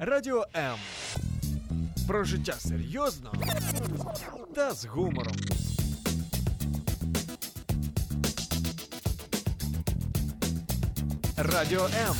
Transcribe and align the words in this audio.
Радіо 0.00 0.46
М. 0.56 0.78
Про 2.06 2.24
життя 2.24 2.52
серйозно 2.52 3.32
та 4.54 4.74
з 4.74 4.84
гумором. 4.84 5.36
Радіо 11.36 11.84
М. 11.84 12.16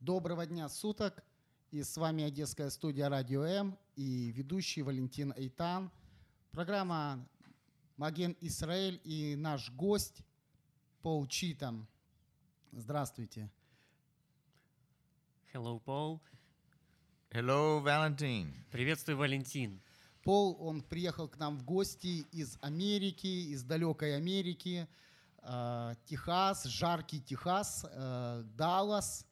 Доброго 0.00 0.44
дня 0.44 0.68
суток. 0.68 1.12
И 1.72 1.80
с 1.82 1.96
вами 1.96 2.22
Одесская 2.22 2.70
студия 2.70 3.08
Радио 3.08 3.42
М 3.42 3.76
и 3.96 4.32
ведущий 4.36 4.82
Валентин 4.82 5.32
Эйтан. 5.32 5.90
Программа 6.50 7.26
Маген 7.96 8.36
Израиль 8.42 9.00
и 9.04 9.36
наш 9.36 9.70
гость 9.70 10.22
Пол 11.04 11.26
Читам. 11.26 11.86
Здравствуйте. 12.72 13.50
Hello, 15.52 15.78
Paul. 15.84 16.18
Hello, 17.30 17.84
Valentine. 17.84 18.50
Приветствую, 18.70 19.18
Валентин. 19.18 19.82
Пол, 20.22 20.56
он 20.58 20.80
приехал 20.80 21.28
к 21.28 21.36
нам 21.36 21.58
в 21.58 21.62
гости 21.62 22.24
из 22.32 22.56
Америки, 22.62 23.26
из 23.52 23.62
далекой 23.64 24.16
Америки, 24.16 24.88
э, 25.42 25.94
Техас, 26.06 26.64
жаркий 26.64 27.20
Техас, 27.20 27.84
э, 27.86 28.42
Даллас. 28.56 29.26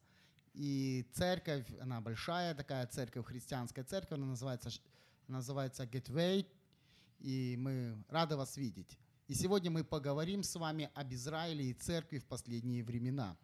И 0.53 1.07
церковь, 1.13 1.65
она 1.81 2.01
большая 2.01 2.53
такая 2.53 2.85
церковь, 2.85 3.25
христианская 3.25 3.83
церковь, 3.83 4.19
она 4.19 4.27
называется, 4.27 4.69
называется 5.27 5.85
Gateway. 5.85 6.45
И 7.17 7.55
мы 7.57 7.97
рады 8.09 8.37
вас 8.37 8.57
видеть. 8.57 8.99
И 9.33 9.35
сегодня 9.35 9.71
мы 9.71 9.83
поговорим 9.83 10.43
с 10.43 10.55
вами 10.55 10.91
об 10.93 11.11
Израиле 11.11 11.71
и 11.71 11.73
церкви 11.73 12.19
в 12.19 12.25
последние 12.25 12.83
времена. 12.83 13.35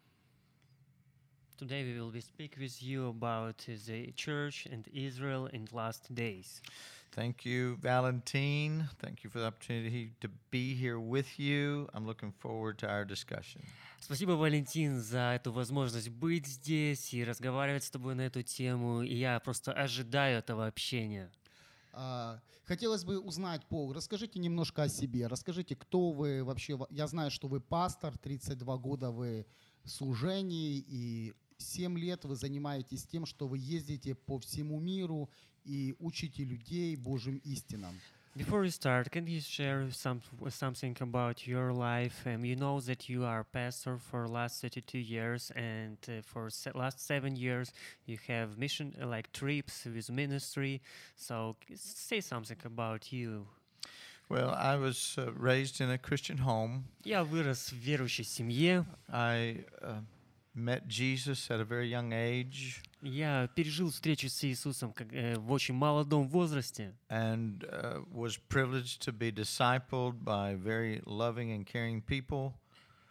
Today 1.58 1.84
we 1.84 2.00
will 2.00 2.12
be 2.12 2.22
speak 2.22 2.58
with 2.60 2.80
you 2.80 3.08
about 3.10 3.58
the 3.66 4.14
church 4.14 4.68
and 4.72 4.88
Israel 4.94 5.48
in 5.48 5.68
last 5.72 6.14
days. 6.14 6.62
Thank 7.12 7.44
you, 7.44 7.76
Valentine. 7.82 8.88
Thank 9.00 9.24
you 9.24 9.32
for 9.32 9.40
the 9.40 9.48
opportunity 9.48 10.14
to 10.22 10.30
be 10.52 10.76
here 10.76 11.00
with 11.00 11.40
you. 11.40 11.90
I'm 11.96 12.06
looking 12.06 12.34
forward 12.34 12.78
to 12.82 12.88
our 12.88 13.04
discussion. 13.04 13.64
Спасибо, 14.00 14.34
Валентин, 14.34 15.02
за 15.02 15.34
эту 15.42 15.52
возможность 15.52 16.10
быть 16.10 16.46
здесь 16.46 17.16
и 17.16 17.24
разговаривать 17.24 17.84
с 17.84 17.90
тобой 17.90 18.14
на 18.14 18.22
эту 18.22 18.44
тему. 18.44 19.02
И 19.02 19.16
я 19.16 19.40
просто 19.40 19.74
ожидаю 19.74 20.38
этого 20.38 20.68
общения. 20.68 21.32
А, 21.92 22.42
Хотелось 22.70 23.04
бы 23.04 23.20
узнать, 23.20 23.66
Пол, 23.66 23.94
расскажите 23.94 24.38
немножко 24.38 24.84
о 24.84 24.90
себе. 24.90 25.26
Расскажите, 25.26 25.76
кто 25.76 26.12
вы 26.12 26.44
вообще. 26.44 26.78
Я 26.92 27.08
знаю, 27.08 27.32
что 27.32 27.48
вы 27.48 27.62
пастор, 27.62 28.16
32 28.16 28.78
года 28.78 29.10
вы 29.10 29.48
в 29.84 29.90
служении, 29.90 30.78
и 30.88 31.34
7 31.58 31.98
лет 31.98 32.26
вы 32.26 32.36
занимаетесь 32.36 33.08
тем, 33.08 33.26
что 33.26 33.48
вы 33.48 33.58
ездите 33.58 34.14
по 34.14 34.38
всему 34.38 34.80
миру 34.80 35.32
и 35.66 35.96
учите 35.98 36.44
людей 36.44 36.96
Божьим 36.96 37.38
истинам. 37.38 38.00
Before 38.37 38.63
we 38.63 38.71
start, 38.71 39.13
can 39.13 39.29
you 39.29 39.41
share 39.41 39.87
some 39.93 40.21
something 40.49 40.97
about 41.01 41.47
your 41.47 41.73
life? 41.73 42.27
Um, 42.27 42.45
you 42.45 42.57
know 42.57 42.81
that 42.81 43.09
you 43.09 43.25
are 43.25 43.45
pastor 43.45 43.97
for 43.97 44.27
last 44.27 44.61
32 44.61 44.99
years, 44.99 45.53
and 45.55 45.97
uh, 46.09 46.21
for 46.23 46.51
se- 46.51 46.73
last 46.75 46.99
seven 46.99 47.37
years 47.37 47.73
you 48.07 48.19
have 48.27 48.59
mission 48.59 48.93
uh, 49.01 49.07
like 49.07 49.31
trips 49.33 49.85
with 49.85 50.11
ministry. 50.11 50.81
So 51.15 51.55
c- 51.69 51.77
say 51.77 52.21
something 52.21 52.59
about 52.65 53.13
you. 53.13 53.47
Well, 54.29 54.51
I 54.51 54.75
was 54.77 55.15
uh, 55.17 55.31
raised 55.37 55.81
in 55.81 55.91
a 55.91 55.99
Christian 55.99 56.39
home. 56.39 56.87
Я 57.05 57.23
вырос 57.23 57.71
в 57.71 57.77
верующей 57.77 58.25
семье. 58.25 58.85
I 59.13 59.65
uh, 59.81 60.01
met 60.60 60.88
Jesus 60.88 61.50
at 61.50 61.60
a 61.60 61.64
very 61.66 61.88
young 61.90 62.12
age 62.14 62.82
Я 63.02 63.48
пережил 63.56 63.90
встречу 63.92 64.28
с 64.30 64.44
Иисусом 64.44 64.94
э, 65.12 65.36
в 65.40 65.52
очень 65.52 65.74
молодом 65.74 66.28
возрасте. 66.28 66.94
and 67.10 67.64
uh, 67.64 68.04
was 68.12 68.38
privileged 68.38 69.02
to 69.02 69.12
be 69.12 69.32
discipled 69.32 70.24
by 70.24 70.56
very 70.56 71.02
loving 71.06 71.52
and 71.52 71.66
caring 71.66 72.02
people. 72.02 72.54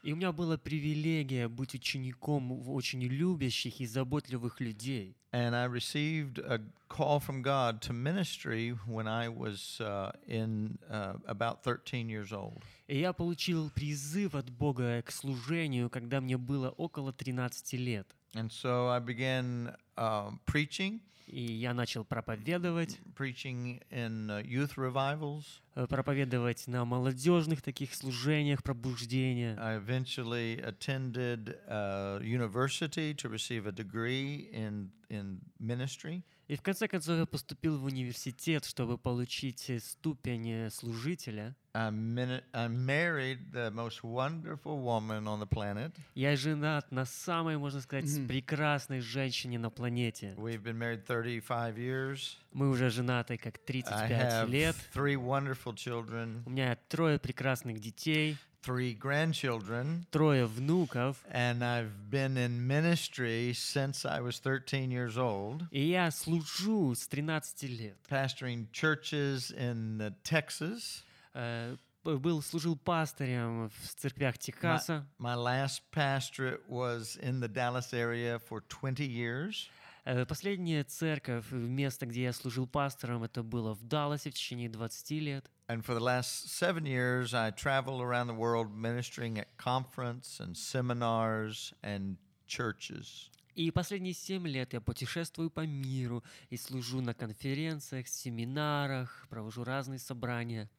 И 0.05 0.13
у 0.13 0.17
меня 0.17 0.31
была 0.33 0.57
привилегия 0.57 1.49
быть 1.49 1.75
учеником 1.75 2.69
очень 2.69 3.03
любящих 3.03 3.81
и 3.81 3.87
заботливых 3.87 4.61
людей. 4.61 5.17
And 5.32 5.56
I 5.56 5.66
received 5.66 6.38
a 6.38 6.60
call 6.90 7.20
from 7.20 7.42
God 7.42 7.82
to 7.84 7.94
ministry 7.94 8.70
when 8.86 9.08
I 9.08 9.30
was 9.30 9.82
uh, 9.82 10.12
in 10.28 10.78
uh, 10.92 11.14
about 11.28 11.64
13 11.64 12.08
years 12.10 12.32
old. 12.32 12.62
И 12.88 13.00
я 13.00 13.14
получил 13.14 13.72
призыв 13.72 14.36
от 14.36 14.50
Бога 14.52 15.02
к 15.02 15.12
служению, 15.12 15.90
когда 15.90 16.22
мне 16.22 16.38
было 16.38 16.70
около 16.70 17.12
13 17.12 17.74
лет. 17.80 18.08
And 18.36 18.52
so 18.52 18.90
I 18.90 19.00
began 19.00 19.76
um, 19.98 20.40
preaching, 20.46 21.00
И 21.29 21.43
я 21.43 21.75
начал 21.75 22.05
проповедовать, 22.05 22.99
preaching 23.15 23.83
in 23.91 24.29
uh, 24.29 24.43
youth 24.43 24.77
revivals. 24.77 25.45
э, 25.75 25.87
проповедовать 25.87 26.67
на 26.67 26.85
молодежных 26.85 27.63
таких 27.63 27.95
служениях 27.95 28.63
пробуждения. 28.63 29.57
I 29.61 29.77
eventually 29.77 30.61
attended 30.63 31.59
uh, 31.69 32.21
university 32.23 33.15
to 33.15 33.29
receive 33.29 33.67
a 33.67 33.73
degree 33.73 34.51
in 34.53 34.91
in 35.11 35.41
ministry. 35.61 36.23
И 36.49 36.57
в 36.57 36.63
конце 36.63 36.89
концов 36.89 37.19
я 37.19 37.27
поступил 37.27 37.79
в 37.79 37.85
университет, 37.85 38.65
чтобы 38.65 38.97
получить 38.97 39.69
э, 39.69 39.81
ступень 39.81 40.51
э, 40.51 40.71
служителя. 40.71 41.55
I, 41.78 41.90
min- 41.90 42.42
I 42.54 42.68
married 42.68 43.52
the 43.52 43.72
most 43.72 44.04
wonderful 44.04 44.80
woman 44.80 45.28
on 45.28 45.40
the 45.40 45.48
planet. 45.48 45.92
Я 46.14 46.36
женат 46.36 46.92
на 46.92 47.04
самой, 47.06 47.58
можно 47.58 47.82
сказать, 47.82 48.06
прекрасной 48.28 49.00
женщине 49.02 49.58
на 49.58 49.72
планете. 49.72 50.36
We've 50.38 50.62
been 50.62 50.78
married 50.78 51.04
35 51.08 51.76
years. 51.78 52.38
Мы 52.54 52.70
уже 52.70 52.90
женаты 52.92 53.38
как 53.38 53.56
I 53.58 53.82
35 53.82 54.12
have 54.12 54.50
лет. 54.50 54.76
three 54.94 55.16
wonderful 55.16 55.74
children, 55.74 56.44
У 56.46 56.52
меня 56.52 56.78
трое 56.90 57.18
прекрасных 57.18 57.80
детей, 57.80 58.38
three 58.62 58.96
grandchildren, 58.96 60.04
трое 60.12 60.46
внуков. 60.46 61.18
and 61.32 61.64
I've 61.64 62.10
been 62.12 62.38
in 62.38 62.68
ministry 62.68 63.52
since 63.54 64.06
I 64.06 64.22
was 64.22 64.40
13 64.40 64.92
years 64.92 65.18
old, 65.18 65.68
И 65.72 65.82
я 65.90 66.12
служу 66.12 66.94
с 66.94 67.08
13 67.08 67.64
лет. 67.64 67.98
pastoring 68.08 68.68
churches 68.72 69.52
in 69.52 70.00
uh, 70.02 70.12
Texas. 70.24 71.04
Э, 71.39 71.77
Был, 72.05 72.43
служил 72.43 72.75
пастырем 72.77 73.69
в 73.69 73.95
церквях 73.95 74.37
My, 74.37 74.39
Техаса. 74.39 75.07
my 75.19 75.37
last 75.37 75.83
pastorate 75.93 76.63
was 76.69 77.17
in 77.21 77.41
the 77.41 77.49
Dallas 77.49 77.93
area 77.93 78.39
for 78.39 78.63
20 78.69 79.05
years. 79.05 79.69
Э, 80.05 80.25
Последняя 80.25 80.85
церковь, 80.85 81.45
э, 81.53 81.57
место, 81.57 82.07
где 82.07 82.23
я 82.23 82.33
служил 82.33 82.67
пастором, 82.67 83.25
это 83.25 83.43
было 83.43 83.75
в 83.75 83.85
Далласе 83.85 84.31
в 84.31 84.35
течение 84.35 84.69
20 84.71 85.21
лет. 85.21 85.51
And 85.69 85.85
for 85.85 85.95
the 85.95 86.01
last 86.01 86.49
seven 86.49 86.87
years, 86.87 87.35
I 87.35 87.51
traveled 87.51 88.01
around 88.01 88.29
the 88.29 88.35
world 88.35 88.73
ministering 88.75 89.39
at 89.39 89.49
conference 89.59 90.41
and 90.41 90.57
seminars 90.57 91.75
and 91.83 92.17
churches. 92.47 93.31
И 93.55 93.71
последние 93.71 94.15
7 94.15 94.47
лет 94.47 94.73
я 94.73 94.81
путешествую 94.81 95.51
по 95.51 95.67
миру 95.67 96.25
и 96.49 96.57
служу 96.57 97.01
на 97.01 97.13
конференциях, 97.13 98.09
семинарах, 98.09 99.27
провожу 99.29 99.65
разные 99.65 99.99
собрания. 99.99 100.71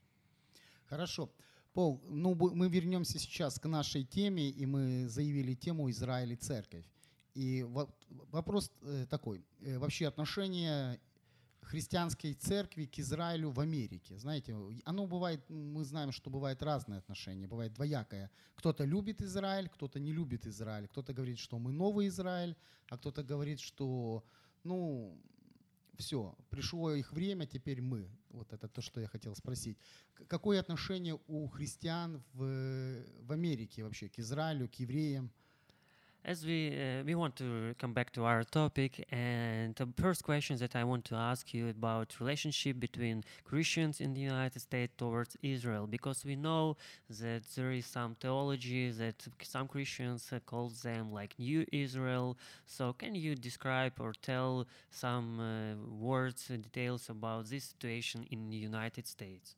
Хорошо. 0.89 1.29
Пол, 1.73 2.01
ну 2.09 2.33
мы 2.35 2.67
вернемся 2.67 3.19
сейчас 3.19 3.59
к 3.59 3.65
нашей 3.67 4.03
теме, 4.03 4.49
и 4.49 4.65
мы 4.65 5.07
заявили 5.07 5.53
тему 5.53 5.89
Израиль 5.91 6.33
и 6.33 6.35
церковь. 6.35 6.85
И 7.35 7.63
во- 7.63 7.89
вопрос 8.31 8.71
э, 8.81 9.05
такой. 9.09 9.45
Э, 9.61 9.77
Вообще 9.77 10.07
отношение 10.07 10.99
христианской 11.61 12.33
церкви 12.33 12.85
к 12.85 12.97
Израилю 12.99 13.51
в 13.51 13.59
Америке. 13.59 14.17
Знаете, 14.17 14.55
оно 14.85 15.05
бывает, 15.05 15.47
мы 15.49 15.83
знаем, 15.83 16.11
что 16.11 16.31
бывает 16.31 16.63
разное 16.63 16.97
отношение, 16.97 17.47
бывает 17.47 17.73
двоякое. 17.73 18.31
Кто-то 18.55 18.83
любит 18.85 19.21
Израиль, 19.21 19.69
кто-то 19.69 19.99
не 19.99 20.11
любит 20.11 20.47
Израиль. 20.47 20.87
Кто-то 20.87 21.13
говорит, 21.13 21.37
что 21.37 21.59
мы 21.59 21.71
новый 21.71 22.07
Израиль, 22.07 22.55
а 22.89 22.97
кто-то 22.97 23.23
говорит, 23.23 23.59
что, 23.59 24.23
ну, 24.63 25.15
все, 25.99 26.33
пришло 26.49 26.93
их 26.93 27.11
время, 27.11 27.45
теперь 27.45 27.81
мы. 27.81 28.09
Вот 28.29 28.53
это 28.53 28.67
то, 28.67 28.81
что 28.81 29.01
я 29.01 29.07
хотел 29.07 29.35
спросить. 29.35 29.77
Какое 30.27 30.59
отношение 30.59 31.19
у 31.27 31.47
христиан 31.47 32.23
в, 32.33 33.03
в 33.21 33.31
Америке 33.31 33.83
вообще 33.83 34.07
к 34.07 34.17
Израилю, 34.17 34.69
к 34.69 34.75
евреям? 34.75 35.31
As 36.29 36.45
we 36.45 36.59
uh, 36.77 37.01
we 37.07 37.15
want 37.15 37.35
to 37.37 37.73
come 37.79 37.91
back 37.91 38.11
to 38.11 38.23
our 38.23 38.43
topic, 38.43 39.03
and 39.11 39.73
the 39.73 39.87
first 39.99 40.23
question 40.23 40.57
that 40.57 40.75
I 40.75 40.83
want 40.83 41.03
to 41.05 41.15
ask 41.15 41.55
you 41.55 41.69
about 41.69 42.19
relationship 42.19 42.79
between 42.79 43.23
Christians 43.43 43.99
in 43.99 44.13
the 44.13 44.21
United 44.21 44.59
States 44.59 44.93
towards 44.95 45.37
Israel, 45.41 45.87
because 45.87 46.23
we 46.23 46.35
know 46.35 46.77
that 47.09 47.41
there 47.55 47.71
is 47.71 47.87
some 47.87 48.13
theology 48.13 48.91
that 48.91 49.27
some 49.41 49.67
Christians 49.67 50.29
uh, 50.31 50.37
call 50.45 50.69
them 50.83 51.11
like 51.11 51.33
New 51.39 51.65
Israel. 51.71 52.37
So, 52.67 52.93
can 52.93 53.15
you 53.15 53.33
describe 53.33 53.93
or 53.99 54.13
tell 54.21 54.67
some 54.91 55.27
uh, 55.39 55.49
words, 55.91 56.51
uh, 56.53 56.57
details 56.57 57.09
about 57.09 57.49
this 57.49 57.63
situation 57.63 58.27
in 58.29 58.51
the 58.51 58.57
United 58.71 59.07
States? 59.07 59.55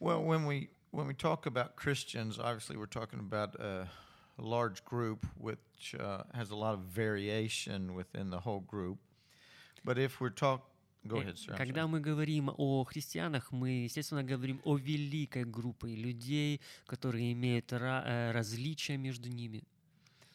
Well, 0.00 0.22
when 0.24 0.46
we 0.46 0.70
when 0.90 1.06
we 1.06 1.12
talk 1.12 1.44
about 1.44 1.76
Christians, 1.76 2.38
obviously 2.38 2.78
we're 2.78 2.96
talking 3.00 3.18
about 3.18 3.60
a 3.60 3.88
large 4.37 4.83
group 4.85 5.25
which 5.37 5.95
uh, 5.99 6.23
has 6.33 6.51
a 6.51 6.55
lot 6.55 6.73
of 6.73 6.81
variation 6.81 7.93
within 7.95 8.29
the 8.29 8.39
whole 8.39 8.59
group. 8.61 8.97
But 9.83 9.97
if 9.97 10.19
we're 10.21 10.29
talk, 10.31 10.61
go 11.07 11.17
Э, 11.17 11.21
ahead, 11.21 11.37
sir. 11.37 11.53
I'm 11.53 11.57
Когда 11.57 11.81
sorry. 11.83 11.91
мы 11.91 11.99
говорим 12.01 12.51
о 12.57 12.83
христианах, 12.83 13.51
мы, 13.51 13.85
естественно, 13.85 14.23
говорим 14.23 14.59
о 14.63 14.77
великой 14.77 15.45
группе 15.45 15.87
людей, 15.95 16.59
которые 16.85 17.31
имеют 17.33 17.71
ра- 17.71 18.03
э, 18.05 18.31
различия 18.31 18.97
между 18.97 19.29
ними. 19.29 19.63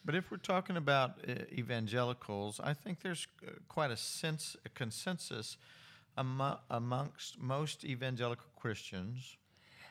But 0.05 0.15
if 0.15 0.31
we're 0.31 0.37
talking 0.37 0.75
about 0.75 1.11
uh, 1.25 1.45
evangelicals, 1.51 2.59
I 2.59 2.73
think 2.73 2.99
there's 3.01 3.25
uh, 3.41 3.51
quite 3.69 3.89
a 3.91 3.95
sense, 3.95 4.57
a 4.65 4.69
consensus 4.69 5.55
amo- 6.17 6.59
amongst 6.69 7.39
most 7.39 7.85
evangelical 7.85 8.47
Christians 8.59 9.37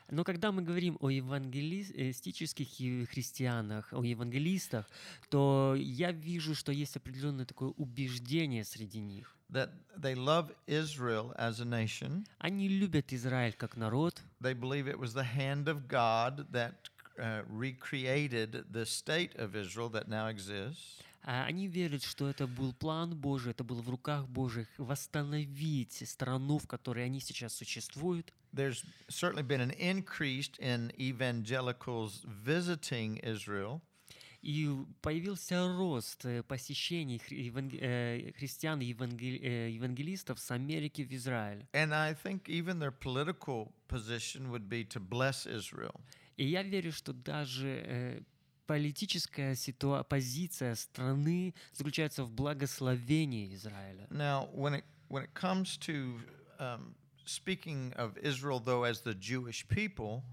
Но 0.10 0.24
когда 0.24 0.52
мы 0.52 0.62
говорим 0.62 0.98
о 1.02 1.10
евангелистических 1.10 3.10
христианах, 3.10 3.92
о 3.92 4.04
евангелистах, 4.04 4.90
то 5.30 5.76
я 5.78 6.12
вижу, 6.12 6.56
что 6.56 6.72
есть 6.72 6.96
определенное 6.96 7.46
такое 7.46 7.70
убеждение 7.70 8.64
среди 8.64 9.00
них. 9.00 9.34
that 9.50 9.70
they 9.98 10.14
love 10.14 10.54
Israel 10.68 11.34
as 11.38 11.62
a 11.62 11.66
nation. 11.66 12.26
Они 12.40 12.68
любят 12.68 13.14
Израиль 13.14 13.54
как 13.54 13.78
народ, 13.78 14.22
They 14.42 14.54
believe 14.54 14.88
it 14.88 15.00
was 15.00 15.14
the 15.14 15.24
hand 15.24 15.68
of 15.68 15.88
God 15.88 16.52
that 16.52 16.90
uh, 17.18 17.42
recreated 17.50 18.66
the 18.72 18.86
state 18.86 19.36
of 19.36 19.56
Israel 19.56 19.90
that 19.90 20.08
now 20.08 20.28
exists. 20.28 21.02
А 21.24 21.46
они 21.46 21.68
верят, 21.68 22.04
что 22.04 22.30
это 22.30 22.48
был 22.48 22.74
план 22.74 23.16
Божий, 23.16 23.52
это 23.52 23.64
было 23.64 23.82
в 23.82 23.90
руках 23.90 24.28
Божьих 24.28 24.68
восстановить 24.78 26.08
страну, 26.08 26.58
в 26.58 26.68
которой 26.68 27.06
они 27.06 27.20
сейчас 27.20 27.54
существуют. 27.54 28.34
There's 28.54 28.84
certainly 29.10 29.44
been 29.44 29.60
an 29.62 29.72
increase 29.78 30.52
in 30.60 30.92
evangelicals 30.98 32.24
visiting 32.26 33.20
Israel. 33.24 33.82
И 34.44 34.70
появился 35.02 35.68
рост 35.68 36.24
э, 36.26 36.44
посещений 36.44 37.18
хри- 37.18 37.52
э, 37.82 38.32
христиан 38.38 38.80
и 38.80 38.86
евангел- 38.94 39.42
э, 39.42 39.72
евангелистов 39.72 40.40
с 40.40 40.52
Америки 40.52 41.02
в 41.02 41.12
Израиль. 41.12 41.66
And 41.74 41.92
I 41.92 42.14
think 42.14 42.48
even 42.48 42.80
their 42.80 42.92
political 42.94 43.74
position 43.90 44.50
would 44.52 44.70
be 44.70 44.86
to 44.86 45.00
bless 45.02 45.46
Israel. 45.48 46.00
И 46.38 46.46
я 46.48 46.62
верю, 46.64 46.92
что 46.94 47.14
даже 47.14 47.68
э, 47.68 48.22
политическая 48.68 49.56
ситуа- 49.56 50.04
позиция 50.04 50.76
страны 50.76 51.56
заключается 51.74 52.24
в 52.24 52.32
благословении 52.32 53.54
Израиля. 53.56 54.08
Now, 54.12 54.50
when 54.54 54.76
it 54.76 54.84
when 55.10 55.24
it 55.24 55.34
comes 55.34 55.78
to 55.78 56.20
um, 56.60 56.94
speaking 57.26 57.94
of 57.96 58.18
Israel, 58.18 58.60
though, 58.60 58.84
as 58.84 59.02
the 59.02 59.14
Jewish 59.16 59.66
people, 59.68 60.24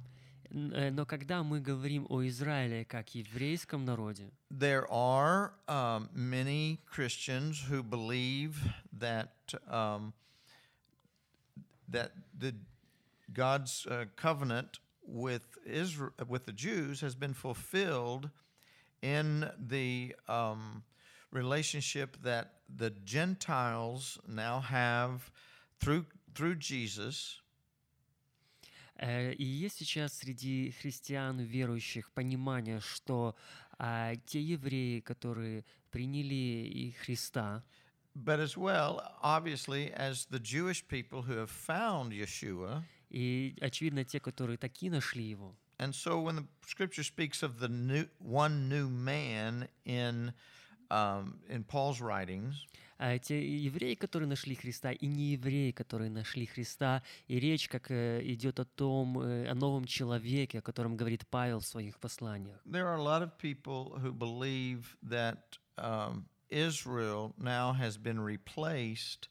э, 0.50 0.90
Но 0.90 1.06
когда 1.06 1.42
мы 1.42 1.60
говорим 1.60 2.06
о 2.10 2.22
Израиле 2.22 2.84
как 2.84 3.14
еврейском 3.14 3.84
народе, 3.84 4.30
there 4.50 4.86
are 4.90 5.52
um, 5.68 6.08
many 6.12 6.78
Christians 6.86 7.64
who 7.68 7.82
believe 7.82 8.56
that 8.92 9.32
um, 9.68 10.12
that 11.88 12.12
the 12.38 12.54
God's 13.32 13.86
uh, 13.86 14.06
covenant 14.16 14.78
with 15.03 15.57
Israel 15.65 16.11
with 16.27 16.45
the 16.45 16.53
Jews 16.53 17.01
has 17.01 17.15
been 17.15 17.33
fulfilled 17.33 18.29
in 19.01 19.49
the 19.57 20.15
um, 20.27 20.83
relationship 21.31 22.17
that 22.23 22.53
the 22.67 22.89
Gentiles 22.89 24.19
now 24.27 24.59
have 24.59 25.31
through 25.79 26.05
through 26.33 26.55
Jesus. 26.55 27.41
Э, 29.01 29.33
И 29.33 29.45
есть 29.45 29.77
сейчас 29.77 30.17
среди 30.17 30.71
христиан, 30.81 31.39
верующих, 31.39 32.11
понимание, 32.11 32.81
что 32.81 33.35
а, 33.77 34.15
те 34.25 34.41
евреи, 34.41 34.99
которые 34.99 35.63
приняли 35.89 36.67
и 36.67 36.91
Христа, 36.91 37.63
But 38.15 38.39
as 38.39 38.57
well, 38.57 39.01
obviously, 39.21 39.93
as 39.93 40.25
the 40.25 40.39
Jewish 40.39 40.85
people 40.85 41.21
who 41.21 41.37
have 41.37 41.49
found 41.49 42.11
Yeshua, 42.11 42.83
и, 43.14 43.56
очевидно, 43.60 44.04
те, 44.04 44.18
которые 44.18 44.58
таки 44.58 44.90
нашли 44.90 45.24
его. 45.24 45.54
And 45.78 45.94
so 45.94 46.20
when 46.20 46.36
the 46.36 46.46
scripture 46.66 47.02
speaks 47.02 47.42
of 47.42 47.58
the 47.58 47.68
new 47.68 48.06
one 48.18 48.68
new 48.68 48.88
man 48.88 49.68
in 49.84 50.32
um, 50.90 51.40
in 51.48 51.64
Paul's 51.64 52.00
writings, 52.00 52.54
А 52.96 53.18
те 53.18 53.44
евреи, 53.44 53.94
которые 53.94 54.28
нашли 54.28 54.54
Христа, 54.54 54.92
и 54.92 55.06
не 55.06 55.32
евреи, 55.32 55.72
которые 55.72 56.10
нашли 56.10 56.46
Христа, 56.46 57.02
и 57.26 57.40
речь 57.40 57.68
как 57.68 57.90
э, 57.90 58.20
идет 58.22 58.60
о 58.60 58.64
том, 58.64 59.18
э, 59.18 59.48
о 59.48 59.54
новом 59.54 59.84
человеке, 59.84 60.60
о 60.60 60.62
котором 60.62 60.96
говорит 60.96 61.26
Павел 61.28 61.58
в 61.58 61.66
своих 61.66 61.98
посланиях. 61.98 62.60
there 62.64 62.86
are 62.86 62.96
a 62.96 63.02
lot 63.02 63.20
of 63.22 63.36
people 63.36 63.98
who 64.00 64.12
believe 64.12 64.96
that 65.02 65.58
um, 65.76 66.26
Israel 66.50 67.34
now 67.36 67.72
has 67.72 67.96
been 67.98 68.20
replaced 68.20 69.28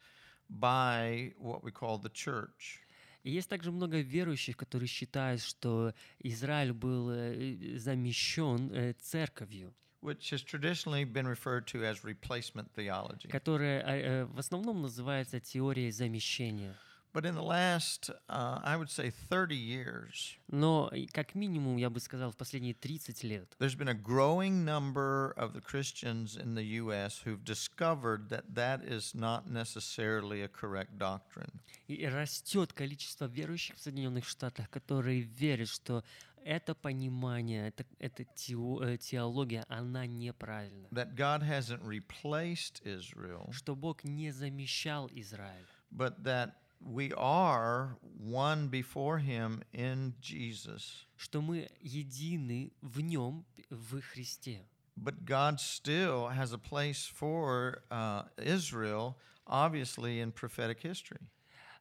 by 0.49 1.31
what 1.37 1.63
we 1.63 1.71
call 1.71 1.97
the 1.97 2.09
church. 2.09 2.82
И 3.23 3.31
есть 3.31 3.49
также 3.49 3.71
много 3.71 3.99
верующих, 4.01 4.57
которые 4.57 4.87
считают, 4.87 5.41
что 5.41 5.93
Израиль 6.19 6.73
был 6.73 7.09
э, 7.11 7.77
замещен 7.77 8.69
э, 8.71 8.93
церковью, 8.99 9.73
Which 10.01 10.31
has 10.33 10.43
traditionally 10.43 11.05
been 11.05 11.25
referred 11.25 11.65
to 11.67 11.81
as 11.89 12.03
replacement 12.03 12.67
theology. 12.75 13.29
которая 13.29 13.81
э, 13.81 14.01
э, 14.01 14.25
в 14.25 14.37
основном 14.39 14.81
называется 14.81 15.39
теорией 15.39 15.91
замещения. 15.91 16.75
But 17.14 17.24
in 17.24 17.34
the 17.34 17.42
last, 17.42 18.10
uh, 18.28 18.60
I 18.62 18.76
would 18.76 18.90
say, 18.90 19.10
30 19.10 19.56
years, 19.56 20.36
Но 20.48 20.90
и 20.92 21.06
как 21.06 21.34
минимум, 21.34 21.78
я 21.78 21.88
бы 21.88 22.00
сказал, 22.00 22.30
в 22.30 22.36
последние 22.36 22.74
30 22.74 23.24
лет 23.24 23.56
there's 23.58 23.74
been 23.74 23.88
a 23.88 23.94
growing 23.94 24.62
number 24.64 25.32
of 25.38 25.54
the 25.54 25.62
Christians 25.62 26.36
in 26.36 26.54
the 26.54 26.64
U.S. 26.82 27.22
who've 27.24 27.42
discovered 27.44 28.28
that 28.28 28.54
that 28.54 28.84
is 28.84 29.14
not 29.14 29.48
necessarily 29.50 30.42
a 30.42 30.48
correct 30.48 30.98
doctrine. 30.98 31.50
и 31.88 32.04
растет 32.06 32.74
количество 32.74 33.24
верующих 33.24 33.76
в 33.76 33.80
Соединенных 33.80 34.26
Штатах, 34.28 34.68
которые 34.68 35.22
верят, 35.22 35.70
что 35.70 36.04
это 36.44 36.74
понимание, 36.74 37.68
это, 37.68 37.84
эта 37.98 38.24
тео- 38.36 38.82
э, 38.84 38.98
теология, 38.98 39.64
она 39.68 40.06
неправильна. 40.06 40.86
That 40.90 41.14
God 41.16 41.42
hasn't 41.42 41.82
replaced 41.82 42.82
Israel, 42.84 43.50
Что 43.52 43.74
Бог 43.74 44.04
не 44.04 44.30
замещал 44.30 45.08
Израиль, 45.12 45.66
but 45.90 46.22
that 46.22 46.52
we 46.82 47.12
are 47.12 47.96
one 48.18 48.68
before 48.68 49.18
Him 49.18 49.62
in 49.72 50.14
Jesus. 50.20 51.06
что 51.18 51.42
мы 51.42 51.68
едины 51.80 52.72
в 52.80 53.00
Нем, 53.00 53.44
в 53.70 54.00
Христе. 54.00 54.64
But 54.96 55.24
God 55.24 55.60
still 55.60 56.28
has 56.28 56.52
a 56.52 56.58
place 56.58 57.06
for 57.06 57.82
uh, 57.90 58.24
Israel, 58.36 59.16
obviously, 59.46 60.20
in 60.20 60.32
prophetic 60.32 60.80
history. 60.80 61.30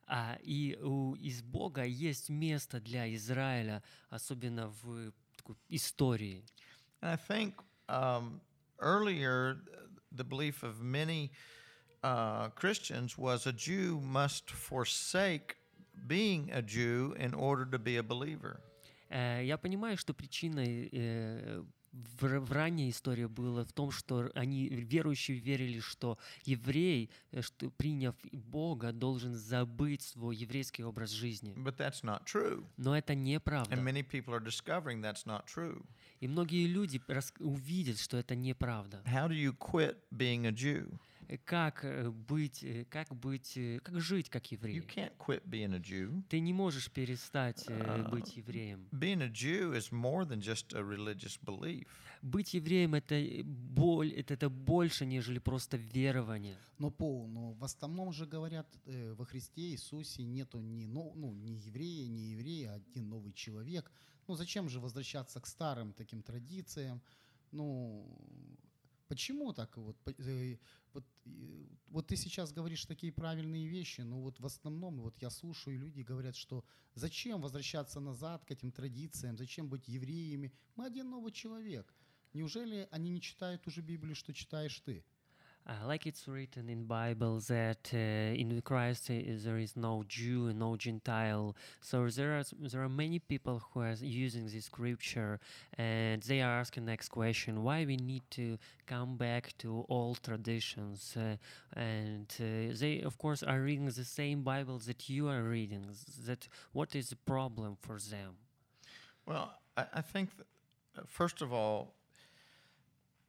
А, 0.10 0.38
и 0.42 0.78
у, 0.82 1.16
из 1.16 1.42
Бога 1.42 1.84
есть 1.84 2.30
место 2.30 2.80
для 2.80 3.14
Израиля, 3.14 3.84
особенно 4.10 4.70
в 4.70 5.12
такой 5.36 5.56
истории. 5.70 6.46
And 7.02 7.12
I 7.12 7.16
think 7.16 7.56
um, 7.90 8.42
earlier, 8.80 9.58
the 10.12 10.24
belief 10.24 10.64
of 10.64 10.82
many 10.82 11.32
uh, 11.32 11.36
Christians 12.57 13.17
was 13.17 13.47
a 13.47 13.53
Jew 13.53 14.01
must 14.01 14.51
forsake 14.51 15.57
being 16.07 16.51
a 16.53 16.61
Jew 16.63 17.15
in 17.19 17.35
order 17.35 17.65
to 17.71 17.79
be 17.79 17.97
a 17.97 18.03
believer. 18.03 18.61
Э, 19.09 19.43
Я 19.45 19.57
понимаю, 19.59 19.97
что 19.99 20.15
причиной 20.15 20.89
э, 20.91 21.63
в, 21.93 22.25
р- 22.25 22.41
в 22.41 22.51
ранней 22.51 22.89
истории 22.91 23.27
было 23.27 23.65
в 23.65 23.73
том, 23.73 23.91
что 23.91 24.31
они, 24.35 24.67
верующие, 24.69 25.39
верили, 25.39 25.81
что 25.81 26.19
еврей, 26.45 27.11
э, 27.31 27.43
что, 27.43 27.71
приняв 27.71 28.15
Бога, 28.33 28.91
должен 28.93 29.35
забыть 29.35 30.01
свой 30.03 30.35
еврейский 30.37 30.83
образ 30.83 31.11
жизни. 31.11 31.55
But 31.57 31.77
that's 31.77 32.03
not 32.03 32.25
true. 32.25 32.65
Но 32.79 32.97
это 32.97 33.15
неправда. 33.15 33.75
And 33.77 33.85
many 33.85 34.03
people 34.03 34.33
are 34.35 34.41
discovering 34.43 35.03
that's 35.03 35.27
not 35.27 35.45
true. 35.47 35.85
И 36.21 36.27
многие 36.27 36.67
люди 36.67 37.01
рас- 37.07 37.35
увидят, 37.39 38.01
что 38.01 38.17
это 38.17 38.35
неправда. 38.35 39.03
How 39.05 39.29
do 39.29 39.35
you 39.35 39.53
quit 39.57 39.97
being 40.11 40.47
a 40.47 40.53
Jew? 40.53 40.99
Э, 41.33 41.39
Как 41.45 41.85
э, 41.85 42.11
быть, 42.11 42.63
э, 42.63 42.85
как 42.91 43.09
быть, 43.15 43.57
э, 43.57 43.81
как 43.83 44.01
жить 44.01 44.29
как 44.29 44.45
You 44.53 44.57
еврей? 44.59 44.81
can't 44.81 45.13
quit 45.17 45.43
being 45.47 45.75
a 45.75 45.79
Jew. 45.79 46.23
Ты 46.29 46.41
не 46.41 46.53
можешь 46.53 46.91
перестать 46.91 47.65
э, 47.69 48.09
быть 48.11 48.37
евреем. 48.37 48.87
Being 48.93 49.23
a 49.23 49.29
Jew 49.29 49.73
is 49.75 49.91
more 49.91 50.25
than 50.27 50.41
just 50.41 50.75
a 50.75 50.83
religious 50.83 51.39
belief. 51.43 51.87
Быть 52.23 52.55
евреем 52.55 52.95
это 52.95 53.17
боль, 53.45 54.13
это, 54.13 54.35
это 54.35 54.49
больше, 54.51 55.07
нежели 55.07 55.39
просто 55.39 55.77
верование. 55.77 56.57
Но, 56.79 56.91
Пол, 56.91 57.27
но 57.29 57.53
в 57.53 57.65
основном 57.65 58.13
же 58.13 58.27
говорят, 58.27 58.67
э, 58.85 59.15
во 59.15 59.25
Христе 59.25 59.63
Иисусе 59.71 60.23
нету 60.25 60.61
ни, 60.61 60.87
но- 60.87 61.13
ну, 61.17 61.33
ни 61.33 61.51
еврея, 61.53 62.09
ни 62.09 62.21
еврея, 62.33 62.73
а 62.73 62.75
один 62.77 63.09
новый 63.09 63.33
человек. 63.33 63.91
Ну 64.29 64.35
зачем 64.35 64.69
же 64.69 64.81
возвращаться 64.81 65.41
к 65.41 65.47
старым 65.47 65.93
таким 65.95 66.23
традициям? 66.23 67.01
Ну, 67.53 68.07
Почему 69.13 69.53
так 69.53 69.77
вот? 69.77 69.97
Э, 70.07 70.57
Вот, 70.95 71.05
э, 71.27 71.67
вот 71.89 72.07
ты 72.07 72.17
сейчас 72.17 72.51
говоришь 72.51 72.87
такие 72.87 73.13
правильные 73.13 73.67
вещи, 73.67 74.01
но 74.01 74.23
вот 74.23 74.41
в 74.41 74.47
основном 74.47 75.01
вот 75.03 75.19
я 75.19 75.29
слушаю, 75.29 75.79
люди 75.79 76.01
говорят, 76.01 76.35
что 76.35 76.65
зачем 76.95 77.43
возвращаться 77.43 78.01
назад 78.01 78.47
к 78.47 78.51
этим 78.51 78.73
традициям, 78.73 79.37
зачем 79.37 79.69
быть 79.69 79.87
евреями? 79.87 80.51
Мы 80.77 80.87
один 80.87 81.11
новый 81.11 81.31
человек. 81.33 81.95
Неужели 82.33 82.89
они 82.91 83.11
не 83.11 83.21
читают 83.21 83.63
ту 83.63 83.71
же 83.71 83.83
Библию, 83.83 84.15
что 84.15 84.33
читаешь 84.33 84.81
ты? 84.81 85.05
Uh, 85.65 85.87
like 85.87 86.07
it's 86.09 86.27
written 86.27 86.69
in 86.69 86.85
Bible 86.85 87.39
that 87.47 87.91
uh, 87.95 87.97
in 87.97 88.61
Christ 88.63 89.09
uh, 89.11 89.15
there 89.45 89.59
is 89.59 89.77
no 89.77 90.03
Jew 90.09 90.49
and 90.49 90.59
no 90.59 90.77
Gentile. 90.77 91.55
So 91.81 92.09
there 92.09 92.37
are 92.39 92.45
there 92.59 92.83
are 92.83 92.89
many 92.89 93.21
people 93.21 93.63
who 93.71 93.81
are 93.81 93.95
using 94.01 94.47
this 94.47 94.65
scripture, 94.65 95.39
and 95.79 96.21
they 96.25 96.41
are 96.43 96.59
asking 96.59 96.87
next 96.87 97.11
question: 97.11 97.63
Why 97.63 97.85
we 97.85 97.97
need 97.97 98.25
to 98.33 98.59
come 98.87 99.17
back 99.17 99.57
to 99.59 99.87
old 99.89 100.21
traditions? 100.25 101.17
Uh, 101.17 101.37
and 101.79 102.27
uh, 102.41 102.75
they, 102.81 103.01
of 103.01 103.17
course, 103.19 103.45
are 103.45 103.61
reading 103.61 103.87
the 103.87 104.05
same 104.05 104.43
Bible 104.43 104.79
that 104.81 105.09
you 105.09 105.29
are 105.29 105.45
reading. 105.45 105.87
That 106.27 106.49
what 106.73 106.97
is 106.97 107.11
the 107.11 107.17
problem 107.17 107.77
for 107.81 107.99
them? 108.01 108.35
Well, 109.27 109.55
I, 109.77 109.85
I 109.95 110.01
think, 110.01 110.31
first 111.07 111.41
of 111.41 111.53
all, 111.53 111.95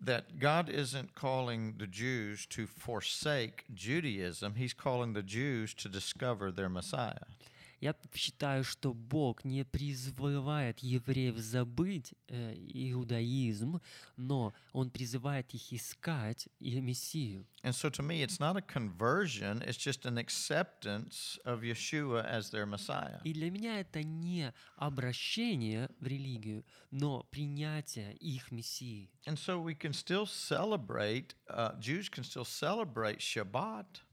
that 0.06 0.40
God 0.40 0.70
isn't 0.70 1.16
calling 1.16 1.76
the 1.78 1.88
Jews 1.88 2.46
to 2.48 2.68
forsake 2.68 3.66
Judaism, 3.74 4.56
He's 4.56 4.74
calling 4.74 5.14
the 5.14 5.24
Jews 5.24 5.74
to 5.76 5.90
discover 5.90 6.52
their 6.52 6.70
Messiah. 6.70 7.26
Я 7.84 7.94
считаю, 8.16 8.64
что 8.64 8.94
Бог 8.94 9.44
не 9.44 9.66
призывает 9.66 10.80
евреев 10.80 11.36
забыть 11.38 12.14
э, 12.30 12.54
иудаизм, 12.56 13.82
но 14.16 14.54
Он 14.72 14.90
призывает 14.90 15.54
их 15.54 15.74
искать 15.74 16.48
и 16.62 16.80
Мессию. 16.80 17.46
And 17.62 17.74
so 17.74 17.90
to 17.90 18.02
me, 18.02 18.24
it's 18.24 18.40
not 18.40 18.56
a 18.56 18.62
conversion, 18.62 19.62
it's 19.68 19.76
just 19.76 20.06
an 20.06 20.18
acceptance 20.18 21.38
of 21.44 21.64
Yeshua 21.64 22.24
as 22.24 22.52
their 22.52 22.66
Messiah. 22.66 23.20
И 23.26 23.34
для 23.34 23.52
меня 23.52 23.82
это 23.82 24.02
не 24.02 24.54
обращение 24.78 25.90
в 26.00 26.08
религию, 26.08 26.64
но 26.90 27.24
принятие 27.32 28.16
их 28.16 28.50
Мессии. 28.54 29.10
And 29.28 29.38
so 29.38 29.60
we 29.60 29.76
can 29.76 29.92
still 29.92 30.26
celebrate, 30.26 31.36
uh, 31.50 31.78
Jews 31.82 32.08
can 32.08 32.24
still 32.24 32.46
celebrate 32.46 33.20
Shabbat. 33.20 34.04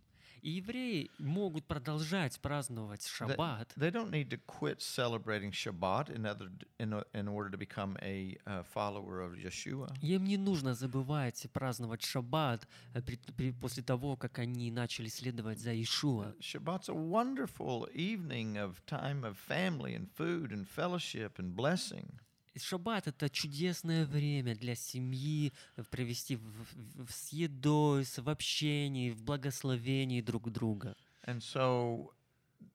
И 0.42 0.52
евреи 0.52 1.10
могут 1.18 1.66
продолжать 1.66 2.40
праздновать 2.40 3.02
They- 3.02 3.10
шаббат. 3.18 3.74
They 3.78 3.92
don't 3.92 4.12
need 4.12 4.30
to 4.30 4.38
quit 4.46 4.80
celebrating 4.82 5.52
Shabbat 5.52 6.10
in, 6.16 6.26
other, 6.26 6.52
in, 6.80 6.94
o- 6.94 7.04
in 7.14 7.28
order 7.28 7.50
to 7.50 7.58
become 7.58 7.98
a 8.02 8.38
uh, 8.46 8.64
follower 8.74 9.22
of 9.22 9.36
Yeshua. 9.38 9.90
Им 10.02 10.26
не 10.26 10.38
нужно 10.38 10.76
забывать 10.76 11.48
праздновать 11.52 12.04
шаббат 12.04 12.68
э, 12.94 13.02
при- 13.02 13.18
при- 13.36 13.52
после 13.52 13.82
того, 13.84 14.16
как 14.16 14.38
они 14.40 14.70
начали 14.72 15.08
следовать 15.08 15.60
за 15.60 15.74
Ишуа. 15.74 16.36
Shabbat's 16.40 16.90
a 16.90 16.94
wonderful 16.94 17.88
evening 17.94 18.56
of 18.58 18.86
time 18.86 19.24
of 19.24 19.38
family 19.38 19.96
and 19.96 20.08
food 20.16 20.52
and 20.52 20.68
fellowship 20.68 21.40
and 21.40 21.56
blessing. 21.56 22.20
И 22.54 22.60
Шаббат 22.60 23.08
это 23.08 23.30
чудесное 23.30 24.06
время 24.06 24.56
для 24.56 24.76
семьи 24.76 25.52
э, 25.76 25.84
провести 25.84 26.38
в, 26.38 26.42
в- 26.42 27.06
в- 27.06 27.12
с 27.12 27.30
едой, 27.34 28.06
с- 28.06 28.18
в 28.22 28.30
общении, 28.30 29.12
в 29.12 29.22
благословении 29.24 30.22
друг 30.22 30.50
друга. 30.52 30.96
And 31.28 31.42
so 31.42 32.14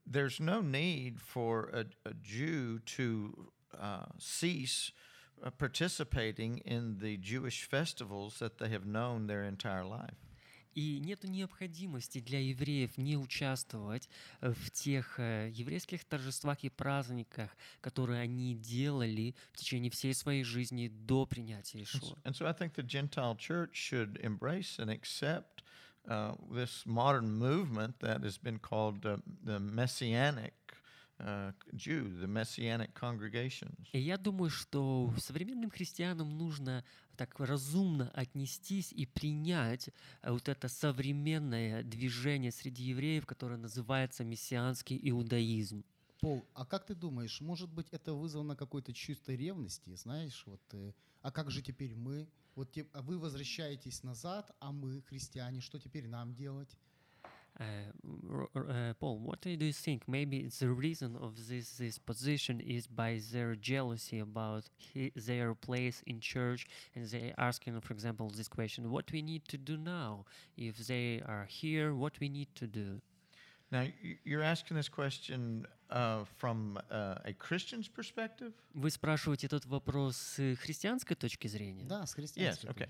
there's 0.07 0.39
no 0.41 0.61
need 0.61 1.19
for 1.19 1.71
a, 1.73 1.87
a 2.05 2.13
Jew 2.23 2.81
to 2.97 3.53
uh, 3.79 4.07
cease 4.19 4.93
uh, 5.43 5.51
participating 5.51 6.59
in 6.59 6.99
the 6.99 7.17
Jewish 7.17 7.65
festivals 7.65 8.39
that 8.41 8.59
they 8.59 8.69
have 8.69 8.85
known 8.85 9.29
their 9.29 9.45
entire 9.45 9.85
life. 9.85 10.19
И 10.76 11.00
нет 11.00 11.24
необходимости 11.24 12.20
для 12.20 12.40
евреев 12.40 12.98
не 12.98 13.18
участвовать 13.18 14.10
э, 14.42 14.52
в 14.52 14.72
тех 14.72 15.20
э, 15.20 15.50
еврейских 15.54 16.04
торжествах 16.04 16.64
и 16.64 16.70
праздниках, 16.70 17.56
которые 17.80 18.22
они 18.22 18.56
делали 18.56 19.36
в 19.54 19.58
течение 19.58 19.90
всей 19.90 20.14
своей 20.14 20.44
жизни 20.44 20.90
до 20.90 21.26
принятия 21.26 21.82
Ишуа. 21.82 22.18
And 22.26 22.36
so 22.36 22.46
I 22.46 22.54
think 22.54 22.74
the 22.74 22.84
Gentile 22.84 23.36
church 23.38 23.74
should 23.74 24.20
embrace 24.22 24.78
and 24.78 24.90
accept 24.90 25.64
uh, 26.10 26.34
this 26.52 26.86
modern 26.86 27.32
movement 27.32 28.00
that 28.02 28.22
has 28.24 28.38
been 28.38 28.60
called 28.60 29.06
uh, 29.06 29.18
the 29.44 29.60
Messianic 29.60 30.54
uh, 31.20 31.52
Jew, 31.76 32.12
the 32.20 32.28
Messianic 32.28 32.94
congregations. 32.94 33.88
И 33.94 34.00
я 34.00 34.18
думаю, 34.18 34.50
что 34.50 35.14
современным 35.18 35.70
христианам 35.70 36.38
нужно 36.38 36.84
так 37.16 37.40
разумно 37.40 38.12
отнестись 38.14 38.92
и 38.92 39.06
принять 39.06 39.90
э, 40.22 40.32
вот 40.32 40.50
это 40.50 40.68
современное 40.68 41.84
движение 41.84 42.52
среди 42.52 42.84
евреев, 42.84 43.26
которое 43.26 43.58
называется 43.58 44.24
мессианский 44.24 45.00
иудаизм. 45.10 45.84
Пол, 46.22 46.46
а 46.54 46.66
как 46.66 46.86
ты 46.86 46.96
думаешь, 46.96 47.42
может 47.42 47.70
быть, 47.70 47.88
это 47.92 48.14
вызвано 48.14 48.56
какой-то 48.56 48.94
чувствой 48.94 49.36
ревности, 49.36 49.96
знаешь, 49.96 50.44
вот, 50.46 50.62
э, 50.74 50.94
а 51.22 51.32
как 51.32 51.52
же 51.52 51.62
теперь 51.62 51.96
мы? 51.96 52.28
Вот 52.56 52.78
а 52.94 53.02
вы 53.02 53.20
возвращаетесь 53.20 54.04
назад, 54.04 54.56
а 54.60 54.72
мы, 54.72 55.02
христиане, 55.02 55.60
что 55.60 55.80
теперь 55.80 56.08
нам 56.08 56.34
делать? 56.34 56.78
Uh, 57.59 57.65
r- 58.33 58.49
r- 58.55 58.71
uh, 58.71 58.95
Paul, 58.95 59.19
what 59.19 59.43
do 59.43 59.51
you 59.51 59.73
think? 59.73 60.09
Maybe 60.09 60.39
it's 60.39 60.61
the 60.61 60.71
reason 60.71 61.17
of 61.21 61.35
this 61.49 61.77
this 61.77 61.99
position 61.99 62.59
is 62.61 62.87
by 62.87 63.21
their 63.33 63.55
jealousy 63.55 64.19
about 64.21 64.71
he, 64.79 65.13
their 65.15 65.55
place 65.55 66.03
in 66.07 66.21
church, 66.21 66.65
and 66.95 67.05
they 67.11 67.35
asking, 67.37 67.79
for 67.83 67.93
example, 67.93 68.31
this 68.31 68.49
question: 68.49 68.91
What 68.91 69.13
we 69.13 69.21
need 69.21 69.45
to 69.49 69.59
do 69.59 69.77
now? 69.77 70.25
If 70.57 70.87
they 70.87 71.21
are 71.27 71.45
here, 71.45 71.93
what 71.95 72.19
we 72.19 72.29
need 72.31 72.49
to 72.55 72.67
do? 72.67 73.01
Now, 73.71 73.83
y- 74.03 74.19
you're 74.25 74.43
asking 74.43 74.77
this 74.79 74.89
question 74.89 75.67
uh, 75.91 76.25
from 76.39 76.79
uh, 76.91 77.17
a 77.27 77.33
Christian's 77.35 77.89
perspective? 77.89 78.53
Вы 78.75 78.91
спрашиваете 78.91 79.47
этот 79.49 79.67
вопрос 79.67 80.17
с 80.17 80.57
христианской 80.57 81.15
точки 81.15 81.47
зрения? 81.49 81.85
Да, 81.85 82.07
с 82.07 82.13
Yes, 82.13 82.15
христианской 82.15 82.71
okay. 82.71 82.89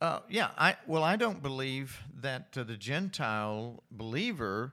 Точки. 0.00 0.04
Uh, 0.04 0.20
yeah, 0.28 0.50
I 0.56 0.76
well, 0.86 1.04
I 1.04 1.16
don't 1.16 1.42
believe 1.42 2.00
that 2.22 2.56
uh, 2.56 2.64
the 2.64 2.76
Gentile 2.76 3.82
believer 3.90 4.72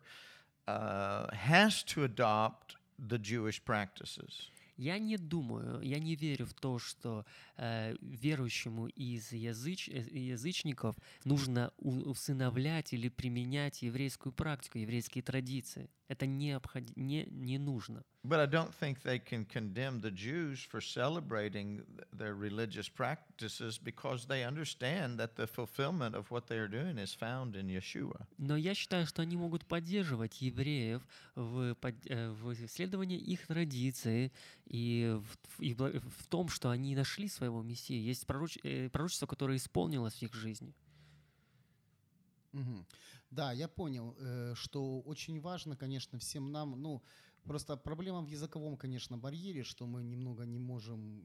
uh, 0.67 1.27
has 1.33 1.83
to 1.83 2.03
adopt 2.03 2.75
the 2.97 3.17
Jewish 3.19 3.59
practices. 3.63 4.49
Я 4.79 4.99
не 4.99 5.17
думаю, 5.17 5.81
я 5.81 5.97
не 5.99 6.15
верю 6.15 6.45
в 6.45 6.53
то, 6.53 6.77
что 6.77 7.25
э, 7.57 7.95
верующему 7.99 8.87
из 8.89 9.33
языч- 9.33 9.89
э, 9.91 10.17
язычников 10.17 10.95
нужно 11.25 11.71
у- 11.79 12.11
усыновлять 12.11 12.93
или 12.93 13.09
применять 13.09 13.81
еврейскую 13.81 14.31
практику, 14.33 14.77
еврейские 14.77 15.23
традиции. 15.23 15.89
Это 16.07 16.25
необход- 16.25 16.95
не, 16.95 17.25
не 17.25 17.57
нужно. 17.57 18.03
But 18.23 18.39
I 18.39 18.47
don't 18.47 18.73
think 18.79 19.01
they 19.03 19.19
can 19.19 19.45
condemn 19.45 20.01
the 20.01 20.09
Jews 20.11 20.57
for 20.71 20.79
celebrating 20.81 21.85
th- 21.85 22.07
their 22.13 22.33
religious 22.33 22.87
practices 22.89 23.77
because 23.81 24.25
they 24.27 24.43
understand 24.43 25.17
that 25.17 25.35
the 25.35 25.47
fulfillment 25.53 26.13
of 26.15 26.29
what 26.29 26.47
they 26.47 26.57
are 26.57 26.69
doing 26.69 26.97
is 26.97 27.13
found 27.17 27.55
in 27.55 27.67
Yeshua. 27.67 28.25
Но 28.37 28.55
я 28.55 28.73
считаю, 28.73 29.05
что 29.05 29.21
они 29.21 29.35
могут 29.35 29.65
поддерживать 29.65 30.41
евреев 30.41 31.05
в, 31.35 31.75
э, 32.05 32.29
в 32.31 32.53
исследовании 32.65 33.17
их 33.17 33.45
традиций 33.47 34.31
и, 34.65 35.17
в, 35.57 35.61
и 35.61 35.73
в 35.73 36.27
том, 36.29 36.47
что 36.47 36.69
они 36.69 36.95
нашли 36.95 37.27
своего 37.27 37.61
Мессию. 37.63 38.01
Есть 38.01 38.25
пророч- 38.25 38.59
э, 38.63 38.89
пророчество, 38.89 39.27
которое 39.27 39.57
исполнилось 39.57 40.15
в 40.15 40.23
их 40.23 40.33
жизни. 40.33 40.73
Мгм. 42.53 42.85
Да, 43.29 43.51
я 43.51 43.67
понял, 43.67 44.15
э, 44.19 44.53
что 44.55 45.01
очень 45.01 45.41
важно, 45.41 45.75
конечно, 45.75 46.17
всем 46.17 46.51
нам, 46.51 46.81
ну, 46.81 47.03
просто 47.43 47.77
проблема 47.77 48.21
в 48.21 48.27
языковом, 48.27 48.77
конечно, 48.77 49.17
барьере, 49.17 49.63
что 49.63 49.85
мы 49.85 50.03
немного 50.03 50.45
не 50.45 50.59
можем 50.59 51.23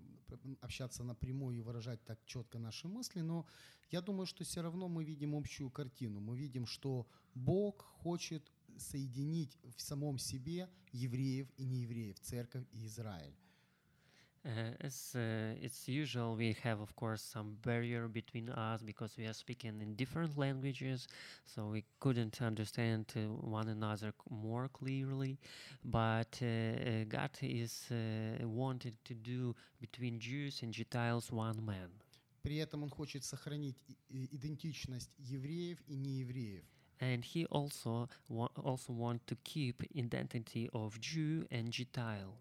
общаться 0.61 1.05
напрямую 1.05 1.59
и 1.59 1.61
выражать 1.61 2.05
так 2.05 2.19
четко 2.25 2.59
наши 2.59 2.89
мысли, 2.89 3.21
но 3.21 3.47
я 3.91 4.01
думаю, 4.01 4.27
что 4.27 4.45
все 4.45 4.63
равно 4.63 4.89
мы 4.89 5.05
видим 5.05 5.35
общую 5.35 5.71
картину. 5.71 6.21
Мы 6.21 6.37
видим, 6.37 6.67
что 6.67 7.07
Бог 7.35 7.83
хочет 7.83 8.51
соединить 8.79 9.59
в 9.77 9.81
самом 9.81 10.19
себе 10.19 10.69
евреев 10.93 11.53
и 11.57 11.65
неевреев, 11.65 12.19
церковь 12.21 12.67
и 12.73 12.87
Израиль. 12.87 13.37
Uh, 14.46 14.72
as 14.80 15.14
uh, 15.16 15.56
it's 15.62 15.90
usual, 15.90 16.36
we 16.38 16.56
have, 16.64 16.80
of 16.80 16.96
course, 16.96 17.22
some 17.22 17.58
barrier 17.64 18.08
between 18.08 18.48
us 18.50 18.82
because 18.82 19.18
we 19.18 19.26
are 19.26 19.34
speaking 19.34 19.82
in 19.82 19.94
different 19.96 20.38
languages, 20.38 21.06
so 21.46 21.68
we 21.68 21.84
couldn't 22.00 22.42
understand 22.42 23.06
uh, 23.18 23.20
one 23.42 23.68
another 23.68 24.14
c- 24.14 24.30
more 24.30 24.70
clearly. 24.70 25.38
But 25.84 26.40
uh, 26.42 26.46
uh, 26.46 27.04
God 27.10 27.32
is 27.42 27.92
uh, 27.92 28.48
wanted 28.48 28.94
to 29.04 29.14
do 29.16 29.54
between 29.82 30.18
Jews 30.18 30.62
and 30.64 30.72
Gentiles 30.72 31.30
one 31.30 31.66
man. 31.66 31.90
При 32.44 32.56
этом 32.58 32.84
Он 32.84 32.90
хочет 32.90 33.26
сохранить 33.26 33.84
и- 33.90 33.98
и- 34.10 34.30
идентичность 34.34 35.12
евреев 35.20 35.78
и 35.88 35.96
неевреев. 35.98 36.64
And 37.02 37.22
he 37.24 37.46
also 37.48 38.08
wa- 38.30 38.50
also 38.56 38.94
want 38.94 39.28
to 39.28 39.36
keep 39.44 39.84
identity 39.94 40.70
of 40.74 40.98
Jew 41.02 41.46
and 41.52 41.70
Gentile. 41.70 42.38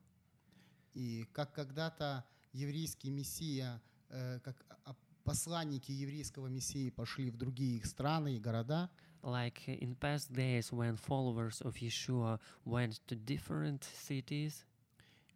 И 0.94 1.26
как 1.34 1.54
когда-то 1.54 2.26
еврейский 2.54 3.10
мессия, 3.10 3.82
э, 4.10 4.40
как 4.44 4.66
а- 4.86 4.96
посланники 5.24 5.92
еврейского 5.92 6.48
мессии 6.48 6.90
пошли 6.90 7.30
в 7.30 7.38
другие 7.38 7.84
страны 7.86 8.36
и 8.36 8.40
города, 8.40 8.90
Like 9.24 9.68
in 9.68 9.96
past 9.96 10.32
days 10.34 10.72
when 10.72 10.98
followers 10.98 11.62
of 11.62 11.76
Yeshua 11.76 12.40
went 12.66 13.00
to 13.08 13.16
different 13.16 13.84
cities 13.84 14.66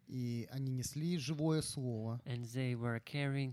и 0.08 0.48
они 0.50 0.72
несли 0.72 1.18
живое 1.18 1.62
слово, 1.62 2.20
and 2.24 2.44
they 2.52 2.74
were 2.74 3.00
carrying 3.00 3.52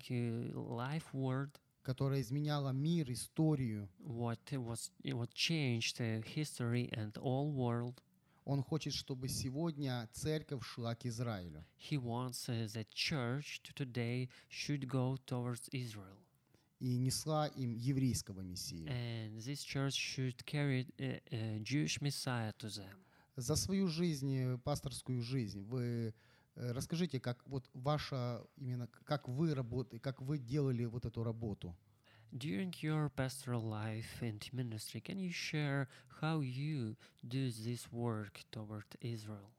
life 0.53 1.13
word 1.13 1.51
которое 1.83 2.21
изменяло 2.21 2.69
мир, 2.69 3.11
историю. 3.11 3.89
what 3.99 4.39
was 4.51 4.91
what 5.03 5.33
changed 5.33 5.97
history 6.23 6.89
and 6.93 7.17
all 7.17 7.51
world. 7.51 8.01
Он 8.45 8.61
хочет, 8.61 8.93
чтобы 8.93 9.29
сегодня 9.29 10.09
церковь 10.11 10.63
шла 10.63 10.95
к 10.95 11.05
Израилю. 11.05 11.65
He 11.77 11.97
wants 11.97 12.49
uh, 12.49 12.67
the 12.73 12.85
church 12.93 13.61
to 13.63 13.73
today 13.73 14.29
should 14.49 14.87
go 14.87 15.17
towards 15.25 15.69
Israel. 15.71 16.17
и 16.83 16.97
несла 16.97 17.47
им 17.47 17.75
еврейского 17.75 18.41
мессию. 18.41 18.87
And 18.89 19.37
this 19.37 19.63
church 19.63 19.93
should 19.93 20.43
carry 20.45 20.85
a, 20.99 21.21
a 21.31 21.59
Jewish 21.59 22.01
Messiah 22.01 22.51
to 22.57 22.67
them. 22.67 22.97
За 23.37 23.55
свою 23.55 23.87
жизнь, 23.87 24.35
э, 24.35 24.57
пасторскую 24.57 25.21
жизнь, 25.21 25.63
вы 25.63 26.13
э, 26.55 26.71
расскажите, 26.71 27.21
как 27.21 27.41
вот 27.47 27.69
ваша 27.73 28.45
именно 28.57 28.87
как 29.05 29.29
вы 29.29 29.55
работаете, 29.55 29.99
как 30.03 30.21
вы 30.21 30.37
делали 30.37 30.83
вот 30.83 31.05
эту 31.05 31.23
работу. 31.23 31.73
During 32.32 32.74
your 32.82 33.08
pastoral 33.08 33.62
life 33.62 34.20
and 34.22 34.40
ministry, 34.52 35.00
can 35.00 35.18
you 35.18 35.32
share 35.32 35.88
how 36.20 36.40
you 36.40 36.94
do 37.26 37.48
this 37.50 37.90
work 37.90 38.40
toward 38.52 38.84
Israel? 39.00 39.50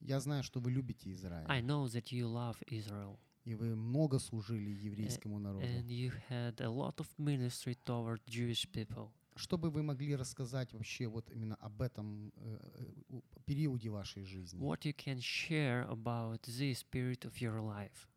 Я 0.00 0.20
знаю, 0.20 0.42
что 0.42 0.60
вы 0.60 0.70
любите 0.70 1.12
Израиль, 1.12 1.44
I 1.48 1.60
know 1.60 1.86
that 1.88 2.10
you 2.12 2.26
love 2.26 2.56
Israel 2.68 3.18
и 3.44 3.54
вы 3.54 3.76
много 3.76 4.18
служили 4.18 4.70
еврейскому 4.70 5.38
народу. 5.38 5.64
and 5.66 5.88
you 5.90 6.10
had 6.30 6.60
a 6.60 6.68
lot 6.70 6.96
of 6.98 7.06
ministry 7.18 7.76
toward 7.84 8.20
Jewish 8.26 8.66
people. 8.72 9.10
Что 9.36 9.58
бы 9.58 9.68
вы 9.70 9.82
могли 9.82 10.16
рассказать 10.16 10.72
вообще 10.72 11.06
вот 11.08 11.30
именно 11.30 11.56
об 11.56 11.82
этом 11.82 12.32
э, 12.36 12.58
э, 12.78 12.92
у- 13.10 13.22
периоде 13.44 13.90
вашей 13.90 14.24
жизни? 14.24 14.58
What 14.60 14.84
you 14.86 14.94
can 14.94 15.18
share 15.20 15.86
about 15.90 16.40
this 16.46 16.82
period 16.82 17.24
of 17.26 17.38
your 17.42 17.60
life? 17.60 18.08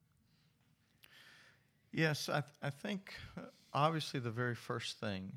Yes, 1.92 2.30
I, 2.30 2.42
th- 2.42 2.56
I 2.62 2.70
think 2.70 3.14
uh, 3.36 3.50
obviously 3.74 4.20
the 4.20 4.32
very 4.32 4.56
first 4.56 5.00
thing 5.00 5.32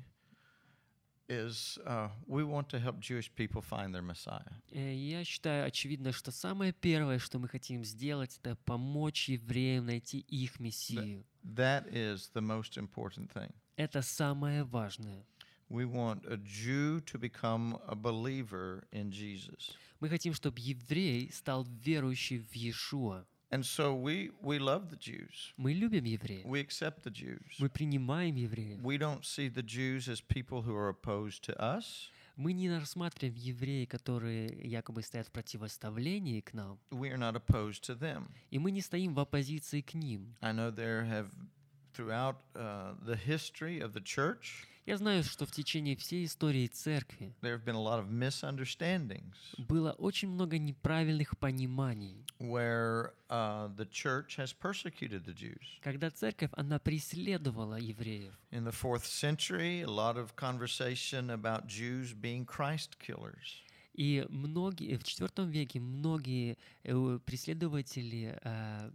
is 1.29 1.77
uh, 1.85 2.09
we 2.27 2.43
want 2.43 2.69
to 2.69 2.79
help 2.79 2.99
Jewish 2.99 3.33
people 3.33 3.61
find 3.61 3.93
their 3.93 4.01
Messiah. 4.01 4.53
Э, 4.71 4.93
Я 4.93 5.23
считаю 5.23 5.65
очевидно, 5.65 6.11
что 6.11 6.31
самое 6.31 6.73
первое, 6.73 7.19
что 7.19 7.39
мы 7.39 7.47
хотим 7.47 7.83
сделать, 7.83 8.39
это 8.43 8.55
помочь 8.65 9.29
евреям 9.29 9.85
найти 9.85 10.19
их 10.19 10.59
Мессию. 10.59 11.23
That 11.43 11.87
is 11.91 12.29
the 12.33 12.41
most 12.41 12.77
important 12.77 13.31
thing. 13.33 13.53
Это 13.77 14.01
самое 14.01 14.63
важное. 14.63 15.25
We 15.69 15.85
want 15.85 16.25
a 16.27 16.37
Jew 16.37 17.01
to 17.05 17.17
become 17.17 17.79
a 17.87 17.95
believer 17.95 18.85
in 18.91 19.11
Jesus. 19.11 19.75
Мы 19.99 20.09
хотим, 20.09 20.33
чтобы 20.33 20.59
еврей 20.59 21.31
стал 21.31 21.63
верующим 21.63 22.43
в 22.43 22.53
Иешуа. 22.55 23.25
And 23.51 23.63
so 23.63 23.93
we, 23.93 24.31
we 24.41 24.57
love 24.57 24.89
the 24.89 24.95
Jews. 24.97 25.53
Мы 25.57 25.73
любим 25.73 26.05
евреев. 26.05 26.43
We 26.45 26.59
accept 26.59 27.03
the 27.03 27.11
Jews. 27.11 27.39
Мы 27.59 27.69
принимаем 27.69 28.35
евреев. 28.35 28.81
We 28.81 28.97
don't 28.97 29.23
see 29.23 29.47
the 29.47 29.61
Jews 29.61 30.07
as 30.07 30.21
people 30.21 30.63
who 30.63 30.75
are 30.75 30.89
opposed 30.89 31.43
to 31.43 31.55
us. 31.61 32.09
Мы 32.35 32.53
не 32.53 32.67
рассматриваем 32.71 33.35
евреи, 33.35 33.85
которые 33.85 34.47
якобы 34.67 35.03
стоят 35.03 35.27
в 35.27 35.31
противоставлении 35.31 36.41
к 36.41 36.53
нам, 36.53 36.79
We 36.89 37.11
are 37.11 37.17
not 37.17 37.35
opposed 37.35 37.83
to 37.83 37.95
them. 37.95 38.31
и 38.49 38.57
мы 38.57 38.71
не 38.71 38.81
стоим 38.81 39.13
в 39.13 39.19
оппозиции 39.19 39.81
к 39.81 39.93
ним. 39.93 40.35
I 40.41 40.51
know 40.51 40.71
there 40.71 41.03
have, 41.05 41.29
throughout 41.93 42.37
uh, 42.55 42.95
the 43.05 43.15
history 43.15 43.79
of 43.79 43.93
the 43.93 44.01
church, 44.01 44.65
Я 44.88 44.96
знаю, 44.96 45.22
что 45.22 45.44
в 45.44 45.50
течение 45.50 45.96
всей 45.96 46.24
истории 46.24 46.66
церкви 46.66 47.34
было 49.58 49.92
очень 49.98 50.28
много 50.30 50.58
неправильных 50.58 51.36
пониманий, 51.38 52.24
where 52.38 53.12
uh, 53.28 53.68
the 53.76 53.84
church 53.84 54.36
has 54.38 54.54
persecuted 54.54 55.26
the 55.26 55.34
Jews. 55.34 55.60
когда 55.82 56.10
церковь, 56.10 56.48
она 56.54 56.78
преследовала 56.78 57.74
евреев. 57.74 58.32
In 58.50 58.64
the 58.64 58.72
fourth 58.72 59.04
century, 59.04 59.82
a 59.82 59.90
lot 59.90 60.16
of 60.16 60.34
conversation 60.36 61.28
about 61.28 61.66
Jews 61.66 62.14
being 62.14 62.46
Christ 62.46 62.96
killers. 62.98 63.60
И 63.92 64.24
многие, 64.30 64.96
в 64.96 65.02
IV 65.02 65.50
веке 65.50 65.80
многие 65.80 66.56
э, 66.84 67.18
преследователи 67.26 68.38
э, 68.42 68.90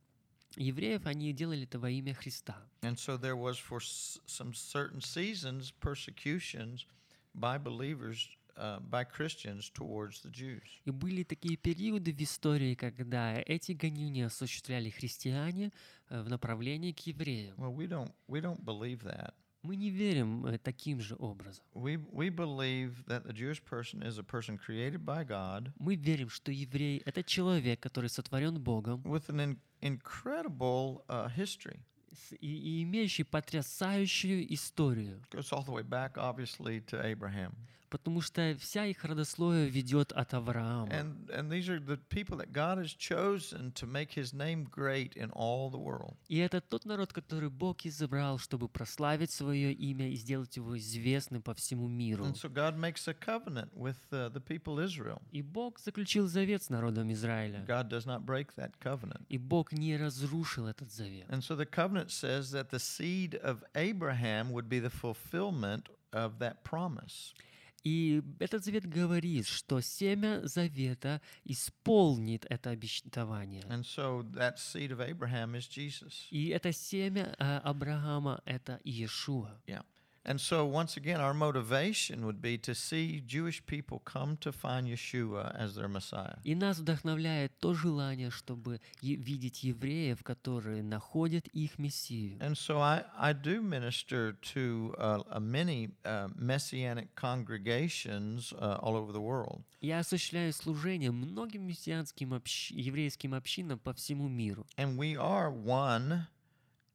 евреев, 0.58 1.06
они 1.06 1.34
делали 1.34 1.63
это 1.63 1.80
во 1.80 1.89
имя 1.89 2.13
Христа. 2.13 2.58
And 2.82 2.98
so 2.98 3.18
there 3.18 3.36
was 3.36 3.58
for 3.58 3.80
some 3.80 4.54
certain 4.54 5.02
seasons 5.02 5.72
persecutions 5.80 6.86
by 7.34 7.58
believers, 7.58 8.30
uh, 8.58 8.80
by 8.80 9.04
Christians 9.04 9.70
towards 9.70 10.22
the 10.22 10.30
Jews. 10.32 10.82
И 10.86 10.92
были 10.92 11.24
такие 11.24 11.58
периоды 11.58 12.13
в 12.13 12.22
истории, 12.22 12.76
когда 12.76 13.42
эти 13.46 13.72
гонения 13.72 14.28
осуществляли 14.28 14.89
христиане 14.89 15.72
э, 16.10 16.22
в 16.22 16.30
направлении 16.30 16.92
к 16.92 17.00
евреям. 17.00 17.56
Well, 17.58 17.76
we 17.76 17.88
don't 17.88 18.12
we 18.28 18.42
don't 18.42 18.63
believe 18.63 19.04
that. 19.04 19.34
Мы 19.63 19.78
не 19.78 19.89
верим 19.89 20.46
э, 20.46 20.58
таким 20.58 21.00
же 21.00 21.16
образом. 21.16 21.63
We 21.74 21.96
we 22.12 22.30
believe 22.30 23.06
that 23.06 23.26
the 23.26 23.34
Jewish 23.34 23.63
person 23.63 24.04
is 24.04 24.20
a 24.20 24.24
person 24.24 24.58
created 24.58 25.06
by 25.06 25.26
God 25.26 25.72
Мы 25.80 25.96
верим, 25.96 26.30
что 26.30 26.52
еврей— 26.52 27.02
это 27.06 27.24
человек, 27.24 27.80
который 27.80 28.10
сотворен 28.10 28.62
Богом 28.62 29.02
with 29.04 29.30
an 29.30 29.58
incredible 29.83 31.05
uh, 31.09 31.29
history. 31.29 31.81
с- 32.12 32.33
и, 32.40 32.46
и 32.81 32.83
имеющий 32.83 33.22
потрясающую 33.24 34.53
историю, 34.53 35.20
goes 35.31 35.53
all 35.53 35.62
the 35.64 35.70
way 35.72 35.83
back, 35.83 36.16
obviously, 36.16 36.81
to 36.81 37.01
Abraham. 37.05 37.53
Потому 37.93 38.21
что 38.21 38.58
вся 38.60 38.88
их 38.88 39.06
родословие 39.06 39.69
ведет 39.69 40.12
от 40.13 40.34
Авраама. 40.34 40.91
And 40.91 41.29
and 41.29 41.51
these 41.51 41.69
are 41.69 41.79
the 41.79 41.99
people 42.10 42.36
that 42.38 42.51
God 42.51 42.79
has 42.79 42.91
chosen 42.91 43.71
to 43.73 43.86
make 43.86 44.13
His 44.13 44.34
name 44.34 44.63
great 44.63 45.15
in 45.15 45.29
all 45.34 45.69
the 45.69 45.77
world. 45.77 46.15
И 46.27 46.38
это 46.39 46.60
тот 46.60 46.86
народ, 46.86 47.13
который 47.13 47.51
Бог 47.51 47.86
избрал, 47.86 48.39
чтобы 48.39 48.67
прославить 48.67 49.29
свое 49.29 49.71
имя 49.71 50.10
и 50.10 50.15
сделать 50.15 50.56
его 50.58 50.75
известным 50.75 51.43
по 51.43 51.53
всему 51.53 51.88
миру. 51.88 52.25
And 52.25 52.36
so 52.36 52.49
God 52.49 52.75
makes 52.75 53.08
a 53.08 53.13
covenant 53.13 53.69
with 53.75 53.97
uh, 54.12 54.29
the 54.29 54.41
people 54.41 54.79
Israel. 54.79 55.21
И 55.32 55.43
Бог 55.43 55.79
заключил 55.79 56.25
завет 56.25 56.63
с 56.63 56.69
народом 56.69 57.12
Израиля. 57.12 57.63
God 57.67 57.89
does 57.89 58.08
not 58.08 58.25
break 58.25 58.56
that 58.56 58.71
covenant. 58.79 59.21
И 59.29 59.38
Бог 59.38 59.71
не 59.71 59.95
разрушил 59.97 60.65
этот 60.65 60.91
завет. 60.91 61.29
And 61.29 61.43
so 61.43 61.56
the 61.56 61.67
covenant 61.67 62.10
says 62.10 62.49
that 62.53 62.71
the 62.71 62.79
seed 62.79 63.36
of 63.36 63.63
Abraham 63.75 64.51
would 64.51 64.67
be 64.67 64.79
the 64.79 64.89
fulfillment 64.89 65.89
of 66.12 66.39
that 66.39 66.63
promise. 66.63 67.36
И 67.84 68.24
этот 68.39 68.63
завет 68.63 68.86
говорит, 68.86 69.46
что 69.46 69.82
семя 69.82 70.39
завета 70.43 71.22
исполнит 71.43 72.46
это 72.50 72.69
обетование. 72.69 73.63
And 73.63 73.84
so 73.84 74.24
that 74.34 74.58
seed 74.58 74.91
of 74.91 75.02
Abraham 75.02 75.56
is 75.56 75.67
Jesus. 75.67 76.28
И 76.32 76.48
это 76.50 76.72
семя 76.72 77.36
а, 77.39 77.60
Авраама— 77.60 78.41
это 78.46 78.80
Иешуа. 78.86 79.60
Yeah. 79.67 79.84
And 80.24 80.38
so, 80.38 80.66
once 80.66 80.98
again, 80.98 81.20
our 81.22 81.33
motivation 81.33 82.27
would 82.27 82.42
be 82.42 82.59
to 82.59 82.74
see 82.74 83.22
Jewish 83.27 83.64
people 83.64 84.01
come 84.05 84.37
to 84.42 84.53
find 84.53 84.87
Yeshua 84.87 85.55
as 85.59 85.74
their 85.74 85.88
Messiah. 85.88 86.37
И 86.44 86.55
нас 86.55 86.79
вдохновляет 86.79 87.53
то 87.61 87.72
желание, 87.72 88.29
чтобы 88.31 88.79
е- 89.01 89.14
видеть 89.14 89.62
евреев, 89.64 90.22
которые 90.22 90.83
находят 90.83 91.46
их 91.55 91.79
Мессию. 91.79 92.37
And 92.40 92.55
so, 92.59 92.79
I, 92.79 93.05
I 93.18 93.33
do 93.33 93.62
minister 93.62 94.33
to 94.53 94.94
uh, 94.98 95.22
uh, 95.31 95.40
many 95.40 95.92
uh, 96.05 96.29
messianic 96.37 97.14
congregations 97.14 98.53
uh, 98.59 98.79
all 98.83 98.96
over 98.96 99.12
the 99.12 99.20
world. 99.22 99.62
Я 99.81 100.01
осуществляю 100.01 100.53
служение 100.53 101.11
многим 101.11 101.62
мессианским 101.66 102.35
общ- 102.35 102.70
еврейским 102.72 103.33
общинам 103.35 103.79
по 103.79 103.94
всему 103.94 104.29
миру. 104.29 104.66
And 104.77 104.98
we 104.98 105.16
are 105.16 105.51
one 105.51 106.27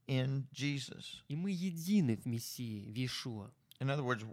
in 0.08 0.47
Jesus. 0.51 1.23
И 1.27 1.36
мы 1.36 1.51
едины 1.51 2.17
в 2.17 2.25
Мессии, 2.25 2.91
в 2.91 2.95
Иешуа. 2.95 3.51
In 3.79 3.89
other 3.89 4.03
words, 4.03 4.25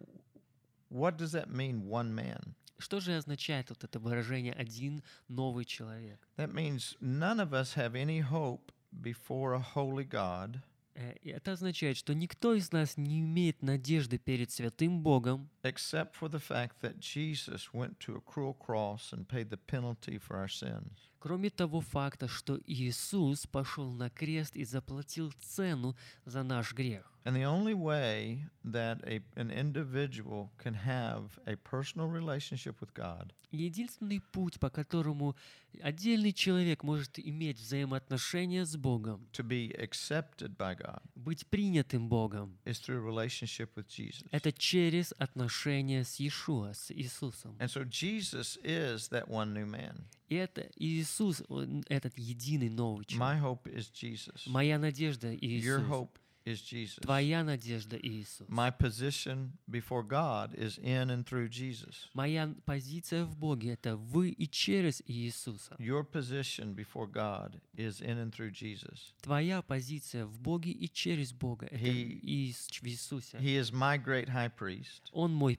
what 0.89 1.17
does 1.17 1.33
that 1.33 1.49
mean, 1.51 1.87
one 1.87 2.15
man? 2.15 2.55
Что 2.79 3.01
же 3.01 3.17
означает 3.17 3.69
вот 3.69 3.85
это 3.85 3.99
выражение 3.99 4.55
«один 4.55 5.03
новый 5.29 5.65
человек»? 5.65 6.19
That 6.37 6.53
means 6.53 6.97
none 7.01 7.39
of 7.39 7.53
us 7.53 7.75
have 7.75 7.95
any 7.95 8.21
hope 8.21 8.73
before 8.93 9.55
a 9.55 9.61
holy 9.61 10.05
God 10.05 10.63
Э, 11.01 11.15
и 11.23 11.31
Это 11.31 11.53
означает, 11.53 11.97
что 11.97 12.15
никто 12.15 12.55
из 12.55 12.73
нас 12.73 12.97
не 12.97 13.21
имеет 13.21 13.63
надежды 13.63 14.19
перед 14.19 14.51
святым 14.51 15.03
Богом, 15.03 15.49
except 15.63 16.15
for 16.15 16.29
the 16.29 16.41
fact 16.41 16.81
that 16.83 16.99
Jesus 16.99 17.73
went 17.73 17.99
to 18.01 18.17
a 18.17 18.21
cruel 18.21 18.55
cross 18.55 19.13
and 19.13 19.27
paid 19.27 19.49
the 19.49 19.57
penalty 19.57 20.19
for 20.19 20.37
our 20.37 20.49
sins. 20.49 21.11
Кроме 21.26 21.50
того 21.50 21.82
факта, 21.82 22.28
что 22.28 22.60
Иисус 22.68 23.48
пошел 23.48 23.92
на 23.92 24.12
крест 24.12 24.56
и 24.56 24.64
заплатил 24.64 25.34
цену 25.40 25.96
за 26.24 26.44
наш 26.44 26.72
грех. 26.72 27.12
And 27.26 27.36
the 27.36 27.46
only 27.46 27.74
way 27.74 28.46
that 28.64 29.04
a, 29.08 29.22
an 29.36 29.50
individual 29.50 30.52
can 30.60 30.76
have 30.76 31.40
a 31.48 31.56
personal 31.56 32.08
relationship 32.08 32.80
with 32.80 32.94
God 32.94 33.34
Единственный 33.50 34.22
путь, 34.32 34.60
по 34.60 34.70
которому 34.70 35.36
отдельный 35.82 36.32
человек 36.32 36.84
может 36.84 37.18
иметь 37.18 37.58
взаимоотношения 37.58 38.64
с 38.64 38.78
Богом, 38.78 39.28
to 39.32 39.44
be 39.44 39.76
accepted 39.80 40.56
by 40.56 40.78
God 40.78 41.02
быть 41.16 41.48
принятым 41.48 42.08
Богом, 42.08 42.56
is 42.66 42.80
through 42.80 43.04
relationship 43.04 43.70
with 43.76 43.88
Jesus. 43.88 44.28
это 44.30 44.52
через 44.52 45.12
отношения 45.18 46.04
с 46.04 46.20
Иешуа, 46.20 46.74
с 46.74 46.92
Иисусом. 46.92 47.58
And 47.58 47.68
so 47.68 47.84
Jesus 47.84 48.60
is 48.64 49.10
that 49.10 49.28
one 49.28 49.56
new 49.56 49.66
man. 49.66 50.06
Это 50.30 50.70
Иисус, 50.76 51.44
он 51.50 51.84
этот 51.88 52.18
единый 52.18 52.70
новый 52.70 53.06
My 53.06 53.36
человек. 53.40 53.44
hope 53.44 53.68
is 53.76 53.90
Jesus. 53.92 54.48
Моя 54.48 54.80
надежда 54.80 55.32
Your 55.34 55.80
Иисус. 55.82 55.88
hope 55.88 56.20
is 56.46 56.62
Jesus. 56.62 57.00
Твоя 57.02 57.44
надежда 57.44 57.98
Иисус. 58.00 58.48
My 58.50 58.70
position 58.72 59.52
before 59.68 60.04
God 60.04 60.54
is 60.56 60.78
in 60.78 61.10
and 61.10 61.26
through 61.26 61.50
Jesus. 61.50 62.08
Моя 62.14 62.54
позиция 62.66 63.26
в 63.26 63.36
Боге 63.36 63.74
это 63.74 63.98
вы 63.98 64.30
и 64.30 64.48
через 64.48 65.02
Иисуса. 65.08 65.76
Your 65.80 66.04
position 66.04 66.76
before 66.76 67.08
God 67.08 67.60
is 67.76 68.00
in 68.02 68.18
and 68.20 68.32
through 68.32 68.52
Jesus. 68.52 69.14
Твоя 69.24 69.62
позиция 69.64 70.26
в 70.28 70.40
Боге 70.40 70.72
и 70.72 70.88
через 70.88 71.34
Бога 71.34 71.66
это 71.66 71.78
He- 71.84 72.20
в 72.22 72.84
Иисусе. 72.86 73.38
He 73.40 73.58
is 73.60 73.72
my 73.72 73.98
great 73.98 74.30
high 74.30 74.50
priest. 74.56 75.10
Он 75.14 75.32
мой 75.34 75.56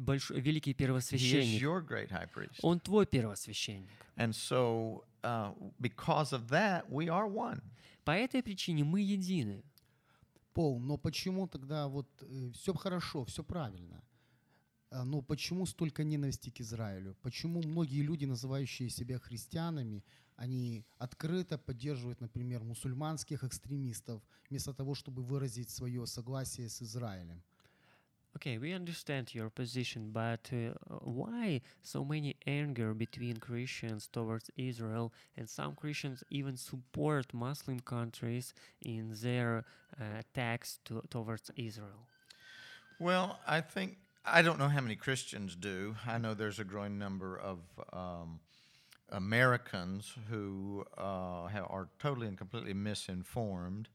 э, 0.00 0.04
большой, 0.04 0.40
великий 0.40 0.74
первосвященник. 0.74 1.60
Он 2.62 2.80
твой 2.80 3.06
первосвященник. 3.06 3.90
And 4.16 4.32
so, 4.32 5.04
uh, 5.22 5.54
because 5.78 6.32
of 6.32 6.48
that, 6.48 6.88
we 6.88 7.06
are 7.08 7.28
one. 7.28 7.62
По 8.04 8.12
этой 8.12 8.42
причине 8.42 8.84
мы 8.84 9.00
едины. 9.00 9.62
Пол, 10.52 10.80
но 10.80 10.96
почему 10.96 11.46
тогда 11.46 11.86
вот 11.86 12.08
все 12.54 12.74
хорошо, 12.74 13.24
все 13.24 13.44
правильно? 13.44 14.02
А, 14.90 15.04
Но 15.04 15.22
почему 15.22 15.66
столько 15.66 16.02
ненависти 16.02 16.50
к 16.50 16.60
Израилю? 16.60 17.16
Почему 17.22 17.62
многие 17.62 18.02
люди, 18.02 18.24
называющие 18.24 18.90
себя 18.90 19.18
христианами, 19.18 20.04
они 20.36 20.84
открыто 20.98 21.58
поддерживают, 21.58 22.20
например, 22.20 22.64
мусульманских 22.64 23.44
экстремистов, 23.44 24.22
вместо 24.48 24.74
того, 24.74 24.94
чтобы 24.94 25.22
выразить 25.22 25.70
свое 25.70 26.06
согласие 26.06 26.68
с 26.68 26.82
Израилем? 26.82 27.42
Okay, 28.42 28.56
we 28.56 28.72
understand 28.72 29.34
your 29.34 29.50
position, 29.50 30.08
but 30.14 30.48
uh, 30.50 30.72
why 31.04 31.60
so 31.82 32.02
many 32.02 32.36
anger 32.46 32.94
between 32.94 33.36
Christians 33.36 34.08
towards 34.10 34.50
Israel, 34.56 35.12
and 35.36 35.46
some 35.46 35.74
Christians 35.74 36.24
even 36.30 36.56
support 36.56 37.34
Muslim 37.34 37.80
countries 37.80 38.54
in 38.80 39.14
their 39.20 39.66
uh, 40.00 40.20
attacks 40.20 40.78
to, 40.86 41.02
towards 41.10 41.50
Israel? 41.54 42.06
Well, 42.98 43.38
I 43.46 43.60
think, 43.60 43.98
I 44.24 44.40
don't 44.40 44.58
know 44.58 44.68
how 44.68 44.80
many 44.80 44.96
Christians 44.96 45.54
do. 45.54 45.96
I 46.06 46.16
know 46.16 46.32
there's 46.32 46.58
a 46.58 46.64
growing 46.64 46.98
number 46.98 47.36
of 47.36 47.58
um, 47.92 48.40
Americans 49.10 50.14
who 50.30 50.86
uh, 50.96 51.48
have, 51.48 51.66
are 51.68 51.88
totally 51.98 52.26
and 52.26 52.38
completely 52.38 52.72
misinformed. 52.72 53.90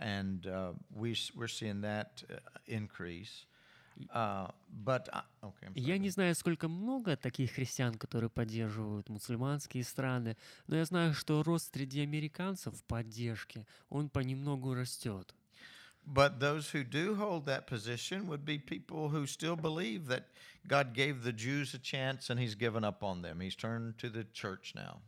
And 0.00 0.48
uh, 0.48 0.72
we, 0.92 1.16
we're 1.36 1.46
seeing 1.46 1.82
that 1.82 2.24
uh, 2.28 2.38
increase. 2.66 3.46
Uh, 4.11 4.47
but, 4.69 5.07
I, 5.13 5.21
okay, 5.43 5.67
I'm 5.67 5.73
Я 5.75 5.95
sorry. 5.95 5.99
не 5.99 6.09
знаю, 6.09 6.35
сколько 6.35 6.67
много 6.67 7.15
таких 7.15 7.51
христиан, 7.51 7.95
которые 7.95 8.29
поддерживают 8.29 9.07
мусульманские 9.09 9.83
страны, 9.83 10.35
но 10.67 10.75
я 10.77 10.85
знаю, 10.85 11.13
что 11.13 11.43
рост 11.43 11.73
среди 11.73 12.01
американцев 12.01 12.75
в 12.75 12.83
поддержке, 12.85 13.65
он 13.89 14.09
понемногу 14.09 14.73
растет. 14.73 15.33
But 16.05 16.39
those 16.39 16.71
who 16.71 16.83
do 16.83 17.15
hold 17.15 17.45
that 17.45 17.65
position 17.65 18.27
would 18.27 18.43
be 18.43 18.57
people 18.57 19.09
who 19.09 19.25
still 19.25 19.55
believe 19.55 20.07
that 20.07 20.25
God 20.67 20.93
gave 20.93 21.23
the 21.23 21.31
Jews 21.31 21.73
a 21.73 21.79
chance 21.79 22.29
and 22.29 22.37
he's 22.39 22.55
given 22.55 22.83
up 22.83 23.03
on 23.03 23.21
them. 23.21 23.39
He's 23.39 23.55
turned 23.55 23.97
to 23.99 24.09
the 24.09 24.25
church 24.33 24.73
now. 24.75 24.99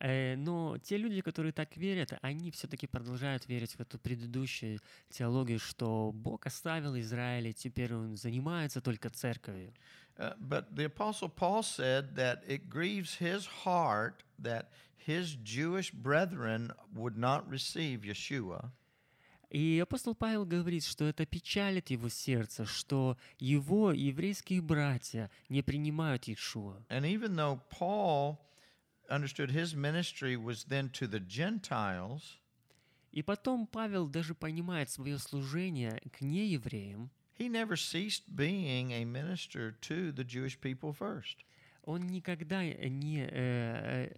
Э, 0.00 0.36
Но 0.36 0.78
те 0.78 0.96
люди, 0.96 1.20
которые 1.20 1.52
так 1.52 1.76
верят, 1.76 2.12
они 2.22 2.50
все-таки 2.50 2.86
продолжают 2.86 3.48
верить 3.48 3.74
в 3.74 3.80
эту 3.80 3.98
предыдущую 3.98 4.80
теологию, 5.10 5.58
что 5.58 6.12
Бог 6.14 6.46
оставил 6.46 6.98
Израиль, 6.98 7.48
и 7.48 7.54
теперь 7.54 7.94
он 7.94 8.16
занимается 8.16 8.80
только 8.80 9.10
церковью. 9.10 9.72
Uh, 10.16 10.34
but 10.40 10.74
the 10.74 10.84
Apostle 10.84 11.28
Paul 11.28 11.62
said 11.62 12.16
that 12.16 12.42
it 12.48 12.68
grieves 12.68 13.18
his 13.20 13.46
heart 13.64 14.24
that 14.42 14.72
his 14.96 15.36
Jewish 15.36 15.92
brethren 15.92 16.72
would 16.92 17.16
not 17.16 17.48
receive 17.48 18.02
Yeshua. 18.02 18.72
И 19.50 19.78
апостол 19.80 20.14
Павел 20.14 20.44
говорит, 20.44 20.84
что 20.84 21.06
это 21.06 21.24
печалит 21.24 21.88
его 21.88 22.10
сердце, 22.10 22.66
что 22.66 23.16
его 23.38 23.92
еврейские 23.92 24.60
братья 24.60 25.30
не 25.48 25.62
принимают 25.62 26.24
Иешуа. 26.24 26.84
And 26.90 27.06
even 27.06 27.34
though 27.36 27.60
Paul 27.70 28.36
understood 29.09 29.51
his 29.51 29.75
ministry 29.75 30.35
was 30.37 30.65
then 30.65 30.89
to 30.89 31.07
the 31.07 31.19
Gentiles, 31.19 32.39
И 33.11 33.21
потом 33.21 33.67
Павел 33.67 34.07
даже 34.07 34.33
понимает 34.33 34.89
свое 34.89 35.19
служение 35.19 36.01
к 36.11 36.21
неевреям. 36.21 37.09
he 37.37 37.47
never 37.49 37.75
ceased 37.75 38.35
being 38.35 38.91
a 38.91 39.05
minister 39.05 39.71
to 39.81 40.11
the 40.11 40.23
Jewish 40.23 40.59
people 40.59 40.93
first. 40.93 41.45
Он 41.83 42.07
никогда 42.07 42.63
не 42.63 43.27
э, 43.29 43.29
э, 43.31 44.15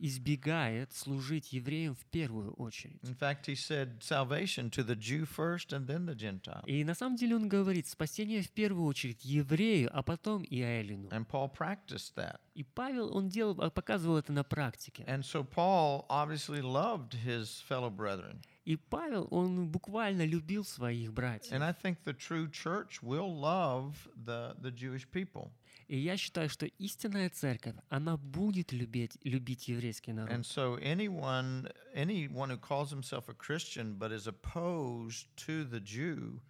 избегает 0.00 0.92
служить 0.92 1.52
евреям 1.52 1.94
в 1.94 2.04
первую 2.06 2.52
очередь. 2.54 3.00
In 3.02 3.16
fact, 3.16 3.46
he 3.46 3.54
said 3.54 4.02
salvation 4.02 4.70
to 4.70 4.84
the 4.84 4.96
Jew 4.96 5.26
first 5.26 5.72
and 5.72 5.86
then 5.86 6.06
the 6.06 6.14
Gentile. 6.14 6.64
И 6.66 6.84
на 6.84 6.94
самом 6.94 7.16
деле 7.16 7.36
он 7.36 7.48
говорит, 7.48 7.86
спасение 7.86 8.42
в 8.42 8.50
первую 8.50 8.86
очередь 8.86 9.24
еврею, 9.24 9.90
а 9.92 10.02
потом 10.02 10.42
и 10.42 10.60
Эллину. 10.60 11.08
And 11.10 11.26
Paul 11.26 11.52
practiced 11.52 12.14
that. 12.16 12.40
И 12.54 12.64
Павел, 12.64 13.16
он 13.16 13.28
делал, 13.28 13.60
а, 13.60 13.70
показывал 13.70 14.18
это 14.18 14.32
на 14.32 14.44
практике. 14.44 15.04
And 15.04 15.22
so 15.22 15.44
Paul 15.44 16.06
obviously 16.08 16.60
loved 16.60 17.14
his 17.14 17.62
fellow 17.68 17.90
brethren. 17.90 18.42
И 18.64 18.76
Павел, 18.76 19.26
он 19.30 19.68
буквально 19.70 20.24
любил 20.24 20.64
своих 20.64 21.12
братьев. 21.12 21.52
And 21.52 21.62
I 21.62 21.72
think 21.72 22.04
the 22.04 22.12
true 22.12 22.48
church 22.48 23.02
will 23.02 23.34
love 23.34 24.08
the, 24.14 24.54
the 24.60 24.70
Jewish 24.70 25.10
people. 25.10 25.50
И 25.90 25.98
я 25.98 26.16
считаю, 26.16 26.48
что 26.48 26.66
истинная 26.66 27.30
церковь, 27.30 27.74
она 27.88 28.16
будет 28.16 28.70
любить, 28.70 29.18
любить 29.24 29.66
еврейский 29.66 30.12
народ. 30.12 30.30
And 30.30 30.44
so 30.44 30.78
anyone 30.80 31.68
anyone 31.92 32.48
who 32.50 32.58
calls 32.58 32.92
himself 32.92 33.28
a 33.28 33.34
Christian 33.34 33.98
but 33.98 34.12
is 34.12 34.28
opposed 34.28 35.26
to 35.46 35.68
the 35.68 35.80
Jew, 35.80 36.40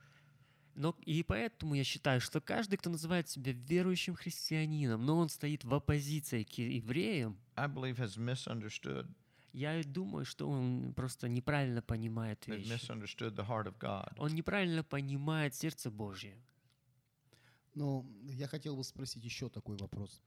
Но 0.75 0.95
и 1.07 1.23
поэтому 1.23 1.73
я 1.75 1.85
считаю, 1.85 2.21
что 2.21 2.43
каждый, 2.43 2.77
кто 2.77 2.91
называет 2.91 3.31
себя 3.31 3.53
верующим 3.53 4.15
христианином, 4.15 5.07
но 5.07 5.17
он 5.17 5.31
стоит 5.31 5.65
в 5.65 5.73
оппозиции 5.73 6.43
к 6.43 6.59
евреям, 6.59 7.39
I 7.57 7.67
believe 7.67 7.97
has 7.97 8.19
misunderstood. 8.19 9.09
я 9.55 9.83
думаю, 9.83 10.27
что 10.27 10.51
он 10.51 10.93
просто 10.93 11.31
неправильно 11.31 11.81
понимает 11.81 12.47
вещи. 12.47 12.79
Он 14.19 14.35
неправильно 14.35 14.85
понимает 14.85 15.55
сердце 15.55 15.91
Божье. 15.91 16.37
Но 17.75 18.07
я 18.25 18.47
хотел 18.47 18.77
бы 18.77 18.85
спросить 18.85 19.25
еще 19.25 19.49
такой 19.49 19.77
вопрос. 19.77 20.21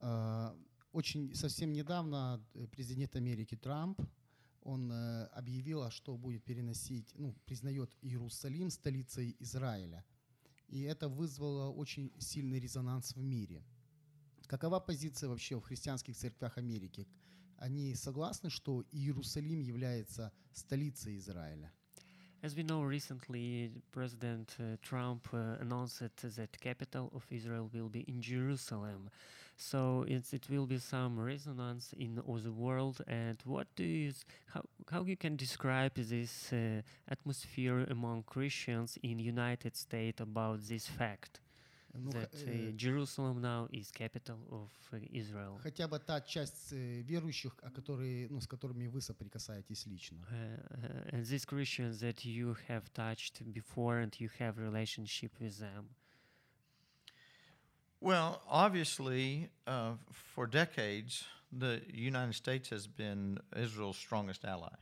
А, 0.00 0.56
Очень 0.92 1.34
совсем 1.34 1.72
недавно 1.72 2.40
э, 2.54 2.66
президент 2.70 3.16
Америки 3.16 3.56
Трамп, 3.56 4.00
он 4.62 4.90
э, 4.92 5.24
объявил, 5.26 5.90
что 5.90 6.16
будет 6.16 6.44
переносить, 6.44 7.12
ну, 7.14 7.34
признает 7.46 7.90
Иерусалим 8.02 8.70
столицей 8.70 9.36
Израиля. 9.40 10.04
И 10.68 10.82
это 10.82 11.08
вызвало 11.08 11.70
очень 11.70 12.12
сильный 12.18 12.60
резонанс 12.60 13.14
в 13.14 13.22
мире. 13.22 13.62
Какова 14.46 14.80
позиция 14.80 15.28
вообще 15.28 15.56
в 15.56 15.62
христианских 15.62 16.16
церквях 16.16 16.58
Америки? 16.58 17.06
Они 17.56 17.94
согласны, 17.94 18.50
что 18.50 18.84
Иерусалим 18.92 19.60
является 19.60 20.32
столицей 20.52 21.18
Израиля? 21.18 21.72
As 22.44 22.54
we 22.54 22.62
know, 22.62 22.82
recently 22.82 23.70
President 23.90 24.54
uh, 24.60 24.76
Trump 24.82 25.28
uh, 25.32 25.56
announced 25.62 26.00
that 26.00 26.14
the 26.18 26.46
capital 26.60 27.10
of 27.14 27.24
Israel 27.30 27.70
will 27.72 27.88
be 27.88 28.00
in 28.00 28.20
Jerusalem. 28.20 29.08
So 29.56 30.04
it 30.06 30.26
will 30.50 30.66
be 30.66 30.76
some 30.76 31.18
resonance 31.18 31.94
in 31.98 32.18
all 32.18 32.36
the 32.36 32.52
world. 32.52 33.00
And 33.06 33.38
what 33.46 33.68
do 33.76 33.84
you, 33.84 34.12
how, 34.52 34.62
how 34.90 35.04
you 35.04 35.16
can 35.16 35.36
describe 35.36 35.94
this 35.94 36.52
uh, 36.52 36.82
atmosphere 37.08 37.86
among 37.88 38.24
Christians 38.24 38.98
in 39.02 39.20
United 39.20 39.74
States 39.74 40.20
about 40.20 40.68
this 40.68 40.86
fact 40.86 41.40
Ну, 41.93 42.11
х- 42.11 42.19
that 42.19 42.31
э, 42.45 42.69
uh, 42.69 42.77
Jerusalem 42.77 43.41
now 43.41 43.67
is 43.71 43.91
capital 43.91 44.37
of 44.51 44.69
uh, 44.93 44.99
Israel? 45.11 45.59
хотя 45.63 45.87
бы 45.87 45.99
та 45.99 46.21
часть 46.21 46.71
э, 46.71 47.01
верующих, 47.01 47.55
о 47.63 47.71
которой, 47.71 48.27
ну, 48.29 48.39
с 48.39 48.47
которыми 48.47 48.87
вы 48.87 49.01
соприкасаетесь 49.01 49.85
лично. 49.87 50.17
Uh, 50.31 50.57
uh, 50.83 51.15
and 51.15 51.25
these 51.25 51.45
Christians 51.45 51.99
that 51.99 52.23
you 52.23 52.55
have 52.67 52.93
touched 52.93 53.41
before 53.53 53.99
and 53.99 54.15
you 54.19 54.29
have 54.39 54.57
relationship 54.59 55.31
with 55.39 55.59
them. 55.59 55.89
Well, 58.01 58.41
obviously, 58.47 59.49
uh, 59.67 59.95
for 60.11 60.47
decades, 60.47 61.25
the 61.51 61.81
United 61.91 62.35
States 62.35 62.69
has 62.69 62.87
been 62.87 63.39
Israel's 63.55 63.97
strongest 63.97 64.45
ally. 64.45 64.75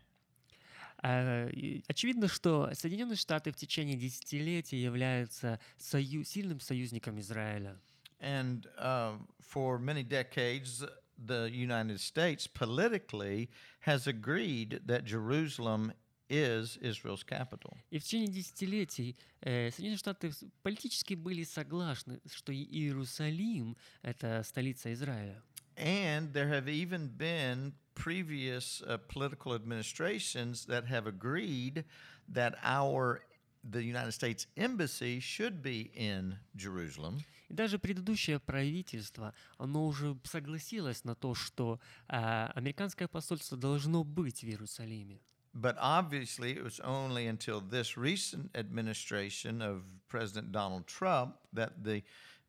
И 1.05 1.83
Очевидно, 1.88 2.29
что 2.29 2.71
Соединенные 2.75 3.17
Штаты 3.17 3.51
в 3.51 3.57
течение 3.57 3.97
десятилетий 3.97 4.77
являются 4.77 5.59
сою- 5.79 6.25
сильным 6.25 6.61
союзником 6.61 7.19
Израиля. 7.19 7.77
And 8.21 8.69
uh, 8.79 9.19
for 9.41 9.81
many 9.81 10.05
decades, 10.05 10.85
the 11.19 11.51
United 11.51 11.99
States 12.01 12.47
politically 12.47 13.51
has 13.81 14.07
agreed 14.07 14.81
that 14.87 15.05
Jerusalem 15.05 15.93
is 16.29 16.79
Israel's 16.81 17.25
capital. 17.25 17.77
И 17.91 17.99
в 17.99 18.05
течение 18.05 18.29
десятилетий 18.29 19.17
э, 19.41 19.71
Соединенные 19.71 19.99
Штаты 19.99 20.33
политически 20.62 21.15
были 21.15 21.45
согласны, 21.45 22.21
что 22.33 22.53
Иерусалим— 22.55 23.77
это 24.03 24.43
столица 24.45 24.93
Израиля. 24.93 25.43
And 25.77 26.33
there 26.33 26.49
have 26.49 26.69
even 26.69 27.09
been 27.09 27.73
previous 27.96 28.82
uh, 28.82 28.98
political 29.08 29.54
administrations 29.54 30.66
that 30.66 30.86
have 30.86 31.08
agreed 31.08 31.84
that 32.30 32.56
our 32.63 33.22
the 33.70 33.84
United 33.84 34.13
States 34.13 34.48
embassy 34.56 35.20
should 35.20 35.62
be 35.62 35.92
in 35.94 36.38
Jerusalem. 36.56 37.24
И 37.50 37.54
даже 37.54 37.80
предыдущее 37.80 38.40
правительство, 38.40 39.34
оно 39.58 39.88
уже 39.88 40.18
согласилось 40.26 41.06
на 41.06 41.16
то, 41.16 41.34
что 41.34 41.80
а, 42.10 42.52
американское 42.56 43.08
посольство 43.08 43.58
должно 43.58 44.04
быть 44.04 44.42
в 44.42 44.48
Иерусалиме. 44.48 45.22
But 45.54 45.76
obviously, 45.80 46.52
it 46.52 46.63
was 46.63 46.80
only 46.82 47.26
until 47.26 47.62
this 47.62 47.98
recent 47.98 48.52
administration 48.54 49.62
of 49.62 49.82
President 50.08 50.52
Donald 50.52 50.86
Trump 50.86 51.36
that 51.54 51.84
the 51.84 52.04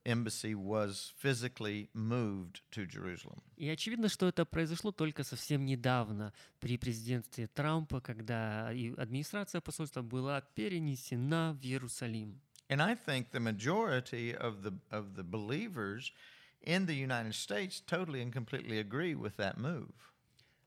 embassy 0.05 0.55
was 0.55 1.13
physically 1.19 1.89
moved 1.95 2.61
to 2.73 2.87
Jerusalem. 2.87 3.43
И 3.57 3.69
очевидно, 3.69 4.09
что 4.09 4.29
это 4.29 4.45
произошло 4.45 4.93
только 4.93 5.25
совсем 5.25 5.65
недавно 5.67 6.33
при 6.61 6.79
президентстве 6.79 7.47
Трампа, 7.49 8.01
когда 8.01 8.73
и 8.73 8.95
администрация 8.97 9.61
посольства 9.61 10.03
была 10.03 10.41
перенесена 10.55 11.53
в 11.61 11.65
Иерусалим. 11.65 12.41
And 12.71 12.83
I 12.83 12.95
think 12.95 13.31
the 13.31 13.41
majority 13.41 14.35
of 14.35 14.63
the 14.63 14.79
of 14.91 15.15
the 15.15 15.25
believers 15.25 16.13
in 16.63 16.87
the 16.87 16.95
United 16.95 17.35
States 17.35 17.81
totally 17.81 18.21
and 18.21 18.33
completely 18.33 18.79
agree 18.79 19.15
with 19.15 19.37
that 19.37 19.59
move. 19.59 19.93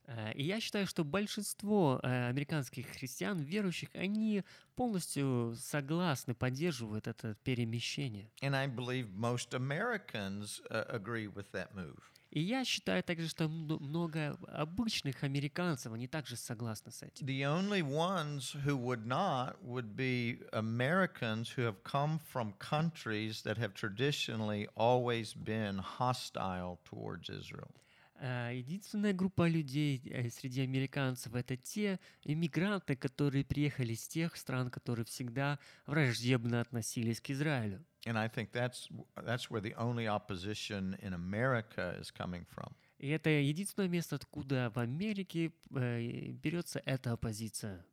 Э, 0.06 0.32
И 0.34 0.44
я 0.44 0.60
считаю, 0.60 0.86
что 0.86 1.04
большинство 1.04 2.00
э, 2.02 2.28
американских 2.28 2.86
христиан, 2.86 3.38
верующих, 3.38 3.88
они 3.94 4.44
полностью 4.76 5.54
согласны, 5.58 6.34
поддерживают 6.34 7.06
это 7.06 7.34
перемещение. 7.44 8.30
And 8.42 8.54
I 8.54 8.66
believe 8.68 9.08
most 9.14 9.54
Americans 9.54 10.60
uh, 10.70 10.84
agree 10.88 11.26
with 11.26 11.50
that 11.52 11.74
move. 11.74 11.98
И 12.30 12.40
я 12.40 12.64
считаю 12.64 13.02
также, 13.02 13.28
что 13.28 13.44
мно- 13.48 13.78
много 13.78 14.36
обычных 14.48 15.22
американцев, 15.22 15.92
они 15.92 16.06
также 16.06 16.36
согласны 16.36 16.90
с 16.92 17.02
этим. 17.02 17.24
The 17.26 17.42
only 17.44 17.82
ones 17.82 18.52
who 18.64 18.76
would 18.76 19.06
not 19.06 19.56
would 19.62 19.96
be 19.96 20.40
Americans 20.52 21.50
who 21.56 21.62
have 21.62 21.82
come 21.84 22.18
from 22.32 22.52
countries 22.58 23.42
that 23.42 23.56
have 23.56 23.72
traditionally 23.74 24.68
always 24.76 25.34
been 25.34 25.78
hostile 25.78 26.78
towards 26.84 27.30
Israel. 27.30 27.70
А, 28.18 28.50
Единственная 28.50 29.12
группа 29.12 29.48
людей 29.48 30.00
э, 30.06 30.30
среди 30.30 30.62
американцев 30.62 31.34
это 31.34 31.56
те 31.56 32.00
иммигранты, 32.24 32.96
которые 32.96 33.44
приехали 33.44 33.92
из 33.92 34.08
тех 34.08 34.36
стран, 34.36 34.70
которые 34.70 35.04
всегда 35.04 35.58
враждебно 35.86 36.60
относились 36.60 37.20
к 37.20 37.30
Израилю. 37.30 37.84
And 38.06 38.16
I 38.16 38.28
think 38.28 38.52
that's 38.52 38.88
that's 39.16 39.50
where 39.50 39.60
the 39.60 39.74
only 39.76 40.06
opposition 40.06 40.96
in 41.02 41.12
America 41.12 41.98
is 42.00 42.10
coming 42.10 42.46
from. 42.54 42.72
И 42.98 43.08
это 43.08 43.28
единственное 43.28 43.88
место, 43.88 44.16
откуда 44.16 44.70
в 44.74 44.78
Америке 44.78 45.52
э, 45.74 46.30
берется 46.30 46.80
эта 46.86 47.12
оппозиция. 47.12 47.84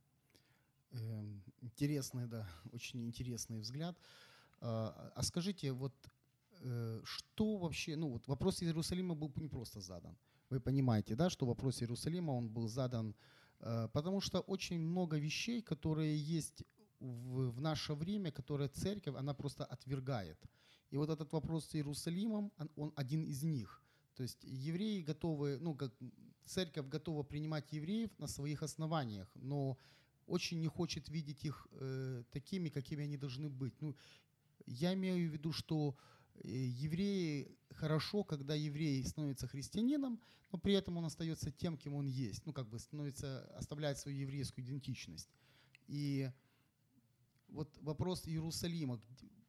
Эм, 0.91 1.43
Интересный, 1.61 2.27
да, 2.27 2.47
очень 2.71 3.05
интересный 3.07 3.59
взгляд. 3.59 3.97
А 4.61 5.11
а 5.15 5.23
скажите, 5.23 5.71
вот 5.71 5.93
что 7.03 7.57
вообще, 7.57 7.95
ну 7.95 8.09
вот 8.09 8.27
вопрос 8.27 8.63
Иерусалима 8.63 9.15
был 9.15 9.31
не 9.35 9.49
просто 9.49 9.81
задан. 9.81 10.17
Вы 10.49 10.59
понимаете, 10.59 11.15
да, 11.15 11.29
что 11.29 11.45
вопрос 11.45 11.81
Иерусалима, 11.81 12.31
он 12.31 12.49
был 12.49 12.67
задан, 12.67 13.15
э, 13.59 13.87
потому 13.91 14.21
что 14.21 14.39
очень 14.39 14.79
много 14.79 15.17
вещей, 15.17 15.61
которые 15.61 16.15
есть 16.15 16.63
в, 16.99 17.51
в 17.51 17.61
наше 17.61 17.93
время, 17.93 18.31
которые 18.31 18.69
церковь, 18.69 19.15
она 19.15 19.33
просто 19.33 19.65
отвергает. 19.65 20.37
И 20.91 20.97
вот 20.97 21.09
этот 21.09 21.33
вопрос 21.33 21.65
с 21.65 21.75
Иерусалимом, 21.75 22.51
он, 22.57 22.69
он 22.75 22.93
один 22.95 23.23
из 23.23 23.43
них. 23.43 23.81
То 24.15 24.23
есть 24.23 24.43
евреи 24.43 25.01
готовы, 25.01 25.57
ну, 25.59 25.75
как 25.75 25.91
церковь 26.45 26.87
готова 26.87 27.23
принимать 27.23 27.73
евреев 27.73 28.11
на 28.19 28.27
своих 28.27 28.63
основаниях, 28.63 29.27
но 29.35 29.77
очень 30.27 30.59
не 30.59 30.67
хочет 30.67 31.09
видеть 31.09 31.45
их 31.45 31.67
э, 31.71 32.23
такими, 32.31 32.69
какими 32.69 33.03
они 33.03 33.17
должны 33.17 33.49
быть. 33.49 33.81
Ну, 33.81 33.95
я 34.67 34.93
имею 34.93 35.29
в 35.29 35.33
виду, 35.33 35.51
что 35.51 35.95
э, 35.97 36.22
евреи 36.41 37.57
хорошо, 37.71 38.23
когда 38.23 38.55
еврей 38.55 39.03
становится 39.05 39.47
христианином, 39.47 40.19
но 40.51 40.57
при 40.57 40.73
этом 40.73 40.97
он 40.97 41.05
остается 41.05 41.51
тем, 41.51 41.77
кем 41.77 41.95
он 41.95 42.07
есть. 42.07 42.45
Ну, 42.45 42.53
как 42.53 42.67
бы 42.67 42.79
становится, 42.79 43.45
оставляет 43.57 43.97
свою 43.97 44.19
еврейскую 44.19 44.65
идентичность. 44.65 45.29
И 45.87 46.31
вот 47.49 47.69
вопрос 47.81 48.27
Иерусалима, 48.27 49.01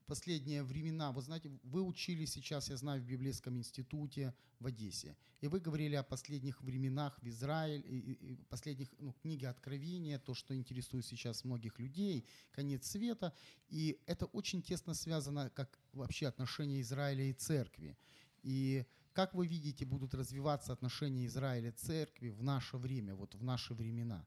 последние 0.06 0.62
времена, 0.62 1.12
вы 1.12 1.22
знаете, 1.22 1.50
вы 1.62 1.82
учились 1.82 2.32
сейчас, 2.32 2.70
я 2.70 2.76
знаю, 2.76 3.00
в 3.00 3.04
библейском 3.04 3.56
институте 3.56 4.34
в 4.60 4.66
Одессе, 4.66 5.16
и 5.40 5.48
вы 5.48 5.60
говорили 5.60 5.94
о 5.94 6.02
последних 6.02 6.62
временах 6.62 7.18
в 7.20 7.28
Израиле, 7.28 7.82
и, 7.88 8.36
последних, 8.48 8.88
ну, 8.98 9.12
книги 9.12 9.44
Откровения, 9.44 10.18
то, 10.18 10.34
что 10.34 10.54
интересует 10.54 11.06
сейчас 11.06 11.44
многих 11.44 11.78
людей, 11.78 12.26
конец 12.52 12.86
света, 12.86 13.34
и 13.68 14.00
это 14.06 14.26
очень 14.26 14.62
тесно 14.62 14.94
связано, 14.94 15.50
как 15.50 15.78
вообще 15.92 16.28
отношения 16.28 16.80
Израиля 16.80 17.24
и 17.24 17.32
церкви. 17.32 17.96
И 18.42 18.84
как 19.12 19.34
вы 19.34 19.46
видите, 19.46 19.84
будут 19.84 20.14
развиваться 20.14 20.72
отношения 20.72 21.26
Израиля 21.26 21.68
и 21.68 21.72
церкви 21.72 22.30
в 22.30 22.42
наше 22.42 22.76
время, 22.76 23.14
вот 23.14 23.34
в 23.34 23.42
наши 23.44 23.74
времена? 23.74 24.26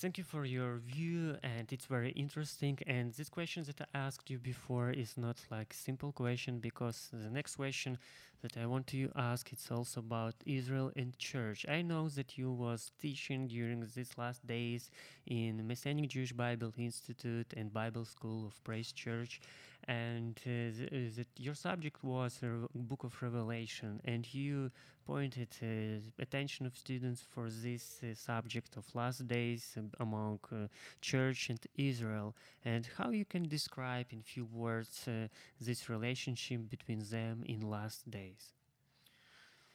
Thank 0.00 0.16
you 0.16 0.24
for 0.24 0.46
your 0.46 0.78
view, 0.78 1.36
and 1.42 1.70
it's 1.70 1.84
very 1.84 2.12
interesting. 2.12 2.78
And 2.86 3.12
this 3.12 3.28
question 3.28 3.64
that 3.64 3.82
I 3.82 3.98
asked 3.98 4.30
you 4.30 4.38
before 4.38 4.90
is 4.90 5.18
not 5.18 5.36
like 5.50 5.74
simple 5.74 6.10
question 6.10 6.58
because 6.58 7.10
the 7.12 7.28
next 7.28 7.56
question 7.56 7.98
that 8.42 8.56
I 8.56 8.66
want 8.66 8.86
to 8.88 9.10
ask 9.16 9.52
it's 9.52 9.70
also 9.70 10.00
about 10.00 10.34
Israel 10.46 10.90
and 10.96 11.16
church. 11.18 11.66
I 11.68 11.82
know 11.82 12.08
that 12.08 12.38
you 12.38 12.50
was 12.50 12.92
teaching 13.00 13.46
during 13.48 13.86
these 13.94 14.16
last 14.16 14.46
days 14.46 14.90
in 15.26 15.66
Messianic 15.66 16.08
Jewish 16.08 16.32
Bible 16.32 16.72
Institute 16.76 17.52
and 17.56 17.72
Bible 17.72 18.04
School 18.04 18.46
of 18.46 18.62
Praise 18.64 18.92
Church, 18.92 19.40
and 19.88 20.38
uh, 20.46 20.50
th- 20.76 20.88
uh, 20.92 21.16
that 21.16 21.28
your 21.36 21.54
subject 21.54 22.02
was 22.02 22.38
the 22.38 22.68
Book 22.74 23.04
of 23.04 23.20
Revelation, 23.22 24.00
and 24.04 24.32
you 24.32 24.70
pointed 25.06 25.48
uh, 25.62 26.22
attention 26.22 26.66
of 26.66 26.76
students 26.76 27.22
for 27.30 27.48
this 27.50 28.00
uh, 28.02 28.14
subject 28.14 28.76
of 28.76 28.84
last 28.94 29.26
days 29.26 29.76
among 29.98 30.38
uh, 30.52 30.66
church 31.00 31.50
and 31.50 31.60
Israel, 31.76 32.34
and 32.64 32.88
how 32.96 33.10
you 33.10 33.24
can 33.24 33.48
describe 33.48 34.06
in 34.12 34.22
few 34.22 34.44
words 34.44 35.06
uh, 35.08 35.28
this 35.60 35.88
relationship 35.88 36.70
between 36.70 37.00
them 37.10 37.42
in 37.46 37.60
last 37.60 38.08
days 38.10 38.29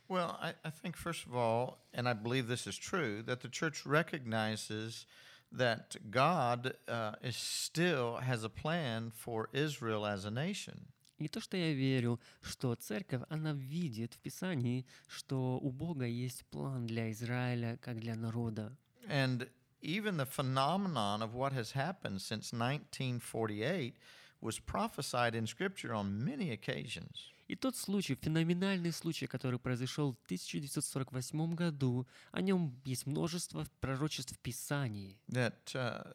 Well, 0.08 0.36
I, 0.42 0.54
I 0.64 0.70
think, 0.70 0.96
first 0.96 1.24
of 1.24 1.36
all, 1.36 1.78
and 1.94 2.08
I 2.08 2.14
believe 2.14 2.48
this 2.48 2.66
is 2.66 2.76
true, 2.76 3.22
that 3.26 3.42
the 3.42 3.48
church 3.48 3.86
recognizes 3.86 5.06
that 5.52 5.96
God 6.10 6.74
uh, 6.88 7.12
is 7.22 7.36
still 7.36 8.16
has 8.16 8.42
a 8.42 8.48
plan 8.48 9.12
for 9.14 9.48
Israel 9.52 10.06
as 10.06 10.24
a 10.24 10.30
nation. 10.30 10.88
Не 11.20 11.28
то, 11.28 11.40
что 11.40 11.56
я 11.56 11.74
верю, 11.74 12.18
что 12.40 12.74
церковь, 12.74 13.22
она 13.28 13.52
видит 13.52 14.14
в 14.14 14.18
Писании, 14.18 14.86
что 15.06 15.58
у 15.58 15.70
Бога 15.70 16.06
есть 16.06 16.44
план 16.46 16.86
для 16.86 17.10
Израиля, 17.12 17.78
как 17.82 18.00
для 18.00 18.16
народа. 18.16 18.72
And 19.06 19.48
even 19.82 20.16
the 20.16 20.26
phenomenon 20.26 21.22
of 21.22 21.34
what 21.34 21.52
has 21.52 21.72
happened 21.72 22.22
since 22.22 22.52
1948 22.52 23.96
was 24.40 24.58
prophesied 24.58 25.34
in 25.34 25.46
Scripture 25.46 25.92
on 25.92 26.24
many 26.24 26.50
occasions. 26.50 27.32
И 27.47 27.55
тот 27.55 27.75
случай, 27.75 28.15
феноменальный 28.15 28.91
случай, 28.91 29.27
который 29.27 29.59
произошел 29.59 30.13
в 30.13 30.25
1948 30.25 31.53
году, 31.53 32.07
о 32.31 32.41
нем 32.41 32.73
есть 32.85 33.05
множество 33.05 33.65
пророчеств 33.81 34.33
в 34.33 34.39
Писании. 34.39 35.17
That 35.29 35.75
uh, 35.75 36.13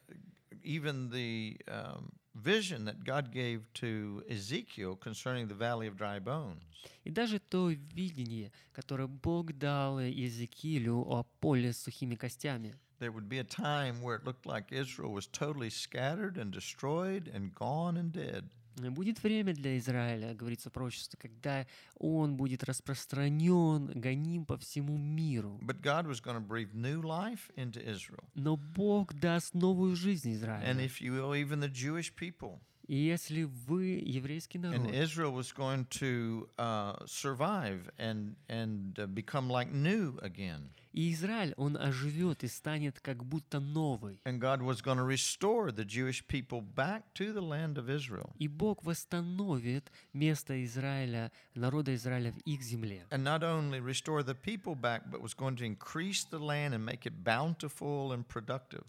even 0.63 1.09
the 1.09 1.57
um, 1.67 2.11
vision 2.35 2.85
that 2.85 3.03
God 3.03 3.31
gave 3.31 3.61
to 3.75 4.23
Ezekiel 4.29 4.95
concerning 4.95 5.47
the 5.47 5.55
valley 5.55 5.87
of 5.87 5.95
dry 5.95 6.19
bones 6.19 6.61
И 7.03 7.11
даже 7.11 7.39
то 7.39 7.69
видение, 7.69 8.51
которое 8.73 9.07
Бог 9.07 9.53
дал 9.53 9.99
Иезекиилю 9.99 10.97
о 10.97 11.23
поле 11.39 11.73
с 11.73 11.83
сухими 11.83 12.15
костями. 12.15 12.75
there 12.99 13.11
would 13.11 13.27
be 13.27 13.39
a 13.39 13.43
time 13.43 14.01
where 14.03 14.15
it 14.15 14.25
looked 14.25 14.45
like 14.45 14.71
Israel 14.71 15.11
was 15.11 15.25
totally 15.25 15.71
scattered 15.71 16.37
and 16.37 16.51
destroyed 16.51 17.29
and 17.33 17.55
gone 17.55 17.97
and 17.97 18.11
dead. 18.13 18.49
Будет 18.77 19.21
время 19.23 19.53
для 19.53 19.77
Израиля, 19.77 20.33
говорится 20.33 20.69
в 20.69 20.73
пророчестве, 20.73 21.19
когда 21.21 21.67
он 21.97 22.35
будет 22.37 22.63
распространен, 22.63 23.87
гоним 23.99 24.45
по 24.45 24.57
всему 24.57 24.97
миру. 24.97 25.59
But 25.61 25.81
God 25.81 26.07
was 26.07 26.21
going 26.21 26.35
to 26.35 26.41
breathe 26.47 26.73
new 26.73 27.01
life 27.01 27.51
into 27.55 27.81
Israel. 27.83 28.23
Но 28.33 28.57
Бог 28.57 29.13
даст 29.13 29.53
новую 29.53 29.95
жизнь 29.95 30.29
And 30.31 30.35
Израилю. 30.35 30.85
if 30.85 31.01
you 31.01 31.13
will, 31.13 31.33
even 31.35 31.59
the 31.59 31.69
Jewish 31.69 32.13
people. 32.15 32.59
И 32.90 32.96
если 32.96 33.42
вы, 33.42 34.00
еврейский 34.04 34.58
And 34.58 34.84
народ, 34.84 34.94
Israel 34.94 35.32
was 35.32 35.50
going 35.52 35.86
to 35.98 36.48
uh, 36.56 36.94
survive 37.04 37.90
and, 37.98 38.36
and 38.48 38.96
uh, 38.98 39.06
become 39.06 39.50
like 39.50 39.72
new 39.72 40.18
again. 40.22 40.70
и 40.96 41.12
Израиль, 41.12 41.52
он 41.58 41.76
оживет 41.76 42.42
и 42.42 42.48
станет 42.48 43.00
как 43.00 43.22
будто 43.22 43.60
новый. 43.60 44.18
And 44.24 44.38
God 44.38 44.62
was 44.62 44.80
going 44.80 44.96
to 44.96 45.04
restore 45.04 45.70
the 45.70 45.84
Jewish 45.84 46.26
people 46.26 46.62
back 46.62 47.12
to 47.14 47.34
the 47.34 47.42
land 47.42 47.76
of 47.76 47.90
Israel. 47.90 48.32
И 48.38 48.48
Бог 48.48 48.82
восстановит 48.82 49.92
место 50.14 50.64
Израиля, 50.64 51.30
народа 51.54 51.94
Израиля 51.94 52.32
в 52.32 52.38
их 52.46 52.62
земле. 52.62 53.04
And 53.10 53.22
not 53.22 53.42
only 53.42 53.78
restore 53.78 54.22
the 54.22 54.34
people 54.34 54.74
back, 54.74 55.10
but 55.10 55.20
was 55.20 55.34
going 55.34 55.56
to 55.56 55.64
increase 55.64 56.24
the 56.24 56.38
land 56.38 56.72
and 56.72 56.82
make 56.82 57.04
it 57.04 57.22
bountiful 57.22 58.12
and 58.12 58.26
productive. 58.26 58.84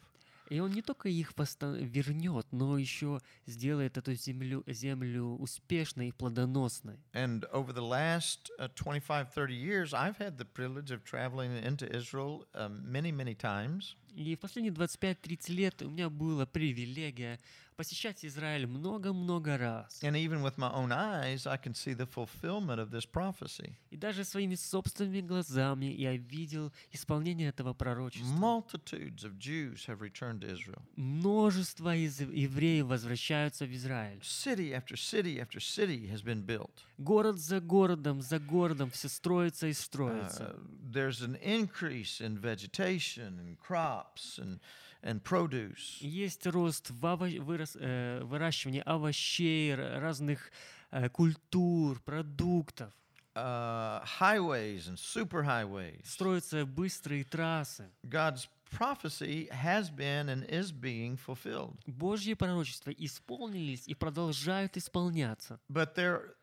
И 0.53 0.61
он 0.61 0.73
не 0.73 0.83
только 0.83 1.09
их 1.09 1.33
вернет, 1.33 2.47
но 2.51 2.77
еще 2.77 3.21
сделает 3.47 3.97
эту 3.97 4.13
землю, 4.13 4.63
землю 4.67 5.39
успешной 5.39 6.09
и 6.09 6.13
плодоносной. 6.13 6.99
And 7.15 7.47
over 7.51 7.73
the 7.73 7.81
last 7.81 8.51
uh, 8.59 8.69
25, 8.75 9.33
30 9.33 9.55
years, 9.55 9.95
I've 9.95 10.19
had 10.19 10.37
the 10.37 10.45
privilege 10.45 10.91
of 10.91 11.05
traveling 11.05 11.57
into 11.57 11.91
Israel 11.91 12.45
um, 12.55 12.83
many, 12.85 13.11
many 13.13 13.35
times. 13.35 13.97
И 14.15 14.37
в 14.37 14.41
последние 14.41 14.73
25-30 14.75 15.53
лет 15.53 15.83
у 15.83 15.91
меня 15.91 16.11
была 16.11 16.47
привилегия 16.47 17.39
посещать 17.77 18.25
Израиль 18.25 18.67
много-много 18.67 19.57
раз. 19.57 20.01
And 20.03 20.15
even 20.15 20.43
with 20.43 20.57
my 20.59 20.73
own 20.73 20.93
eyes, 20.93 21.47
I 21.47 21.57
can 21.57 21.75
see 21.75 21.95
the 21.95 22.07
fulfillment 22.07 22.79
of 22.79 22.91
this 22.91 23.07
prophecy. 23.07 23.75
И 23.91 23.97
даже 23.97 24.25
своими 24.25 24.55
собственными 24.55 25.21
глазами 25.21 25.87
я 25.87 26.17
видел 26.17 26.73
исполнение 26.91 27.49
этого 27.49 27.73
пророчества. 27.73 28.27
Multitudes 28.27 29.25
of 29.25 29.39
Jews 29.39 29.87
have 29.87 30.01
returned 30.01 30.41
to 30.41 30.53
Israel. 30.53 30.83
Множество 30.97 31.97
из 31.97 32.21
евреев 32.21 32.87
возвращаются 32.87 33.65
в 33.65 33.73
Израиль. 33.73 34.21
City 34.21 34.73
after 34.73 34.97
city 34.97 35.39
after 35.41 35.59
city 35.59 36.07
has 36.07 36.23
been 36.23 36.45
built. 36.45 36.85
Город 36.99 37.39
за 37.39 37.61
городом, 37.61 38.21
за 38.21 38.39
городом 38.39 38.91
все 38.91 39.09
строится 39.09 39.67
и 39.67 39.73
строится. 39.73 40.55
Uh, 40.55 40.93
there's 40.93 41.23
an 41.23 41.37
increase 41.43 42.21
in 42.21 42.39
vegetation 42.39 43.39
and 43.41 43.59
crops 43.59 44.02
and, 44.39 44.61
and 45.03 45.23
produce. 45.23 45.99
Есть 46.01 46.47
рост 46.47 46.91
в 46.91 47.05
ово- 47.05 47.39
вырос- 47.39 47.77
э, 47.79 48.23
выращивания 48.25 48.83
овощей, 48.83 49.75
разных 49.75 50.51
э, 50.91 51.09
культур, 51.09 52.01
продуктов. 52.01 52.93
Uh, 53.35 54.05
highways 54.21 54.89
and 54.89 54.99
superhighways. 54.99 56.05
Строятся 56.05 56.67
быстрые 56.67 57.25
трассы. 57.25 57.91
God's 58.05 58.47
prophecy 58.71 59.49
has 59.51 59.91
been 59.91 60.29
and 60.29 60.45
is 60.51 60.71
being 60.71 61.17
fulfilled. 61.17 61.79
Божьи 61.87 62.35
пророчества 62.35 62.91
исполнились 62.91 63.89
и 63.89 63.95
продолжают 63.95 64.77
исполняться. 64.77 65.59
But 65.71 65.95
there, 65.95 66.35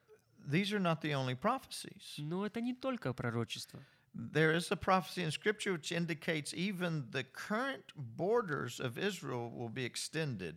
these 0.48 0.72
are 0.74 0.80
not 0.80 1.02
the 1.02 1.12
only 1.12 1.36
prophecies. 1.36 2.15
Но 2.17 2.45
это 2.45 2.60
не 2.60 2.74
только 2.74 3.13
пророчество. 3.13 3.80
There 4.13 4.56
is 4.56 4.72
a 4.72 4.76
prophecy 4.76 5.24
in 5.24 5.32
Scripture 5.32 5.74
which 5.74 5.91
indicates 5.91 6.54
even 6.54 7.10
the 7.12 7.24
current 7.24 7.86
borders 7.95 8.80
of 8.80 8.98
Israel 8.98 9.52
will 9.52 9.69
be 9.69 9.86
extended. 9.86 10.56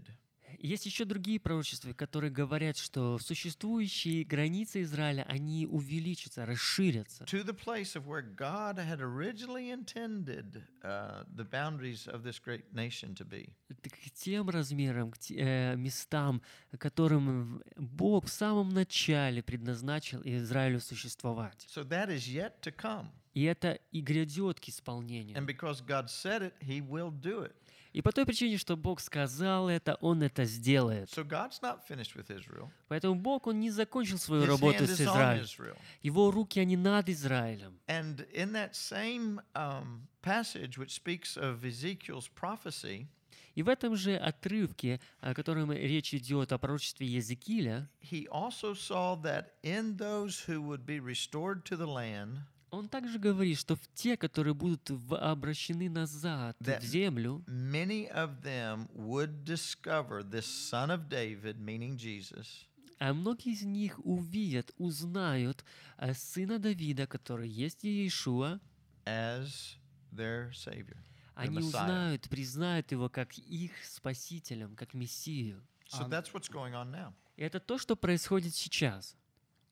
Есть 0.58 0.84
еще 0.86 1.04
другие 1.06 1.40
пророчества, 1.40 1.92
которые 1.94 2.30
говорят, 2.30 2.76
что 2.76 3.18
существующие 3.18 4.22
границы 4.22 4.82
Израиля, 4.82 5.24
они 5.28 5.66
увеличатся, 5.66 6.44
расширятся. 6.44 7.24
to 7.24 7.42
the 7.42 7.54
place 7.54 7.96
of 7.96 8.06
where 8.06 8.22
God 8.22 8.76
had 8.78 9.00
originally 9.00 9.70
intended 9.70 10.62
uh, 10.84 11.24
the 11.34 11.44
boundaries 11.44 12.06
of 12.06 12.22
this 12.22 12.38
great 12.38 12.72
nation 12.74 13.14
to 13.14 13.24
be. 13.24 13.48
к 13.82 14.10
тем 14.14 14.50
размерам, 14.50 15.10
к 15.10 15.18
те- 15.18 15.36
э, 15.36 15.76
местам, 15.76 16.42
которым 16.78 17.62
Бог 17.76 18.26
в 18.26 18.30
самом 18.30 18.68
начале 18.68 19.42
предназначил 19.42 20.20
Израилю 20.22 20.80
существовать. 20.80 21.66
So 21.74 21.82
that 21.88 22.08
is 22.10 22.28
yet 22.28 22.60
to 22.60 22.70
come. 22.70 23.08
И 23.34 23.44
это 23.44 23.78
и 23.90 24.00
грядет 24.00 24.60
к 24.60 24.68
исполнению. 24.68 25.36
And 25.36 25.46
because 25.46 25.80
God 25.80 26.08
said 26.10 26.42
it, 26.42 26.54
He 26.60 26.80
will 26.80 27.10
do 27.10 27.42
it. 27.44 27.52
И 27.92 28.00
по 28.00 28.10
той 28.10 28.24
причине, 28.24 28.56
что 28.56 28.74
Бог 28.76 29.00
сказал 29.00 29.68
это, 29.68 29.96
Он 30.00 30.22
это 30.22 30.44
сделает. 30.44 31.10
So 31.10 31.24
God's 31.24 31.60
not 31.60 31.80
finished 31.86 32.14
with 32.14 32.30
Israel. 32.30 32.70
Поэтому 32.88 33.14
Бог, 33.16 33.46
Он 33.46 33.60
не 33.60 33.70
закончил 33.70 34.18
свою 34.18 34.44
His 34.44 34.46
работу 34.46 34.86
с 34.86 35.00
Израилем. 35.00 35.76
Его 36.02 36.30
руки, 36.30 36.58
они 36.58 36.76
над 36.76 37.08
Израилем. 37.10 37.78
And 37.86 38.26
in 38.32 38.52
that 38.52 38.74
same 38.74 39.40
um, 39.54 40.08
passage, 40.22 40.78
which 40.78 40.92
speaks 40.92 41.36
of 41.36 41.64
Ezekiel's 41.64 42.28
prophecy, 42.28 43.08
И 43.54 43.62
в 43.62 43.68
этом 43.68 43.96
же 43.96 44.16
отрывке, 44.16 44.98
о 45.20 45.34
котором 45.34 45.72
речь 45.72 46.14
идет 46.14 46.52
о 46.52 46.58
пророчестве 46.58 47.06
Езекииля, 47.06 47.88
he 48.00 48.26
also 48.28 48.72
saw 48.72 49.14
that 49.22 49.52
in 49.62 49.96
those 49.98 50.46
who 50.46 50.62
would 50.62 50.86
be 50.86 50.98
restored 50.98 51.64
to 51.64 51.76
the 51.76 51.86
land, 51.86 52.38
он 52.72 52.88
также 52.88 53.18
говорит, 53.18 53.58
что 53.58 53.76
в 53.76 53.86
те, 53.94 54.16
которые 54.16 54.54
будут 54.54 54.90
обращены 55.10 55.88
назад 55.90 56.56
That- 56.60 56.80
в 56.80 56.84
землю, 56.84 57.44
many 57.46 58.10
of 58.12 58.42
them 58.42 58.88
would 58.94 59.44
discover 59.44 60.22
this 60.22 60.46
son 60.46 60.88
of 60.90 61.08
David, 61.08 61.58
meaning 61.58 61.96
Jesus, 61.96 62.66
а 62.98 63.12
многие 63.12 63.52
из 63.52 63.62
них 63.62 63.98
увидят, 64.04 64.72
узнают 64.78 65.64
э, 65.98 66.14
сына 66.14 66.58
Давида, 66.58 67.06
который 67.06 67.48
есть 67.48 67.84
Иешуа, 67.84 68.58
as 69.04 69.76
their 70.10 70.50
Savior. 70.52 70.96
они 71.34 71.58
узнают, 71.58 72.28
признают 72.30 72.90
его 72.90 73.08
как 73.10 73.36
их 73.36 73.72
спасителем, 73.84 74.74
как 74.76 74.94
Мессию. 74.94 75.62
So 75.88 76.04
Um, 76.06 76.10
that's 76.10 76.32
what's 76.32 76.48
going 76.50 76.72
on 76.72 76.90
now. 76.90 77.12
И 77.36 77.42
это 77.42 77.60
то, 77.60 77.76
что 77.76 77.96
происходит 77.96 78.54
сейчас. 78.54 79.14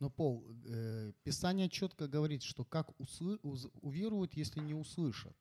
Но, 0.01 0.11
Пол, 0.11 0.45
э, 0.65 1.13
Писание 1.25 1.69
четко 1.69 2.09
говорит, 2.09 2.43
что 2.43 2.65
как 2.65 2.91
услы- 2.99 3.39
уз- 3.43 3.71
уверуют, 3.83 4.35
если 4.35 4.61
не 4.61 4.75
услышат. 4.75 5.37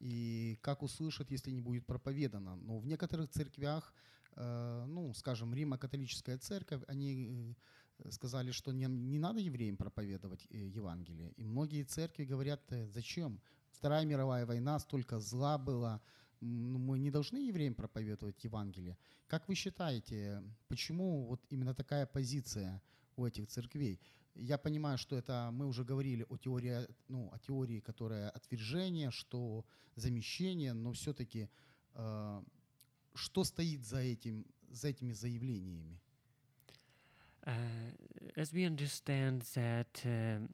И 0.00 0.58
как 0.62 0.82
услышат, 0.82 1.30
если 1.30 1.52
не 1.52 1.60
будет 1.60 1.86
проповедано. 1.86 2.56
Но 2.56 2.78
в 2.78 2.86
некоторых 2.86 3.28
церквях, 3.30 3.94
э, 4.34 4.84
ну, 4.88 5.12
скажем, 5.14 5.54
Римо-католическая 5.54 6.38
церковь, 6.38 6.82
они 6.88 7.54
э, 7.98 8.10
сказали, 8.10 8.50
что 8.50 8.72
не, 8.72 8.86
не 8.86 9.18
надо 9.18 9.40
евреям 9.40 9.76
проповедовать 9.76 10.46
э, 10.50 10.56
Евангелие. 10.56 11.32
И 11.36 11.44
многие 11.44 11.84
церкви 11.84 12.24
говорят, 12.24 12.62
э, 12.72 12.88
зачем? 12.88 13.40
Вторая 13.72 14.06
мировая 14.06 14.46
война, 14.46 14.78
столько 14.78 15.20
зла 15.20 15.58
было, 15.58 16.00
ну, 16.40 16.78
мы 16.78 16.98
не 16.98 17.10
должны 17.10 17.48
евреям 17.48 17.74
проповедовать 17.74 18.42
Евангелие. 18.44 18.96
Как 19.26 19.48
вы 19.48 19.54
считаете, 19.54 20.42
почему 20.68 21.26
вот 21.26 21.44
именно 21.50 21.74
такая 21.74 22.06
позиция 22.06 22.80
у 23.16 23.26
этих 23.26 23.48
церквей? 23.48 24.00
Я 24.34 24.56
понимаю, 24.58 24.98
что 24.98 25.16
это 25.16 25.50
мы 25.52 25.66
уже 25.66 25.84
говорили 25.84 26.24
о 26.28 26.36
теории, 26.38 26.86
ну, 27.08 27.30
о 27.32 27.38
теории, 27.38 27.80
которая 27.80 28.30
отвержение, 28.30 29.10
что 29.10 29.64
замещение, 29.94 30.72
но 30.72 30.92
все-таки 30.92 31.50
э, 31.94 32.42
что 33.14 33.44
стоит 33.44 33.84
за 33.84 33.98
этим, 33.98 34.46
за 34.70 34.88
этими 34.88 35.12
заявлениями? 35.12 36.00
Uh, 37.44 37.52
as 38.36 38.52
we 38.52 38.64
understand 38.64 39.42
that 39.56 40.00
um, 40.04 40.48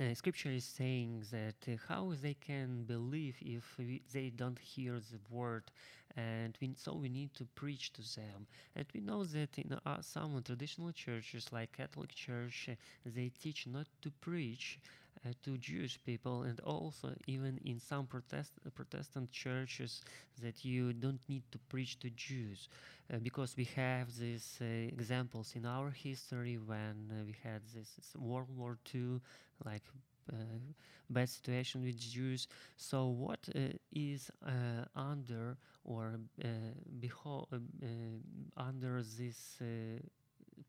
uh, 0.00 0.14
scripture 0.14 0.50
is 0.50 0.64
saying 0.64 1.22
that 1.30 1.56
uh, 1.68 1.76
how 1.86 2.14
they 2.22 2.32
can 2.34 2.84
believe 2.84 3.36
if 3.42 3.76
we, 3.76 4.00
they 4.12 4.30
don't 4.30 4.58
hear 4.58 4.94
the 4.94 5.18
word 5.28 5.70
and 6.16 6.56
we, 6.60 6.72
so 6.76 6.94
we 6.94 7.08
need 7.08 7.32
to 7.34 7.44
preach 7.54 7.92
to 7.92 8.02
them 8.16 8.46
and 8.76 8.86
we 8.94 9.00
know 9.00 9.24
that 9.24 9.56
in 9.58 9.72
uh, 9.86 9.96
some 10.00 10.40
traditional 10.44 10.92
churches 10.92 11.46
like 11.52 11.72
catholic 11.72 12.14
church 12.14 12.68
they 13.04 13.30
teach 13.40 13.66
not 13.66 13.86
to 14.02 14.10
preach 14.20 14.78
uh, 15.26 15.30
to 15.42 15.58
Jewish 15.58 15.98
people, 16.04 16.42
and 16.42 16.60
also 16.60 17.12
even 17.26 17.58
in 17.64 17.80
some 17.80 18.06
Protest- 18.06 18.52
uh, 18.64 18.70
Protestant 18.70 19.32
churches, 19.32 20.00
that 20.40 20.64
you 20.64 20.92
don't 20.92 21.20
need 21.28 21.42
to 21.50 21.58
preach 21.68 21.98
to 22.00 22.10
Jews 22.10 22.68
uh, 23.12 23.16
because 23.20 23.56
we 23.56 23.64
have 23.74 24.16
these 24.16 24.58
uh, 24.60 24.64
examples 24.64 25.54
in 25.56 25.66
our 25.66 25.90
history 25.90 26.56
when 26.56 27.10
uh, 27.10 27.24
we 27.26 27.34
had 27.42 27.62
this, 27.74 27.90
this 27.96 28.14
World 28.16 28.46
War 28.56 28.78
II, 28.84 29.20
like 29.64 29.82
uh, 30.32 30.34
bad 31.10 31.28
situation 31.28 31.82
with 31.82 31.98
Jews. 31.98 32.46
So 32.76 33.06
what 33.06 33.48
is 33.92 34.30
under 34.94 35.56
or 35.87 36.19
uh, 36.43 36.47
beho- 36.99 37.47
uh, 37.51 37.55
uh, 37.55 37.87
under 38.57 39.01
this 39.03 39.57
uh, 39.61 39.65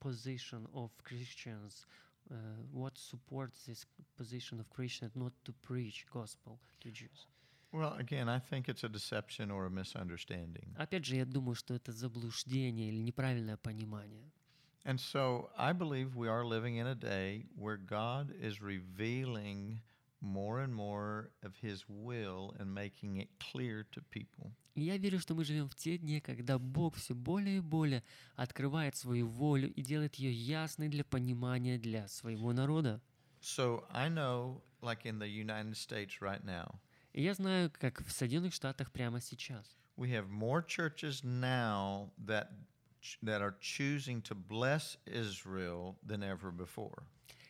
position 0.00 0.66
of 0.74 0.90
Christians? 1.02 1.86
Uh, 2.30 2.36
what 2.72 2.96
supports 2.96 3.64
this 3.66 3.84
position 4.16 4.58
of 4.58 4.68
Christians 4.70 5.12
not 5.14 5.32
to 5.44 5.52
preach 5.52 6.06
gospel 6.10 6.58
to 6.80 6.90
Jews? 6.90 7.26
Well, 7.70 7.92
again, 7.98 8.28
I 8.28 8.38
think 8.38 8.68
it's 8.68 8.84
a 8.84 8.88
deception 8.88 9.50
or 9.50 9.66
a 9.66 9.70
misunderstanding. 9.70 10.74
Опять 10.78 11.04
же, 11.04 11.16
я 11.16 11.24
думаю, 11.24 11.54
что 11.54 11.74
это 11.74 11.92
заблуждение 11.92 12.88
или 12.88 13.02
неправильное 13.02 13.56
понимание. 13.56 14.30
And 14.86 15.00
so 15.00 15.50
I 15.56 15.72
believe 15.72 16.14
we 16.14 16.28
are 16.28 16.44
living 16.44 16.76
in 16.76 16.86
a 16.86 16.94
day 16.94 17.46
where 17.56 17.76
God 17.76 18.32
is 18.40 18.60
revealing 18.60 19.80
more 20.20 20.60
and 20.62 20.74
more 20.74 21.30
of 21.42 21.52
His 21.62 21.84
will 21.88 22.54
and 22.58 22.72
making 22.72 23.16
it 23.18 23.28
clear 23.52 23.84
to 23.92 24.02
people. 24.10 24.52
И 24.74 24.82
я 24.82 24.96
верю, 24.96 25.20
что 25.20 25.34
мы 25.34 25.44
живем 25.44 25.68
в 25.68 25.74
те 25.76 25.98
дни, 25.98 26.20
когда 26.20 26.58
Бог 26.58 26.96
все 26.96 27.14
более 27.14 27.58
и 27.58 27.60
более 27.60 28.02
открывает 28.34 28.96
свою 28.96 29.28
волю 29.28 29.72
и 29.72 29.82
делает 29.82 30.16
ее 30.16 30.32
ясной 30.32 30.88
для 30.88 31.04
понимания 31.04 31.78
для 31.78 32.08
своего 32.08 32.52
народа. 32.52 33.00
So 33.40 33.84
I 33.90 34.08
know, 34.08 34.62
like 34.82 35.04
in 35.04 35.18
the 35.18 35.28
United 35.28 35.76
States 35.76 36.20
right 36.20 36.42
now, 36.44 36.80
И 37.12 37.22
я 37.22 37.34
знаю, 37.34 37.70
как 37.78 38.02
в 38.04 38.10
Соединенных 38.10 38.52
Штатах 38.54 38.90
прямо 38.90 39.20
сейчас. 39.20 39.76
we 39.96 40.10
have 40.10 40.28
more 40.28 40.60
churches 40.60 41.22
now 41.22 42.10
that 42.18 42.48
ch- 43.00 43.18
that 43.22 43.40
are 43.42 43.54
choosing 43.60 44.20
to 44.22 44.34
bless 44.34 44.96
Israel 45.06 45.96
than 46.04 46.24
ever 46.24 46.50
before. 46.50 47.04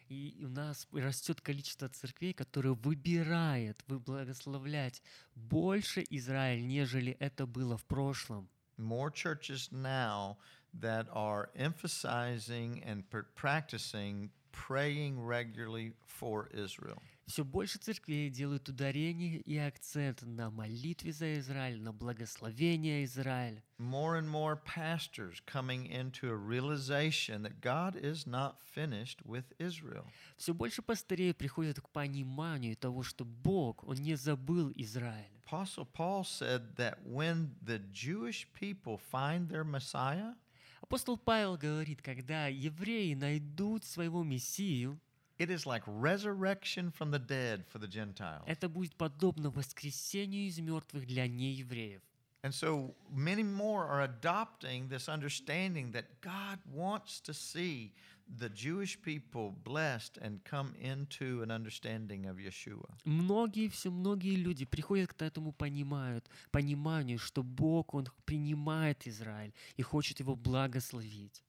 И 0.10 0.43
у 0.43 0.49
нас 0.49 0.88
растет 0.91 1.39
количество 1.39 1.88
церквей, 1.88 2.34
которые 2.34 2.74
выбирают 2.74 3.84
вы 3.88 3.99
благословлять 3.99 5.03
больше 5.36 6.03
Израиль, 6.10 6.66
нежели 6.66 7.16
это 7.20 7.45
было 7.45 7.78
в 7.78 7.86
прошлом. 7.86 8.49
More 8.78 9.12
churches 9.12 9.70
now 9.72 10.38
that 10.74 11.07
are 11.14 11.51
emphasizing 11.53 12.84
and 12.84 13.07
pr- 13.10 13.28
practicing 13.36 14.32
praying 14.51 15.24
regularly 15.24 15.93
for 16.07 16.47
Israel. 16.53 17.01
Все 17.30 17.46
больше 17.46 17.78
церквей 17.78 18.32
делают 18.32 18.68
ударение 18.70 19.42
и 19.42 19.56
акцент 19.56 20.24
на 20.24 20.50
молитве 20.50 21.12
за 21.12 21.38
Израиль, 21.38 21.80
на 21.80 21.94
благословение 21.94 23.06
Израиля. 23.06 23.62
More 23.78 24.18
and 24.18 24.28
more 24.28 24.56
pastors 24.56 25.40
coming 25.46 25.86
into 25.86 26.28
a 26.28 26.36
realization 26.36 27.44
that 27.44 27.62
God 27.62 27.96
is 27.96 28.26
not 28.26 28.56
finished 28.74 29.22
with 29.24 29.46
Israel. 29.60 30.08
Все 30.38 30.56
больше 30.56 30.82
пастырей 30.82 31.36
приходят 31.36 31.80
к 31.80 31.90
пониманию 31.90 32.76
того, 32.76 33.04
что 33.04 33.26
Бог, 33.26 33.84
Он 33.84 33.98
не 33.98 34.16
забыл 34.16 34.72
Израиль. 34.76 35.30
Apostle 35.46 35.86
Paul 35.86 36.24
said 36.24 36.78
that 36.78 36.98
when 37.06 37.52
the 37.62 37.78
Jewish 37.94 38.48
people 38.60 39.00
find 39.12 39.48
their 39.50 39.64
Messiah, 39.64 40.34
Апостол 40.82 41.18
Павел 41.18 41.58
говорит, 41.58 42.02
когда 42.02 42.48
евреи 42.48 43.14
найдут 43.14 43.86
своего 43.86 44.24
Мессию, 44.24 45.00
it 45.40 45.50
is 45.50 45.66
like 45.66 45.82
resurrection 45.88 46.92
from 46.92 47.12
the 47.12 47.20
dead 47.20 47.66
for 47.68 47.80
the 47.80 47.88
Gentiles. 47.88 48.44
это 48.46 48.70
будет 48.70 48.96
подобно 48.96 49.50
воскресению 49.50 50.48
из 50.48 50.60
мертвых 50.60 51.08
для 51.08 51.28
неевреев. 51.28 52.02
And 52.42 52.54
so 52.54 52.96
many 53.12 53.44
more 53.44 53.86
are 53.86 54.02
adopting 54.02 54.88
this 54.88 55.10
understanding 55.10 55.92
that 55.92 56.22
God 56.22 56.60
wants 56.72 57.20
to 57.22 57.34
see 57.34 57.92
the 58.38 58.50
Jewish 58.50 59.02
people 59.02 59.56
blessed 59.64 60.18
and 60.22 60.42
come 60.46 60.74
into 60.80 61.42
an 61.42 61.52
understanding 61.52 62.26
of 62.28 62.38
Yeshua. 62.38 62.98
Многие, 63.04 63.68
все 63.68 63.90
многие 63.90 64.36
люди 64.36 64.66
приходят 64.66 65.14
к 65.14 65.22
этому 65.22 65.52
понимают, 65.52 66.30
пониманию, 66.52 67.18
что 67.18 67.44
Бог, 67.44 67.94
Он 67.94 68.08
принимает 68.26 69.06
Израиль 69.08 69.54
и 69.76 69.82
хочет 69.82 70.20
его 70.20 70.36
благословить. 70.36 71.44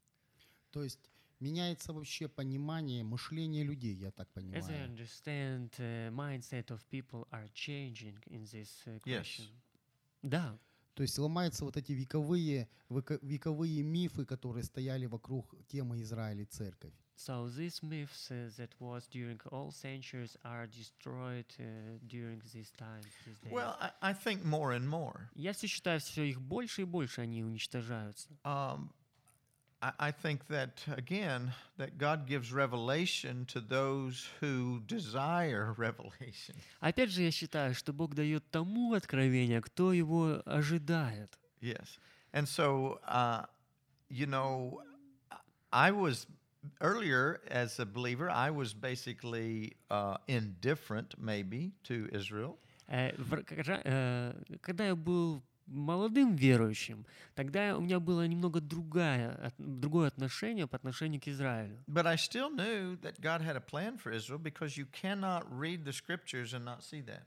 То 0.73 0.83
есть 0.83 0.99
меняется 1.41 1.93
вообще 1.93 2.29
понимание, 2.29 3.03
мышление 3.03 3.65
людей, 3.65 3.95
я 3.95 4.11
так 4.11 4.29
As 4.29 4.31
I 4.33 4.43
понимаю. 4.43 4.89
understand, 4.89 5.71
uh, 5.79 6.11
mindset 6.13 6.71
of 6.71 6.81
people 6.91 7.27
are 7.33 7.49
changing 7.55 8.19
in 8.27 8.45
this 8.45 8.69
uh, 8.87 8.99
Yes. 9.05 9.23
question. 9.25 9.47
Да, 10.23 10.59
То 10.95 11.03
есть 11.03 11.19
ломаются 11.19 11.65
вот 11.65 11.77
эти 11.77 11.93
вековые, 11.93 12.69
вековые 12.91 13.83
мифы, 13.83 14.27
которые 14.27 14.65
стояли 14.65 15.07
вокруг 15.07 15.55
темы 15.67 16.03
Израиля 16.03 16.43
и 16.43 16.47
церковь. 16.47 16.93
so 17.17 17.49
these 17.51 17.83
myths 17.83 18.31
uh, 18.31 18.49
that 18.57 18.71
was 18.81 19.07
during 19.07 19.39
all 19.51 19.71
centuries 19.71 20.37
are 20.43 20.67
destroyed 20.67 21.45
uh, 21.59 21.99
during 22.07 22.41
these 22.55 22.71
times, 22.79 23.05
these 23.27 23.39
days. 23.41 23.53
Well, 23.53 23.77
I, 23.79 23.91
I 24.01 24.15
think 24.15 24.43
more 24.43 24.73
and 24.73 24.89
more. 24.89 25.29
Я 25.35 25.53
все 25.53 25.67
считаю, 25.69 26.01
все 26.01 26.25
их 26.25 26.41
больше 26.41 26.83
и 26.83 26.85
больше 26.85 27.21
они 27.21 27.43
уничтожаются. 27.45 28.29
Um, 28.43 28.91
I, 29.82 29.92
I 30.08 30.12
think 30.12 30.48
that, 30.48 30.82
again, 30.98 31.52
that 31.78 31.98
God 31.98 32.26
gives 32.28 32.52
revelation 32.52 33.46
to 33.50 33.60
those 33.60 34.28
who 34.40 34.82
desire 34.88 35.74
revelation. 35.78 36.56
Опять 36.82 37.10
же, 37.10 37.22
я 37.24 37.32
считаю, 37.32 37.74
что 37.76 37.94
Бог 37.94 38.16
дает 38.16 38.44
тому 38.52 38.94
откровение, 38.94 39.62
кто 39.62 39.92
его 39.94 40.42
ожидает. 40.46 41.38
Yes. 41.62 42.00
And 42.34 42.48
so, 42.48 43.00
uh, 43.08 43.46
you 44.10 44.26
know, 44.28 44.82
I 45.72 45.92
was 45.92 46.26
earlier 46.82 47.42
as 47.50 47.80
a 47.80 47.86
believer, 47.86 48.30
I 48.30 48.50
was 48.50 48.74
basically 48.74 49.74
uh, 49.92 50.18
indifferent, 50.28 51.16
maybe, 51.20 51.72
to 51.84 52.10
Israel. 52.12 52.58
Э, 52.88 53.14
в 53.18 53.34
р- 53.34 53.44
к- 53.44 53.52
ра- 53.52 53.82
э, 53.84 54.58
Когда 54.62 54.86
я 54.88 54.96
был 54.96 55.42
молодым 55.71 56.35
верующим, 56.35 57.07
тогда 57.35 57.77
у 57.77 57.81
меня 57.81 58.01
было 58.01 58.27
немного 58.27 58.61
другая, 58.61 59.53
другое 59.59 60.09
отношение 60.09 60.67
по 60.67 60.77
отношению 60.77 61.21
к 61.21 61.29
Израилю. 61.29 61.83
But 61.87 62.07
I 62.07 62.17
still 62.17 62.51
knew 62.51 63.01
that 63.01 63.21
God 63.21 63.41
had 63.41 63.57
a 63.57 63.61
plan 63.61 63.97
for 63.97 64.13
Israel 64.13 64.39
because 64.39 64.77
you 64.77 64.87
cannot 64.87 65.45
read 65.51 65.85
the 65.85 65.93
scriptures 65.93 66.53
and 66.53 66.65
not 66.65 66.83
see 66.83 67.03
that. 67.03 67.23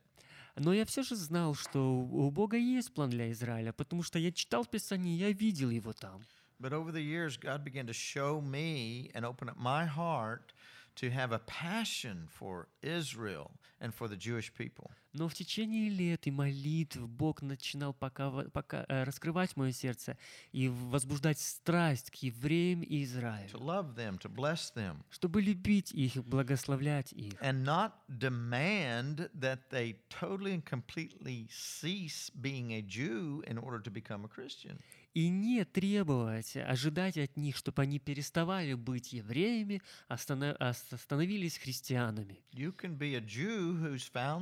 Но 0.56 0.72
я 0.72 0.86
все 0.86 1.02
же 1.02 1.16
знал, 1.16 1.56
что 1.56 1.80
у 1.80 2.30
Бога 2.30 2.58
есть 2.58 2.94
план 2.94 3.10
для 3.10 3.32
Израиля, 3.32 3.74
потому 3.74 4.04
что 4.04 4.20
я 4.20 4.32
читал 4.32 4.66
Писание, 4.66 5.18
я 5.18 5.32
видел 5.32 5.72
его 5.72 5.94
там. 5.94 6.22
But 6.60 6.74
over 6.74 6.92
the 6.92 7.02
years, 7.02 7.38
God 7.38 7.64
began 7.64 7.88
to 7.88 7.94
show 7.94 8.40
me 8.40 9.10
and 9.16 9.26
open 9.26 9.50
up 9.50 9.58
my 9.58 9.86
heart 9.86 10.54
to 10.97 11.11
have 11.11 11.31
a 11.33 11.39
passion 11.39 12.27
for 12.29 12.67
Israel 12.83 13.53
and 13.81 13.95
for 13.95 14.09
the 14.09 14.17
Jewish 14.17 14.53
people. 14.53 14.91
Но 15.15 15.27
в 15.29 15.35
течение 15.35 15.89
лет 15.89 16.27
и 16.27 16.31
молитв 16.31 16.97
Бог 17.09 17.41
начинал 17.43 17.95
пока, 17.95 18.31
пока, 18.53 18.85
э, 18.89 19.05
раскрывать 19.05 19.57
мое 19.57 19.73
сердце 19.73 20.17
и 20.53 20.69
возбуждать 20.69 21.39
страсть 21.41 22.11
к 22.11 22.17
евреям 22.17 22.83
и 22.83 22.99
To 23.01 23.05
Израилю, 23.05 23.59
love 23.59 23.95
them, 23.97 24.19
to 24.19 24.29
bless 24.29 24.73
them, 24.75 24.97
чтобы 25.11 25.41
любить 25.41 25.93
их, 25.93 26.17
благословлять 26.25 27.13
их. 27.13 27.33
and 27.41 27.65
not 27.65 27.93
demand 28.09 29.31
that 29.35 29.71
they 29.71 29.97
totally 30.09 30.53
and 30.55 30.65
completely 30.65 31.49
cease 31.51 32.31
being 32.31 32.73
a 32.73 32.83
Jew 32.83 33.43
in 33.47 33.57
order 33.59 33.81
to 33.81 33.91
become 33.91 34.25
a 34.25 34.29
Christian. 34.29 34.79
И 35.14 35.30
не 35.30 35.64
требовать, 35.64 36.58
ожидать 36.58 37.18
от 37.20 37.38
них, 37.38 37.56
чтобы 37.56 37.84
они 37.84 38.00
переставали 38.00 38.74
быть 38.74 39.14
евреями, 39.14 39.82
а 40.08 40.18
а 40.60 40.74
становились 40.74 41.60
христианами. 41.60 42.42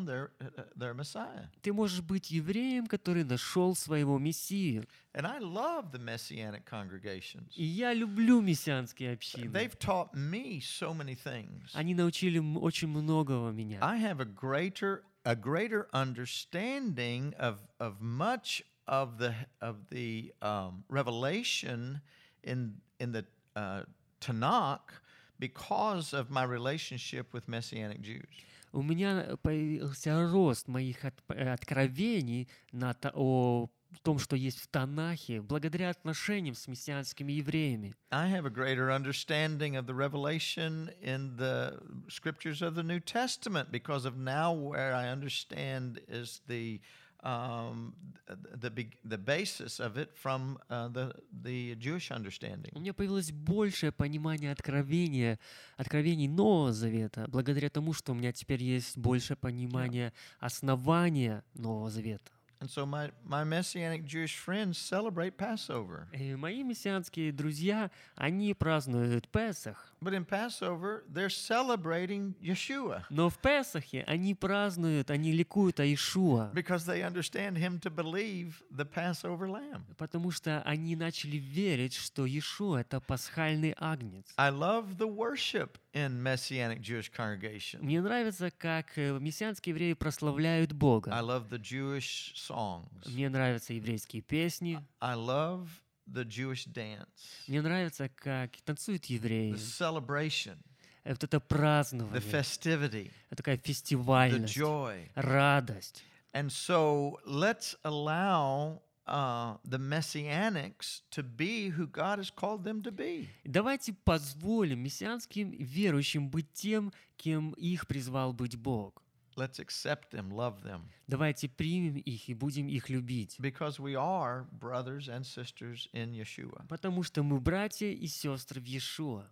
Their 0.02 0.32
uh, 0.40 0.68
their 0.76 0.94
Messiah. 0.94 1.48
Ты 1.62 1.74
можешь 1.74 2.02
быть 2.02 2.32
евреем, 2.32 2.88
который 2.88 3.24
нашел 3.26 3.76
своего 3.76 4.18
Мессию. 4.18 4.88
And 5.14 5.26
I 5.26 5.40
love 5.40 5.92
the 5.92 6.00
Messianic 6.00 6.64
congregations. 6.66 7.52
И 7.56 7.66
я 7.66 7.94
люблю 7.94 8.42
мессианские 8.42 9.14
общины. 9.14 9.52
They've 9.52 9.78
taught 9.78 10.14
me 10.14 10.62
so 10.62 10.94
many 10.94 11.16
things. 11.16 11.70
Они 11.74 11.94
научили 11.94 12.40
очень 12.40 12.88
многого 12.88 13.52
меня. 13.52 13.80
I 13.82 14.00
have 14.00 14.22
a 14.22 14.26
greater 14.26 15.04
a 15.26 15.36
greater 15.36 15.88
understanding 15.94 17.34
of 17.38 17.60
of 17.80 18.00
much 18.02 18.64
of 18.87 19.19
the 19.19 19.35
of 19.61 19.77
the 19.91 20.33
um, 20.43 20.85
revelation 20.89 22.01
in 22.43 22.81
in 22.99 23.13
the 23.13 23.25
uh, 23.57 23.83
Tanakh 24.21 25.01
because 25.39 26.13
of 26.13 26.31
my 26.31 26.45
relationship 26.45 27.33
with 27.33 27.49
Messianic 27.49 28.01
Jews. 28.01 28.27
У 28.73 28.83
меня 28.83 29.37
появился 29.43 30.21
рост 30.31 30.69
моих 30.69 31.05
от- 31.05 31.23
э, 31.29 31.53
откровений 31.53 32.49
на 32.73 32.93
то- 32.95 33.11
о 33.15 33.71
том, 34.03 34.19
что 34.19 34.37
есть 34.37 34.59
в 34.61 34.67
Танахе, 34.69 35.41
благодаря 35.41 35.91
отношениям 35.91 36.55
с 36.55 36.67
мессианскими 36.69 37.33
евреями. 37.33 37.95
I 38.11 38.29
have 38.31 38.45
a 38.45 38.51
greater 38.51 38.91
understanding 38.91 39.77
of 39.77 39.87
the 39.87 39.95
revelation 39.95 40.91
in 41.01 41.37
the 41.39 41.81
scriptures 42.09 42.61
of 42.61 42.75
the 42.75 42.83
New 42.83 43.01
Testament 43.01 43.71
because 43.71 44.05
of 44.05 44.17
now 44.17 44.53
where 44.53 44.95
I 44.95 45.09
understand 45.11 46.01
is 46.09 46.41
the 46.47 46.81
um, 47.24 47.94
the 48.28 48.70
the 49.04 49.18
basis 49.18 49.80
of 49.80 49.98
it 49.98 50.10
from 50.16 50.58
uh, 50.70 50.88
the 50.90 51.14
the 51.32 51.76
Jewish 51.76 52.12
understanding. 52.12 52.72
У 52.74 52.80
меня 52.80 52.94
появилось 52.94 53.32
большее 53.32 53.92
понимание 53.92 54.52
откровения, 54.52 55.40
откровений 55.78 56.28
Нового 56.28 56.74
Завета, 56.74 57.26
благодаря 57.28 57.70
тому, 57.70 57.94
что 57.94 58.12
у 58.12 58.16
меня 58.16 58.32
теперь 58.32 58.64
есть 58.64 58.98
большее 58.98 59.38
понимание 59.38 60.14
основания 60.40 61.44
Нового 61.54 61.90
Завета. 61.90 62.32
And 62.62 62.70
so 62.70 62.86
my, 62.86 63.10
my 63.26 63.44
Messianic 63.44 64.06
Jewish 64.06 64.38
friends 64.38 64.78
celebrate 64.78 65.36
Passover. 65.36 66.08
И 66.14 66.36
мои 66.36 66.62
мессианские 66.62 67.32
друзья, 67.32 67.90
они 68.16 68.54
празднуют 68.54 69.28
Песах. 69.30 69.92
But 70.00 70.14
in 70.14 70.26
Passover, 70.26 71.04
they're 71.12 71.30
celebrating 71.30 72.36
Yeshua 72.42 73.04
Но 73.10 73.30
в 73.30 73.40
Песахе 73.40 74.04
они 74.08 74.36
празднуют, 74.36 75.10
они 75.10 75.32
ликуют 75.32 75.80
о 75.80 75.86
Ишуа, 75.86 76.52
because 76.54 76.86
they 76.86 77.02
understand 77.02 77.58
him 77.58 77.80
to 77.80 77.90
believe 77.90 78.64
the 78.72 78.86
Passover 78.86 79.48
lamb. 79.48 79.84
потому 79.98 80.30
что 80.30 80.62
они 80.62 80.96
начали 80.96 81.38
верить, 81.38 81.96
что 81.96 82.28
Иешуа— 82.28 82.78
это 82.82 83.00
пасхальный 83.00 83.74
агнец. 83.78 84.26
I 84.38 84.52
love 84.52 84.98
the 84.98 85.08
worship 85.08 85.78
in 85.94 86.22
Messianic 86.24 86.80
Jewish 86.82 87.10
congregation. 87.12 87.82
Мне 87.82 88.02
нравится, 88.02 88.50
как 88.52 88.98
э, 88.98 89.18
мессианские 89.20 89.74
евреи 89.74 89.94
прославляют 89.94 90.72
Бога. 90.72 91.12
I 91.14 91.22
love 91.22 91.50
the 91.50 91.60
Jewish 91.60 92.34
songs. 92.36 93.08
Мне 93.08 93.30
нравятся 93.30 93.74
еврейские 93.74 94.22
песни. 94.22 94.80
I 95.02 95.16
love 95.16 95.68
the 96.12 96.24
Jewish 96.26 96.66
dance, 96.68 97.08
Мне 97.48 97.62
нравится, 97.62 98.10
как 98.10 98.52
танцуют 98.66 99.06
евреи. 99.06 99.54
the 99.54 99.58
celebration, 99.58 100.58
Вот 101.06 101.24
это 101.24 101.38
the 101.38 101.40
празднование, 101.40 102.22
festivity, 102.22 103.12
это 103.30 103.38
такая 103.44 103.58
the 103.58 103.62
фестивальность, 103.64 104.58
joy. 104.58 105.10
радость. 105.16 106.04
And 106.34 106.50
so 106.50 107.20
let's 107.26 107.76
allow 107.84 108.82
the 109.06 109.78
Messianics 109.80 111.02
to 111.12 111.24
be 111.24 111.70
who 111.70 111.88
God 111.88 112.20
has 112.20 112.30
called 112.30 112.64
them 112.64 112.82
to 112.84 112.92
be. 112.92 113.28
Давайте 113.44 113.94
позволим 113.94 114.80
мессианским 114.84 115.52
верующим 115.52 116.30
быть 116.30 116.52
тем, 116.54 116.94
кем 117.18 117.52
их 117.54 117.88
призвал 117.88 118.34
быть 118.34 118.56
Бог. 118.56 119.02
Let's 119.38 119.60
accept 119.60 120.12
them, 120.12 120.30
love 120.32 120.62
them, 120.62 120.82
Давайте 121.08 121.48
примем 121.48 121.96
их 121.96 122.28
и 122.28 122.34
будем 122.34 122.68
их 122.68 122.90
любить. 122.90 123.38
because 123.40 123.80
we 123.80 123.96
are 123.96 124.46
brothers 124.52 125.08
and 125.08 125.24
sisters 125.24 125.88
in 125.94 126.12
Yeshua. 126.14 126.68
Потому 126.68 127.02
что 127.04 127.24
мы 127.24 127.40
братья 127.40 127.88
и 127.88 128.08
сестры 128.08 128.60
в 128.60 128.66
Иешуа. 128.66 129.26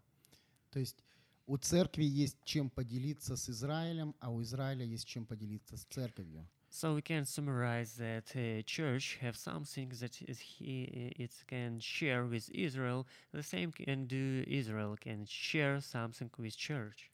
То 0.71 0.79
есть 0.79 1.03
у 1.47 1.57
церкви 1.57 2.03
есть 2.05 2.37
чем 2.45 2.69
поделиться 2.69 3.35
с 3.35 3.49
Израилем, 3.49 4.15
а 4.19 4.29
у 4.31 4.41
Израиля 4.41 4.85
есть 4.85 5.05
чем 5.07 5.25
поделиться 5.25 5.75
с 5.75 5.83
церковью. 5.85 6.47
So 6.70 6.94
we 6.94 7.02
can 7.02 7.24
summarize 7.24 7.94
that 7.98 8.34
uh, 8.34 8.62
church 8.66 9.18
have 9.20 9.36
something 9.36 9.92
that 10.00 10.20
is 10.22 10.40
he, 10.40 11.12
it 11.16 11.30
can 11.46 11.78
share 11.78 12.24
with 12.24 12.50
Israel. 12.52 13.06
The 13.32 13.44
same 13.44 13.70
can 13.70 14.06
do 14.06 14.44
Israel 14.48 14.96
can 15.00 15.24
share 15.24 15.80
something 15.80 16.30
with 16.36 16.56
church. 16.56 17.12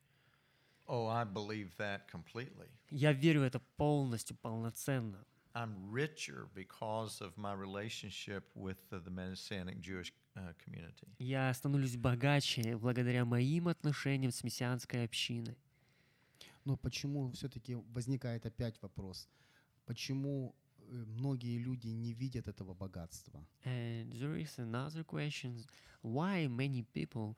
Oh, 0.89 1.07
I 1.07 1.25
believe 1.25 1.77
that 1.77 2.09
completely. 2.09 2.69
Я 2.91 3.13
верю 3.13 3.41
в 3.41 3.45
это 3.45 3.61
полностью, 3.77 4.35
полноценно. 4.43 5.25
I'm 5.55 5.75
richer 5.91 6.49
because 6.55 7.21
of 7.21 7.37
my 7.37 7.53
relationship 7.53 8.45
with 8.55 8.79
the, 8.89 8.99
the 8.99 9.11
Messianic 9.11 9.81
Jewish 9.81 10.13
uh, 10.37 10.55
community. 10.65 11.07
Я 11.19 11.53
становлюсь 11.53 11.97
богаче 11.97 12.77
благодаря 12.77 13.25
моим 13.25 13.69
отношениям 13.69 14.33
с 14.33 14.43
мессианской 14.43 15.05
общиной. 15.05 15.59
Но 16.65 16.77
почему 16.77 17.31
все-таки 17.33 17.75
возникает 17.93 18.47
опять 18.47 18.81
вопрос? 18.81 19.29
Почему 19.86 20.56
э, 20.80 21.04
многие 21.08 21.58
люди 21.58 21.88
не 21.88 22.14
видят 22.14 22.48
этого 22.48 22.74
богатства? 22.74 23.46
And 23.64 24.12
there 24.14 24.38
is 24.38 24.58
another 24.58 25.04
question: 25.04 25.64
Why 26.02 26.48
many 26.48 26.84
people 26.94 27.36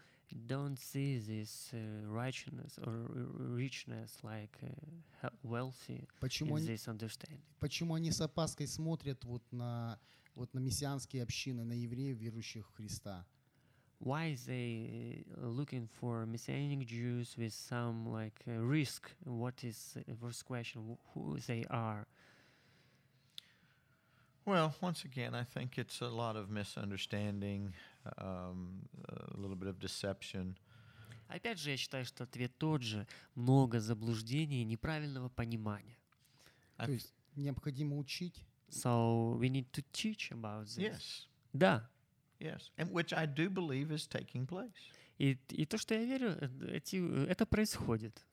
don't 0.48 0.78
see 0.78 1.20
this 1.20 1.72
uh, 1.74 2.06
righteousness 2.08 2.78
or 2.80 3.08
richness 3.56 4.18
like 4.24 4.58
uh, 4.62 5.30
wealthy 5.44 6.00
in 6.00 6.08
Почему 6.20 6.56
они, 6.58 6.66
this 6.68 6.88
understanding? 6.88 7.42
почему 7.60 7.94
они 7.96 8.12
с 8.12 8.20
опаской 8.22 8.68
смотрят 8.68 9.24
вот 9.24 9.44
на, 9.52 9.98
вот 10.36 10.54
на 10.54 10.60
мессианские 10.60 11.24
общины, 11.24 11.64
на 11.64 11.74
евреев, 11.74 12.18
верующих 12.18 12.68
в 12.68 12.74
Христа? 12.76 13.26
Why 14.00 14.36
they 14.46 15.26
uh, 15.42 15.48
looking 15.48 15.88
for 16.00 16.26
Messianic 16.28 16.86
Jews 16.86 17.36
with 17.36 17.52
some 17.54 18.06
like 18.06 18.40
uh, 18.48 18.60
risk? 18.60 19.10
What 19.26 19.64
is 19.64 19.98
uh, 19.98 20.14
first 20.22 20.46
question? 20.46 20.84
wh- 20.84 21.14
Who 21.16 21.40
they 21.48 21.66
are? 21.72 22.06
Well, 24.48 24.74
once 24.80 25.04
again, 25.04 25.36
I 25.36 25.44
think 25.44 25.78
it's 25.78 26.00
a 26.00 26.08
lot 26.08 26.38
of 26.38 26.50
misunderstanding, 26.50 27.74
um, 28.18 28.88
a 29.10 29.36
little 29.38 29.58
bit 29.58 29.68
of 29.68 29.78
deception. 29.78 30.56
Опять 31.28 31.60
же, 31.60 31.72
я 31.72 31.76
считаю, 31.76 32.06
что 32.06 32.24
ответ 32.24 32.58
тот 32.58 32.82
же: 32.82 33.06
много 33.36 33.82
заблуждений 33.82 34.62
и 34.62 34.64
неправильного 34.64 35.28
понимания. 35.28 35.98
I 36.78 36.86
То 36.86 36.92
есть 36.94 37.14
необходимо 37.36 37.98
учить, 37.98 38.42
So 38.70 39.38
we 39.38 39.50
need 39.50 39.70
to 39.74 39.84
teach 39.92 40.32
about 40.32 40.68
this. 40.68 40.78
yes, 40.78 41.28
Да. 41.52 41.90
yes, 42.40 42.72
and 42.78 42.90
which 42.94 43.12
I 43.12 43.26
do 43.26 43.50
believe 43.50 43.92
is 43.92 44.08
taking 44.08 44.48
place. 44.48 44.72
И, 45.18 45.38
и 45.50 45.66
то, 45.66 45.78
что 45.78 45.94
я 45.94 46.06
верю, 46.06 46.38
э, 46.40 46.78
эти, 46.78 46.96
э, 46.96 47.26
это 47.28 47.46
происходит. 47.46 48.26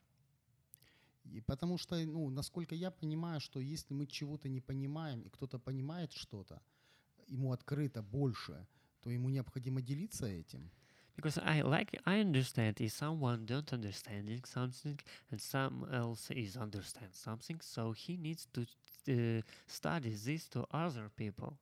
И 1.25 1.41
потому 1.41 1.79
что, 1.79 1.97
ну, 1.97 2.31
насколько 2.31 2.75
я 2.75 2.91
понимаю, 2.91 3.41
что 3.41 3.61
если 3.61 3.95
мы 3.95 4.07
чего-то 4.07 4.49
не 4.49 4.61
понимаем, 4.61 5.23
и 5.23 5.29
кто-то 5.31 5.59
понимает 5.59 6.13
что-то, 6.13 6.61
ему 7.27 7.53
открыто 7.53 8.03
больше, 8.03 8.67
то 9.01 9.11
ему 9.11 9.29
необходимо 9.31 9.81
делиться 9.81 10.27
этим. 10.27 10.71
Because 11.17 11.39
I 11.39 11.61
like 11.63 12.01
I 12.05 12.21
understand 12.21 12.81
if 12.81 12.93
someone 12.93 13.47
don't 13.47 13.73
understanding 13.73 14.43
something 14.45 14.99
and 15.31 15.41
some 15.41 15.87
else 15.93 16.29
is 16.31 16.57
understand 16.57 17.15
something, 17.15 17.61
so 17.61 17.93
he 17.93 18.17
needs 18.17 18.49
to 18.53 18.67
uh, 19.09 19.43
study 19.69 20.11
this 20.11 20.49
to 20.49 20.67
other 20.73 21.09
people. 21.17 21.57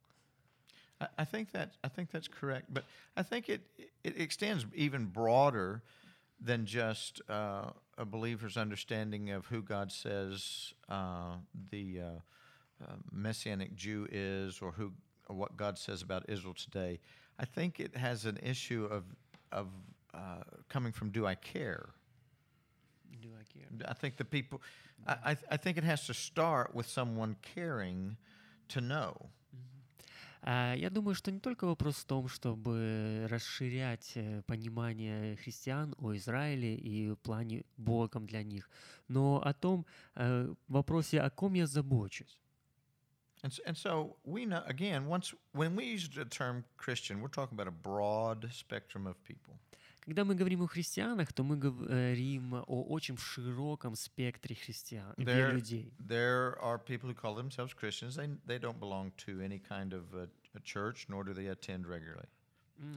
I, 1.03 1.09
I 1.19 1.25
think 1.27 1.53
that 1.53 1.75
I 1.85 1.89
think 1.89 2.11
that's 2.11 2.29
correct, 2.29 2.73
but 2.73 2.85
I 3.15 3.23
think 3.23 3.51
it 3.51 3.61
it 4.03 4.19
extends 4.19 4.65
even 4.75 5.05
broader 5.05 5.83
than 6.41 6.65
just 6.65 7.21
uh, 7.29 7.73
a 7.99 8.05
believer's 8.05 8.57
understanding 8.57 9.31
of 9.31 9.47
who 9.47 9.63
God 9.63 9.93
says 9.93 10.73
uh, 10.89 11.37
the 11.71 12.01
uh, 12.01 12.85
uh, 12.85 12.95
messianic 13.11 13.75
Jew 13.75 14.07
is, 14.11 14.61
or 14.61 14.73
who 14.73 14.93
or 15.29 15.37
what 15.37 15.57
God 15.57 15.79
says 15.79 16.03
about 16.03 16.25
Israel 16.29 16.55
today. 16.55 17.01
I 17.39 17.45
think 17.45 17.81
it 17.81 17.97
has 17.97 18.25
an 18.25 18.39
issue 18.43 18.89
of 18.91 19.05
of 19.53 19.69
uh, 20.15 20.43
coming 20.69 20.93
from 20.93 21.11
do 21.11 21.27
I 21.27 21.35
care? 21.35 21.91
Do 23.21 23.29
I 23.39 23.59
care? 23.59 23.89
I 23.89 23.95
think 23.95 24.17
the 24.17 24.25
people, 24.25 24.61
I, 25.07 25.17
I, 25.25 25.37
I 25.53 25.57
think 25.57 25.79
it 25.79 25.85
has 25.85 26.07
to 26.07 26.15
start 26.15 26.75
with 26.75 26.89
someone 26.89 27.37
caring 27.55 28.17
to 28.69 28.81
know. 28.81 29.29
А, 30.45 30.75
Я 30.75 30.91
думаю, 30.91 31.15
что 31.15 31.31
не 31.31 31.39
только 31.39 31.67
вопрос 31.67 31.97
в 31.97 32.05
том, 32.05 32.29
чтобы 32.29 33.27
расширять 33.31 34.13
э, 34.17 34.43
понимание 34.43 35.37
христиан 35.37 35.95
о 35.99 36.15
Израиле 36.17 36.75
и 36.75 37.15
плане 37.23 37.65
Богом 37.77 38.27
для 38.27 38.43
них, 38.43 38.69
но 39.07 39.41
о 39.45 39.53
том 39.55 39.87
э, 40.17 40.53
вопросе, 40.67 41.21
о 41.21 41.31
ком 41.31 41.55
я 41.55 41.67
забочусь. 41.67 42.39
And 43.45 43.53
so, 43.53 43.63
and 43.67 43.77
so 43.77 44.17
we 44.25 44.47
know 44.47 44.63
again 44.67 45.09
once 45.09 45.35
when 45.53 45.75
we 45.75 45.87
use 45.95 46.09
the 46.09 46.25
term 46.25 46.65
Christian, 46.77 47.21
we're 47.21 47.29
talking 47.29 47.59
about 47.59 47.67
a 47.67 47.73
broad 47.73 48.49
spectrum 48.53 49.07
of 49.07 49.17
people. 49.25 49.59
Когда 50.05 50.25
мы 50.25 50.35
говорим 50.35 50.63
о 50.63 50.67
христианах, 50.67 51.33
то 51.33 51.45
мы 51.45 51.57
говорим 51.57 52.55
о 52.55 52.83
очень 52.89 53.17
широком 53.17 53.95
спектре 53.95 54.57
христиан, 54.57 55.15
э, 55.17 55.23
There, 55.25 55.53
людей. 55.53 55.93
there 56.01 56.59
are 56.61 56.79
people 56.79 57.09
who 57.09 57.15
call 57.15 57.37
themselves 57.37 57.73
Christians. 57.73 58.17
They 58.17 58.27
they 58.47 58.59
don't 58.59 58.81
belong 58.81 59.13
to 59.27 59.41
any 59.41 59.61
kind 59.61 59.93
of 59.93 60.13
a, 60.15 60.29
a 60.55 60.61
church, 60.65 61.07
nor 61.09 61.23
do 61.25 61.33
they 61.33 61.47
attend 61.47 61.87
regularly. 61.87 62.29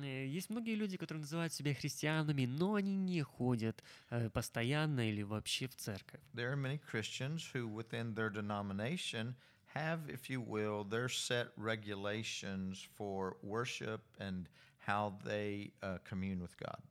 Э, 0.02 0.26
Есть 0.26 0.50
многие 0.50 0.74
люди, 0.74 0.98
которые 0.98 1.22
называют 1.22 1.54
себя 1.54 1.76
христианами, 1.76 2.46
но 2.48 2.74
они 2.74 2.96
не 2.96 3.22
ходят 3.22 3.84
э, 4.10 4.32
постоянно 4.32 5.08
или 5.08 5.22
вообще 5.22 5.68
в 5.68 5.76
церковь. 5.76 6.22
There 6.34 6.52
are 6.52 6.56
many 6.56 6.80
Christians 6.80 7.44
who, 7.54 7.68
within 7.68 8.16
their 8.16 8.32
denomination, 8.32 9.36
have, 9.76 10.10
if 10.10 10.28
you 10.28 10.42
will, 10.42 10.84
their 10.84 11.08
set 11.08 11.50
regulations 11.56 12.80
for 12.98 13.38
worship 13.44 14.02
and 14.20 14.48
how 14.88 15.20
they 15.24 15.72
uh, 15.84 16.00
commune 16.04 16.42
with 16.42 16.58
God. 16.58 16.82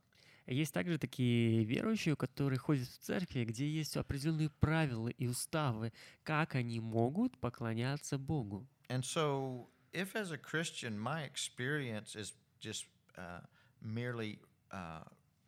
Есть 0.46 0.74
также 0.74 0.98
такие 0.98 1.64
верующие, 1.64 2.16
которые 2.16 2.58
ходят 2.58 2.86
в 2.86 2.98
церкви, 2.98 3.44
где 3.44 3.66
есть 3.66 3.96
определенные 3.96 4.50
правила 4.50 5.08
и 5.08 5.26
уставы, 5.26 5.92
как 6.22 6.54
они 6.54 6.80
могут 6.80 7.38
поклоняться 7.38 8.18
Богу. 8.18 8.66
And 8.88 9.02
so, 9.02 9.68
if 9.92 10.14
as 10.14 10.30
a 10.32 10.38
Christian 10.38 10.98
my 10.98 11.24
experience 11.24 12.14
is 12.14 12.34
just 12.60 12.84
uh, 13.16 13.40
merely 13.80 14.38
uh, 14.70 15.04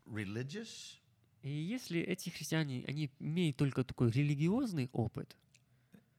religious, 0.07 0.99
И 1.43 1.51
если 1.51 2.01
эти 2.01 2.31
христиане, 2.31 2.85
они 2.89 3.11
имеют 3.21 3.57
только 3.57 3.85
такой 3.85 4.11
религиозный 4.11 4.89
опыт, 4.93 5.37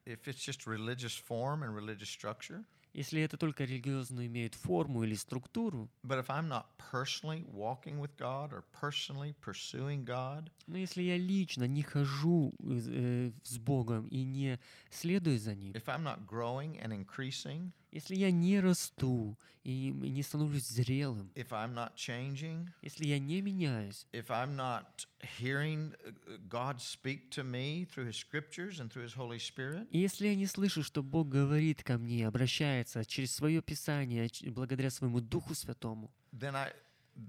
if 0.05 0.25
it's 0.25 0.43
just 0.45 0.65
religious 0.65 1.15
form 1.15 1.63
and 1.63 1.75
religious 1.75 2.09
structure, 2.09 2.63
Если 2.93 3.21
это 3.21 3.37
только 3.37 3.63
религиозно 3.65 4.25
имеет 4.25 4.55
форму 4.55 5.03
или 5.03 5.13
структуру, 5.13 5.89
But 6.03 6.19
if 6.25 6.27
I'm 6.29 6.47
not 6.47 6.65
personally 6.91 7.45
walking 7.51 7.99
with 7.99 8.11
God 8.17 8.51
or 8.53 8.63
personally 8.81 9.35
pursuing 9.45 10.03
God, 10.05 10.49
но 10.67 10.77
если 10.77 11.01
я 11.03 11.17
лично 11.17 11.65
не 11.65 11.83
хожу 11.83 12.53
из- 12.59 12.87
э, 12.89 13.31
с 13.43 13.57
Богом 13.59 14.07
и 14.07 14.23
не 14.23 14.59
следую 14.89 15.37
за 15.39 15.53
Ним, 15.55 15.73
if 15.73 15.85
I'm 15.85 16.03
not 16.03 16.25
growing 16.27 16.81
and 16.81 16.91
increasing, 16.93 17.71
если 17.97 18.15
я 18.15 18.31
не 18.31 18.59
расту 18.59 19.35
и 19.63 19.91
не 19.91 20.21
становлюсь 20.21 20.67
зрелым, 20.67 21.31
if 21.35 21.49
I'm 21.49 21.73
not 21.73 21.95
changing, 21.95 22.69
если 22.83 23.05
я 23.07 23.17
не 23.17 23.41
меняюсь, 23.41 24.05
if 24.13 24.27
I'm 24.27 24.55
not 24.55 25.07
hearing 25.39 25.93
uh, 26.05 26.37
God 26.47 26.79
speak 26.79 27.31
to 27.31 27.43
me 27.43 27.85
through 27.85 28.05
His 28.05 28.17
scriptures 28.17 28.79
and 28.79 28.91
through 28.91 29.03
His 29.03 29.15
Holy 29.15 29.39
Spirit, 29.39 29.87
если 29.91 30.27
я 30.27 30.35
не 30.35 30.45
слышу, 30.45 30.83
что 30.83 31.01
Бог 31.01 31.27
говорит 31.27 31.83
ко 31.83 31.97
мне, 31.97 32.27
обращается 32.27 33.03
через 33.03 33.33
свое 33.33 33.61
Писание, 33.63 34.29
благодаря 34.51 34.91
своему 34.91 35.19
Духу 35.19 35.55
Святому, 35.55 36.11
then 36.31 36.55
I 36.55 36.71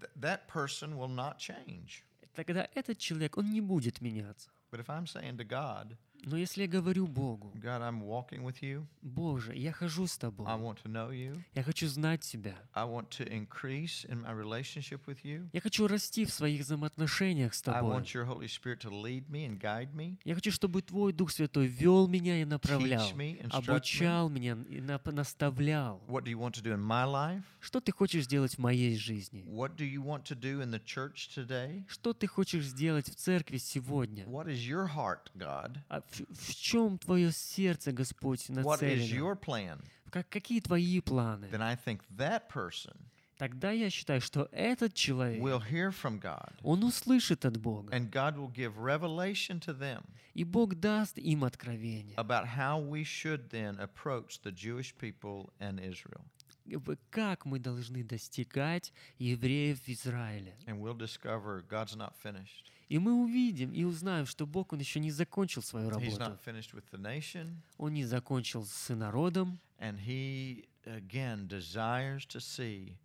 th- 0.00 0.10
that 0.20 0.48
person 0.48 0.98
will 0.98 1.08
not 1.08 1.38
change. 1.38 2.04
тогда 2.34 2.68
этот 2.74 2.98
человек, 2.98 3.38
он 3.38 3.50
не 3.50 3.62
будет 3.62 4.02
меняться. 4.02 4.50
But 4.70 4.80
if 4.80 4.90
I'm 4.90 5.06
saying 5.06 5.38
to 5.38 5.44
God, 5.44 5.96
Но 6.24 6.36
если 6.36 6.62
я 6.62 6.68
говорю 6.68 7.06
Богу, 7.06 7.52
God, 7.54 7.80
I'm 7.80 8.02
walking 8.02 8.42
with 8.42 8.60
you, 8.60 8.84
Боже, 9.02 9.54
я 9.54 9.72
хожу 9.72 10.06
с 10.06 10.18
Тобой, 10.18 10.46
I 10.46 10.56
want 10.58 10.82
to 10.82 10.90
know 10.90 11.10
you, 11.10 11.40
я 11.54 11.62
хочу 11.62 11.86
знать 11.86 12.22
Тебя, 12.22 12.56
I 12.74 12.84
want 12.84 13.08
to 13.18 13.26
increase 13.30 14.04
in 14.08 14.22
my 14.22 14.32
relationship 14.32 15.00
with 15.06 15.18
you, 15.24 15.48
я 15.52 15.60
хочу 15.60 15.86
расти 15.86 16.24
в 16.24 16.30
своих 16.30 16.62
взаимоотношениях 16.62 17.54
с 17.54 17.62
I 17.66 17.72
Тобой. 17.72 17.96
want 17.96 18.12
your 18.14 18.24
Holy 18.26 18.48
Spirit 18.48 18.80
to 18.80 18.90
lead 18.90 19.28
me 19.30 19.46
and 19.46 19.58
guide 19.60 19.94
me, 19.94 20.18
Я 20.24 20.34
хочу, 20.34 20.50
чтобы 20.50 20.82
Твой 20.82 21.12
Дух 21.12 21.30
Святой 21.30 21.66
вел 21.66 22.08
меня 22.08 22.42
и 22.42 22.44
направлял, 22.44 23.08
teach 23.08 23.16
me, 23.16 23.40
instruct 23.40 23.66
me. 23.66 23.70
обучал 23.70 24.28
меня 24.28 24.58
и 24.68 24.80
наставлял. 24.80 26.02
What 26.08 26.24
do 26.24 26.30
you 26.30 26.38
want 26.38 26.54
to 26.54 26.62
do 26.62 26.72
in 26.74 26.80
my 26.82 27.04
life? 27.06 27.42
Что 27.60 27.80
Ты 27.80 27.92
хочешь 27.92 28.24
сделать 28.24 28.54
в 28.54 28.58
моей 28.58 28.96
жизни? 28.96 29.44
What 29.46 29.76
do 29.76 29.84
you 29.84 30.02
want 30.02 30.24
to 30.24 30.34
do 30.38 30.60
in 30.62 30.70
the 30.70 30.80
church 30.84 31.28
today? 31.34 31.84
Что 31.88 32.12
Ты 32.12 32.26
хочешь 32.26 32.64
сделать 32.66 33.08
в 33.08 33.14
церкви 33.14 33.58
сегодня? 33.58 34.24
What 34.24 34.46
is 34.48 34.66
your 34.68 34.86
heart, 34.88 35.30
God? 35.36 35.78
А 36.10 36.14
в, 36.14 36.34
в 36.34 36.54
чем 36.54 36.98
Твое 36.98 37.32
сердце, 37.32 37.92
Господь, 37.92 38.48
What 38.50 38.82
is 38.82 39.00
нацелено? 39.00 39.16
your 39.16 39.34
plan? 39.36 39.80
Как, 40.10 40.28
какие 40.28 40.60
Твои 40.60 41.00
планы? 41.00 41.48
Then 41.50 41.62
I 41.62 41.76
think 41.76 42.02
that 42.16 42.48
person 42.48 42.96
Тогда 43.38 43.70
я 43.70 43.88
считаю, 43.88 44.20
что 44.20 44.48
этот 44.50 44.94
человек, 44.94 45.40
will 45.40 45.60
hear 45.60 45.92
from 45.92 46.18
God, 46.20 46.52
он 46.62 46.82
услышит 46.82 47.44
от 47.44 47.56
Бога, 47.56 47.94
and 47.94 48.10
God 48.10 48.36
will 48.36 48.52
give 48.52 48.76
revelation 48.78 49.60
to 49.60 49.72
them 49.72 50.04
и 50.34 50.42
Бог 50.44 50.74
даст 50.74 51.18
им 51.18 51.44
откровение. 51.44 52.16
about 52.16 52.46
how 52.46 52.80
we 52.80 53.04
should 53.04 53.48
then 53.50 53.78
approach 53.78 54.40
the 54.42 54.50
Jewish 54.50 54.92
people 54.98 55.52
and 55.60 55.78
Israel. 55.78 56.24
Как 57.10 57.46
мы 57.46 57.58
должны 57.60 58.02
достигать 58.02 58.92
евреев 59.18 59.80
в 59.82 59.88
Израиле? 59.88 60.54
And 60.66 60.80
we'll 60.80 60.98
discover 60.98 61.62
God's 61.68 61.96
not 61.96 62.14
finished. 62.16 62.72
И 62.88 62.98
мы 62.98 63.12
увидим 63.12 63.72
и 63.72 63.84
узнаем, 63.84 64.24
что 64.26 64.46
Бог, 64.46 64.72
Он 64.72 64.78
еще 64.78 64.98
не 65.00 65.10
закончил 65.10 65.62
свою 65.62 65.88
He's 65.90 66.16
работу. 66.16 66.20
not 66.20 66.38
finished 66.44 66.72
with 66.72 66.84
the 66.90 66.98
nation, 67.00 67.56
Он 67.76 67.92
не 67.92 68.04
закончил 68.06 68.64
с 68.64 68.94
народом, 68.94 69.58
and 69.78 69.98
He 69.98 70.66
again 70.84 71.46
desires 71.46 72.24
to 72.26 72.40
see 72.40 72.96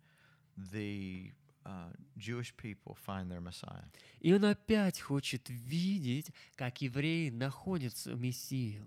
the 0.56 1.32
uh, 1.66 1.92
Jewish 2.16 2.54
people 2.56 2.96
find 3.06 3.30
their 3.30 3.40
Messiah. 3.40 3.84
и 4.20 4.32
Он 4.32 4.44
опять 4.46 5.00
хочет 5.00 5.48
видеть, 5.50 6.30
как 6.56 6.80
евреи 6.80 7.28
находят 7.30 7.94
Мессию. 8.06 8.84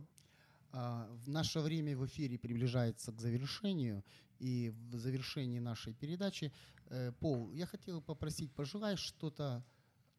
А, 0.72 1.08
В 1.26 1.30
наше 1.30 1.60
время 1.60 1.96
в 1.96 2.06
эфире 2.08 2.38
приближается 2.40 3.12
к 3.12 3.22
завершению, 3.22 4.04
и 4.40 4.74
в 4.92 4.98
завершении 4.98 5.60
нашей 5.60 5.94
передачи, 5.94 6.52
э, 6.90 7.12
Пол, 7.20 7.52
я 7.54 7.66
хотел 7.66 8.02
попросить, 8.02 8.52
пожелай 8.52 8.96
что-то 8.98 9.64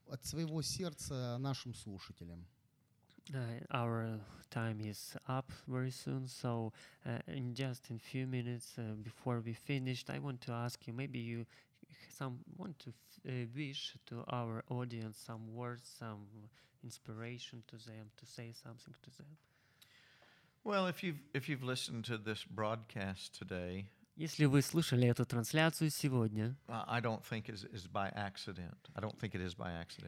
от 0.08 0.26
своего 0.26 0.62
сердца 0.62 1.38
нашим 1.40 1.74
слушателям. 1.74 2.46
Uh, 3.34 3.66
our 3.72 4.20
time 4.50 4.82
is 4.82 5.16
up 5.30 5.50
very 5.66 5.92
soon, 5.92 6.28
so 6.28 6.74
uh, 7.06 7.20
in 7.28 7.56
just 7.56 7.90
in 7.90 7.98
few 7.98 8.28
minutes 8.28 8.78
uh, 8.78 8.82
before 9.02 9.40
we 9.40 9.54
finished, 9.54 10.10
I 10.10 10.20
want 10.20 10.42
to 10.42 10.52
ask 10.52 10.86
you. 10.86 10.94
Maybe 10.94 11.20
you 11.20 11.46
some 12.10 12.40
want 12.58 12.78
to 12.80 12.90
f- 12.90 13.32
uh, 13.32 13.48
wish 13.56 13.96
to 14.08 14.24
our 14.28 14.64
audience 14.70 15.18
some 15.26 15.54
words, 15.54 15.90
some 15.98 16.28
inspiration 16.84 17.64
to 17.68 17.78
them, 17.78 18.12
to 18.18 18.26
say 18.26 18.52
something 18.52 18.94
to 19.04 19.18
them. 19.18 19.38
Well, 20.66 20.88
if 20.88 21.02
you've 21.02 21.22
if 21.34 21.48
you've 21.48 21.64
listened 21.64 22.06
to 22.06 22.18
this 22.18 22.44
broadcast 22.44 23.34
today, 23.38 23.86
Если 24.19 24.47
вы 24.47 24.63
слушали 24.63 25.07
эту 25.07 25.25
трансляцию 25.25 25.91
сегодня, 25.91 26.57
uh, 26.67 27.23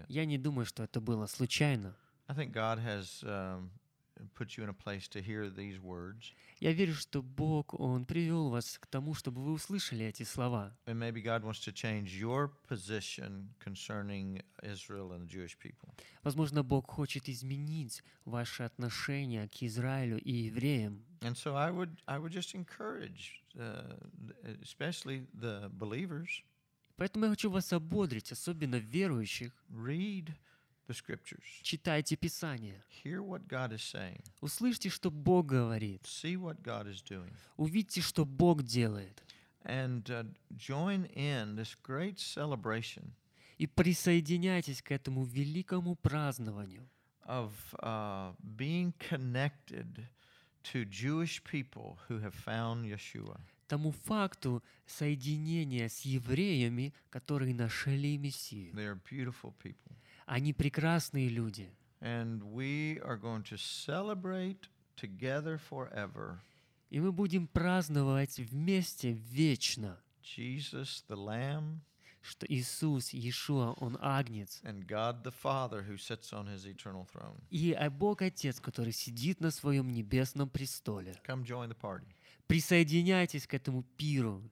я 0.09 0.25
не 0.25 0.37
думаю, 0.37 0.67
что 0.67 0.83
это 0.83 1.01
было 1.01 1.27
случайно. 1.27 1.95
I 2.27 2.35
think 2.35 2.53
God 2.53 2.81
has 2.85 3.23
um, 3.23 3.71
put 4.34 4.56
you 4.58 4.64
in 4.64 4.70
a 4.70 4.74
place 4.74 5.08
to 5.10 5.22
hear 5.22 5.50
these 5.50 5.80
words, 5.80 6.34
Я 6.62 6.72
верю, 6.74 6.94
что 6.94 7.22
Бог, 7.22 7.74
Он 7.80 8.06
привел 8.06 8.50
вас 8.50 8.78
к 8.80 8.88
тому, 8.88 9.14
чтобы 9.14 9.44
вы 9.44 9.52
услышали 9.54 10.06
эти 10.06 10.24
слова. 10.24 10.74
and 10.86 10.98
maybe 10.98 11.22
God 11.22 11.44
wants 11.44 11.60
to 11.66 11.74
change 11.74 12.18
your 12.18 12.50
position 12.68 13.50
concerning 13.60 14.42
Israel 14.64 15.12
and 15.12 15.22
the 15.22 15.28
Jewish 15.28 15.58
people. 15.60 15.94
Возможно, 16.24 16.64
Бог 16.64 16.90
хочет 16.90 17.28
изменить 17.30 18.04
ваше 18.24 18.64
отношение 18.64 19.48
к 19.50 19.62
Израилю 19.64 20.18
и 20.22 20.32
евреям. 20.32 21.04
And 21.22 21.36
so 21.36 21.56
I 21.56 21.72
would 21.72 21.98
I 22.08 22.18
would 22.18 22.32
just 22.32 22.54
encourage, 22.56 23.44
uh, 23.58 23.98
th- 24.44 24.58
especially 24.62 25.28
the 25.34 25.70
believers, 25.70 26.42
Поэтому 26.98 27.26
я 27.26 27.32
хочу 27.32 27.50
вас 27.52 27.74
ободрить, 27.74 28.32
особенно 28.32 28.78
верующих. 28.78 29.52
read 29.70 30.34
the 30.91 30.95
scriptures, 30.95 31.45
Читайте 31.63 32.17
Писание. 32.17 32.83
hear 33.05 33.23
what 33.23 33.47
God 33.49 33.73
is 33.73 33.83
saying, 33.83 34.21
Услышьте, 34.41 34.91
что 34.91 35.11
Бог 35.11 35.47
говорит. 35.47 36.03
see 36.05 36.37
what 36.37 36.63
God 36.63 36.87
is 36.89 37.01
doing, 37.03 37.33
Увидьте, 37.57 38.01
что 38.01 38.25
Бог 38.25 38.63
делает. 38.65 39.23
and 39.65 40.11
uh, 40.11 40.25
join 40.57 41.05
in 41.15 41.55
this 41.57 41.75
great 41.83 42.19
celebration 42.19 43.13
И 43.59 43.67
присоединяйтесь 43.67 44.81
к 44.83 44.91
этому 44.91 45.25
великому 45.25 45.95
празднованию. 45.97 46.87
of 47.27 47.53
uh, 47.83 48.33
being 48.57 48.93
connected 48.99 50.09
to 50.65 50.85
Jewish 50.87 51.43
people 51.45 51.99
who 52.09 52.19
have 52.19 52.35
found 52.35 52.85
Yeshua. 52.87 53.39
Тому 53.69 53.93
факту 53.93 54.63
соединения 54.87 55.89
с 55.89 56.01
евреями, 56.05 56.93
которые 57.11 57.55
нашли 57.55 58.17
Мессию. 58.19 58.73
Они 60.31 60.53
прекрасные 60.53 61.29
люди. 61.29 61.69
And 62.01 62.41
we 62.53 63.01
are 63.03 63.19
going 63.21 63.43
to 63.43 63.57
celebrate 63.57 64.69
together 64.97 65.59
forever 65.59 66.39
И 66.89 67.01
мы 67.01 67.11
будем 67.11 67.49
праздновать 67.49 68.39
вместе 68.39 69.11
вечно, 69.13 69.99
Jesus 70.23 71.05
the 71.09 71.17
Lamb 71.17 71.81
что 72.23 72.47
Иисус, 72.47 73.13
Иешуа, 73.13 73.73
Он 73.81 73.99
агнец. 74.01 74.61
and 74.63 74.87
God 74.87 75.25
the 75.25 75.33
Father 75.33 75.83
who 75.83 75.97
sits 75.97 76.33
on 76.33 76.47
his 76.47 76.65
eternal 76.65 77.09
throne. 77.13 77.41
И 77.51 77.77
Бог 77.91 78.23
Отец, 78.23 78.61
который 78.61 78.93
сидит 78.93 79.41
на 79.41 79.51
своем 79.51 79.91
небесном 79.91 80.49
престоле. 80.49 81.21
Come 81.27 81.45
join 81.45 81.71
the 81.71 81.77
party. 81.77 82.07
Присоединяйтесь 82.47 83.49
к 83.49 83.55
этому 83.55 83.83
пиру. 83.97 84.49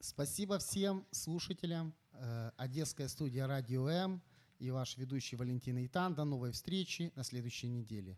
Спасибо 0.00 0.58
всем 0.58 1.04
слушателям. 1.10 1.92
Э, 2.20 2.50
Одесская 2.56 3.08
студия 3.08 3.46
«Радио 3.46 3.88
М» 3.88 4.20
и 4.60 4.70
ваш 4.70 4.96
ведущий 4.98 5.36
Валентин 5.36 5.84
Итан. 5.84 6.14
До 6.14 6.24
новой 6.24 6.50
встречи 6.50 7.12
на 7.16 7.24
следующей 7.24 7.68
неделе. 7.68 8.16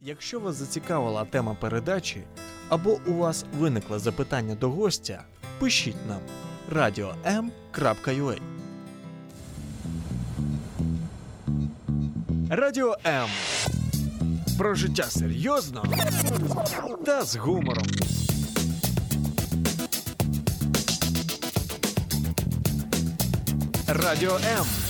Якщо 0.00 0.40
вас 0.40 0.56
зацікавила 0.56 1.24
тема 1.24 1.54
передачі, 1.54 2.24
або 2.68 3.00
у 3.06 3.12
вас 3.12 3.44
виникло 3.58 3.98
запитання 3.98 4.54
до 4.54 4.70
гостя, 4.70 5.24
пишіть 5.58 6.06
нам 6.08 6.20
radio.m.ua 6.72 8.40
Радіо 12.50 12.96
М. 13.06 13.28
Про 14.58 14.74
життя 14.74 15.04
серйозно 15.04 15.84
та 17.04 17.24
з 17.24 17.36
гумором. 17.36 17.86
Радіо 23.94 24.36
М. 24.58 24.83